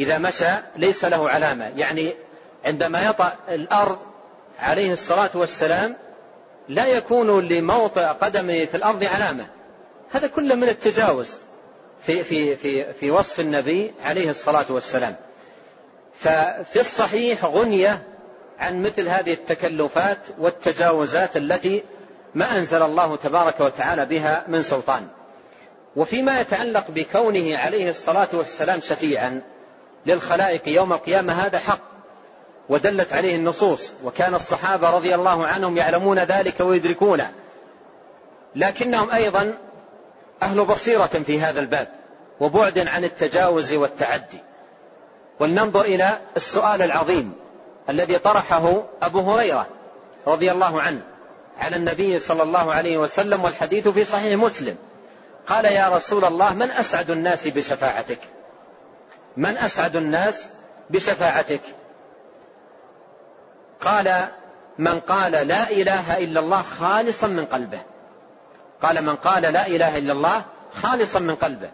إذا 0.01 0.19
مشى 0.19 0.51
ليس 0.77 1.05
له 1.05 1.31
علامة. 1.31 1.73
يعني 1.77 2.15
عندما 2.65 3.03
يطأ 3.03 3.37
الأرض 3.49 3.99
عليه 4.59 4.93
الصلاة 4.93 5.31
والسلام 5.35 5.97
لا 6.69 6.87
يكون 6.87 7.49
لموطئ 7.49 8.05
قدمه 8.05 8.65
في 8.65 8.77
الأرض 8.77 9.05
علامة. 9.05 9.47
هذا 10.11 10.27
كله 10.27 10.55
من 10.55 10.69
التجاوز. 10.69 11.39
في, 12.07 12.25
في, 12.25 12.57
في, 12.57 12.93
في 12.93 13.11
وصف 13.11 13.41
النبي 13.41 13.95
عليه 14.03 14.31
الصلاة 14.31 14.67
والسلام. 14.71 15.17
ففي 16.19 16.81
الصحيح 16.81 17.45
غنية 17.45 18.03
عن 18.59 18.83
مثل 18.83 19.09
هذه 19.09 19.33
التكلفات 19.33 20.19
والتجاوزات 20.39 21.37
التي 21.37 21.83
ما 22.35 22.59
أنزل 22.59 22.83
الله 22.83 23.17
تبارك 23.17 23.61
وتعالى 23.61 24.07
بها 24.07 24.45
من 24.49 24.63
سلطان. 24.63 25.09
وفيما 25.97 26.41
يتعلق 26.41 26.91
بكونه 26.91 27.59
عليه 27.59 27.89
الصلاة 27.89 28.29
والسلام 28.33 28.81
شفيعا 28.81 29.43
للخلائق 30.07 30.69
يوم 30.69 30.93
القيامة 30.93 31.33
هذا 31.33 31.59
حق 31.59 31.81
ودلت 32.69 33.13
عليه 33.13 33.37
النصوص 33.37 33.93
وكان 34.05 34.35
الصحابة 34.35 34.91
رضي 34.91 35.15
الله 35.15 35.47
عنهم 35.47 35.77
يعلمون 35.77 36.19
ذلك 36.19 36.61
ويدركونه. 36.61 37.33
لكنهم 38.57 39.11
أيضا 39.11 39.55
أهل 40.43 40.65
بصيرة 40.65 41.07
في 41.07 41.41
هذا 41.41 41.61
الباب 41.61 41.89
وبعد 42.41 42.79
عن 42.79 43.05
التجاوز 43.05 43.75
والتعدي. 43.75 44.39
ولننظر 45.41 45.81
إلى 45.81 46.19
السؤال 46.37 46.83
العظيم 46.83 47.33
الذي 47.91 48.19
طرحه 48.19 48.83
أبو 49.03 49.21
هريرة 49.21 49.67
رضي 50.27 50.53
الله 50.53 50.83
عنه 50.83 51.01
على 51.59 51.77
النبي 51.77 52.19
صلى 52.19 52.43
الله 52.43 52.73
عليه 52.73 52.99
وسلم 52.99 53.45
والحديث 53.45 53.89
في 53.89 54.05
صحيح 54.05 54.39
مسلم. 54.39 54.77
قال 55.47 55.65
يا 55.65 55.89
رسول 55.89 56.25
الله 56.25 56.55
من 56.55 56.71
أسعد 56.71 57.11
الناس 57.11 57.49
بشفاعتك؟ 57.49 58.19
من 59.37 59.57
أسعد 59.57 59.97
الناس 59.97 60.47
بشفاعتك؟ 60.91 61.61
قال 63.81 64.29
من 64.79 65.01
قال 65.01 65.33
لا 65.33 65.71
إله 65.71 66.19
إلا 66.19 66.41
الله 66.41 66.63
خالصا 66.63 67.27
من 67.27 67.45
قلبه. 67.45 67.81
قال 68.85 69.05
من 69.05 69.17
قال 69.17 69.43
لا 69.43 69.67
إله 69.67 69.99
إلا 69.99 70.13
الله 70.13 70.45
خالصا 70.83 71.19
من 71.19 71.35
قلبه. 71.35 71.71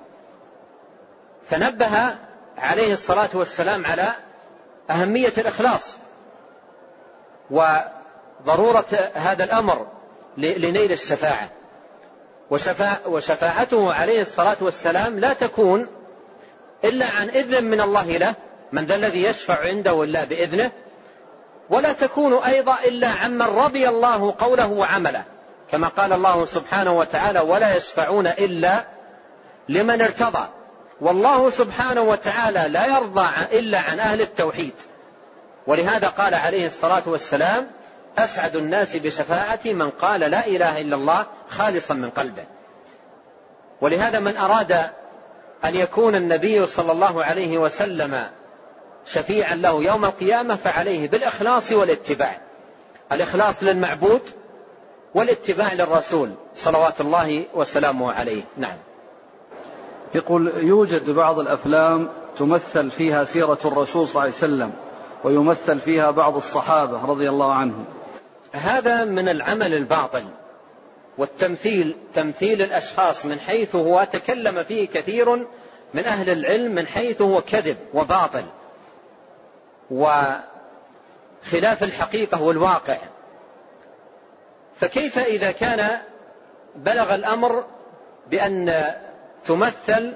فنبه 1.48 2.14
عليه 2.58 2.92
الصلاة 2.92 3.30
والسلام 3.34 3.86
على 3.86 4.12
أهمية 4.90 5.32
الإخلاص 5.38 5.98
وضرورة 7.50 9.10
هذا 9.14 9.44
الأمر 9.44 9.86
لنيل 10.36 10.92
الشفاعة. 10.92 11.48
وشفاعته 13.06 13.92
عليه 13.92 14.20
الصلاة 14.20 14.56
والسلام 14.60 15.18
لا 15.18 15.32
تكون 15.32 15.88
إلا 16.84 17.06
عن 17.06 17.28
إذن 17.28 17.64
من 17.64 17.80
الله 17.80 18.16
له 18.16 18.34
من 18.72 18.84
ذا 18.84 18.94
الذي 18.94 19.22
يشفع 19.22 19.60
عنده 19.60 20.02
إلا 20.02 20.24
بإذنه 20.24 20.70
ولا 21.70 21.92
تكون 21.92 22.34
أيضا 22.34 22.78
إلا 22.84 23.08
عمن 23.08 23.42
رضي 23.42 23.88
الله 23.88 24.34
قوله 24.38 24.66
وعمله. 24.66 25.24
كما 25.72 25.88
قال 25.88 26.12
الله 26.12 26.44
سبحانه 26.44 26.92
وتعالى 26.92 27.40
ولا 27.40 27.76
يشفعون 27.76 28.26
إلا 28.26 28.84
لمن 29.68 30.02
ارتضى 30.02 30.48
والله 31.00 31.50
سبحانه 31.50 32.02
وتعالى 32.02 32.68
لا 32.68 32.86
يرضى 32.86 33.28
إلا 33.52 33.78
عن 33.78 34.00
أهل 34.00 34.20
التوحيد. 34.20 34.72
ولهذا 35.66 36.08
قال 36.08 36.34
عليه 36.34 36.66
الصلاة 36.66 37.02
والسلام 37.06 37.70
أسعد 38.18 38.56
الناس 38.56 38.96
بشفاعتي 38.96 39.74
من 39.74 39.90
قال 39.90 40.20
لا 40.20 40.46
إله 40.46 40.80
إلا 40.80 40.96
الله 40.96 41.26
خالصا 41.48 41.94
من 41.94 42.10
قلبه 42.10 42.44
ولهذا 43.80 44.20
من 44.20 44.36
أراد 44.36 44.72
أن 45.64 45.76
يكون 45.76 46.14
النبي 46.14 46.66
صلى 46.66 46.92
الله 46.92 47.24
عليه 47.24 47.58
وسلم 47.58 48.26
شفيعا 49.06 49.54
له 49.54 49.82
يوم 49.82 50.04
القيامة 50.04 50.56
فعليه 50.56 51.08
بالإخلاص 51.08 51.72
والاتباع. 51.72 52.38
الإخلاص 53.12 53.62
للمعبود 53.62 54.22
والاتباع 55.14 55.72
للرسول 55.72 56.30
صلوات 56.54 57.00
الله 57.00 57.44
وسلامه 57.54 58.12
عليه. 58.12 58.42
نعم. 58.56 58.76
يقول 60.14 60.52
يوجد 60.56 61.10
بعض 61.10 61.38
الأفلام 61.38 62.08
تمثل 62.38 62.90
فيها 62.90 63.24
سيرة 63.24 63.58
الرسول 63.64 64.06
صلى 64.06 64.10
الله 64.10 64.20
عليه 64.20 64.32
وسلم 64.32 64.72
ويمثل 65.24 65.78
فيها 65.78 66.10
بعض 66.10 66.36
الصحابة 66.36 67.04
رضي 67.04 67.28
الله 67.28 67.52
عنهم. 67.52 67.84
هذا 68.52 69.04
من 69.04 69.28
العمل 69.28 69.74
الباطل 69.74 70.24
والتمثيل 71.18 71.96
تمثيل 72.14 72.62
الأشخاص 72.62 73.26
من 73.26 73.40
حيث 73.40 73.76
هو 73.76 74.06
تكلم 74.12 74.62
فيه 74.62 74.88
كثير 74.88 75.36
من 75.94 76.04
أهل 76.04 76.30
العلم 76.30 76.74
من 76.74 76.86
حيث 76.86 77.22
هو 77.22 77.40
كذب 77.40 77.76
وباطل. 77.94 78.44
وخلاف 79.90 80.42
الحقيقة 81.82 82.42
والواقع. 82.42 82.98
فكيف 84.80 85.18
إذا 85.18 85.50
كان 85.50 85.98
بلغ 86.76 87.14
الأمر 87.14 87.64
بأن 88.30 88.84
تمثل 89.46 90.12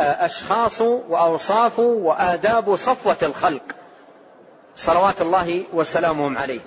أشخاص 0.00 0.80
وأوصاف 0.80 1.78
وآداب 1.78 2.76
صفوة 2.76 3.16
الخلق؟ 3.22 3.62
صلوات 4.76 5.20
الله 5.20 5.64
وسلامهم 5.72 6.38
عليه. 6.38 6.60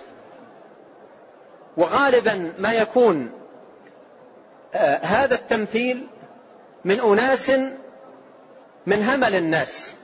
وغالبا 1.77 2.53
ما 2.59 2.73
يكون 2.73 3.31
هذا 5.01 5.35
التمثيل 5.35 6.07
من 6.85 6.99
أناس 6.99 7.49
من 8.85 9.03
همل 9.03 9.35
الناس. 9.35 9.95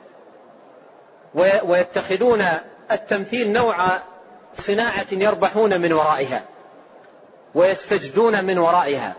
ويتخذون 1.63 2.45
التمثيل 2.91 3.53
نوع 3.53 3.99
صناعة 4.55 5.07
يربحون 5.11 5.81
من 5.81 5.93
ورائها. 5.93 6.43
ويستجدون 7.55 8.45
من 8.45 8.57
ورائها 8.57 9.15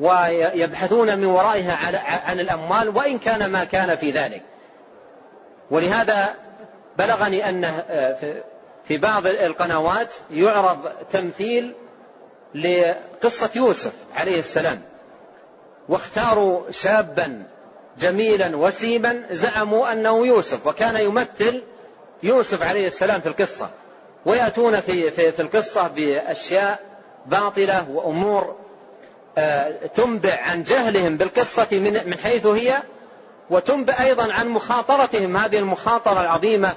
ويبحثون 0.00 1.18
من 1.18 1.24
ورائها 1.24 2.00
عن 2.26 2.40
الأموال 2.40 2.88
وإن 2.88 3.18
كان 3.18 3.50
ما 3.50 3.64
كان 3.64 3.96
في 3.96 4.10
ذلك. 4.10 4.42
ولهذا 5.70 6.34
بلغني 6.98 7.48
أن 7.48 7.82
في 8.88 8.98
بعض 8.98 9.26
القنوات 9.26 10.08
يعرض 10.30 10.92
تمثيل 11.12 11.74
لقصة 12.54 13.50
يوسف 13.54 13.92
عليه 14.14 14.38
السلام. 14.38 14.82
واختاروا 15.88 16.70
شابا 16.70 17.42
جميلا 17.98 18.56
وسيما 18.56 19.22
زعموا 19.30 19.92
أنه 19.92 20.26
يوسف 20.26 20.66
وكان 20.66 20.96
يمثل 20.96 21.62
يوسف 22.22 22.62
عليه 22.62 22.86
السلام 22.86 23.20
في 23.20 23.28
القصة. 23.28 23.70
ويأتون 24.26 24.80
في, 24.80 25.10
في, 25.10 25.32
في 25.32 25.42
القصة 25.42 25.88
بأشياء 25.88 26.93
باطلة 27.26 27.90
وأمور 27.90 28.56
آه، 29.38 29.86
تنبع 29.86 30.40
عن 30.42 30.62
جهلهم 30.62 31.16
بالقصة 31.16 31.68
من, 31.72 32.18
حيث 32.18 32.46
هي 32.46 32.82
وتنبئ 33.50 34.02
أيضا 34.02 34.32
عن 34.32 34.48
مخاطرتهم. 34.48 35.36
هذه 35.36 35.58
المخاطرة 35.58 36.20
العظيمة 36.20 36.76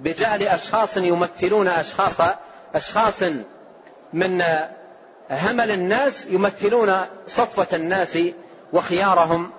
بجعل 0.00 0.42
أشخاص 0.42 0.96
يمثلون 0.96 1.68
أشخاص 1.68 2.28
أشخاص 2.74 3.22
من 4.12 4.42
همل 5.30 5.70
الناس 5.70 6.26
يمثلون 6.26 7.00
صفوة 7.26 7.66
الناس 7.72 8.18
وخيارهم 8.72 9.50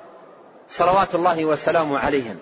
صلوات 0.70 1.16
الله 1.16 1.46
وسلامه 1.46 2.00
عليهم. 2.00 2.38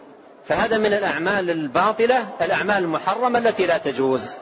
فهذا 0.45 0.77
من 0.77 0.93
الأعمال 0.93 1.49
الباطلة 1.49 2.27
الأعمال 2.41 2.83
المحرمة 2.83 3.39
التي 3.39 3.65
لا 3.65 3.77
تجوز. 3.77 4.33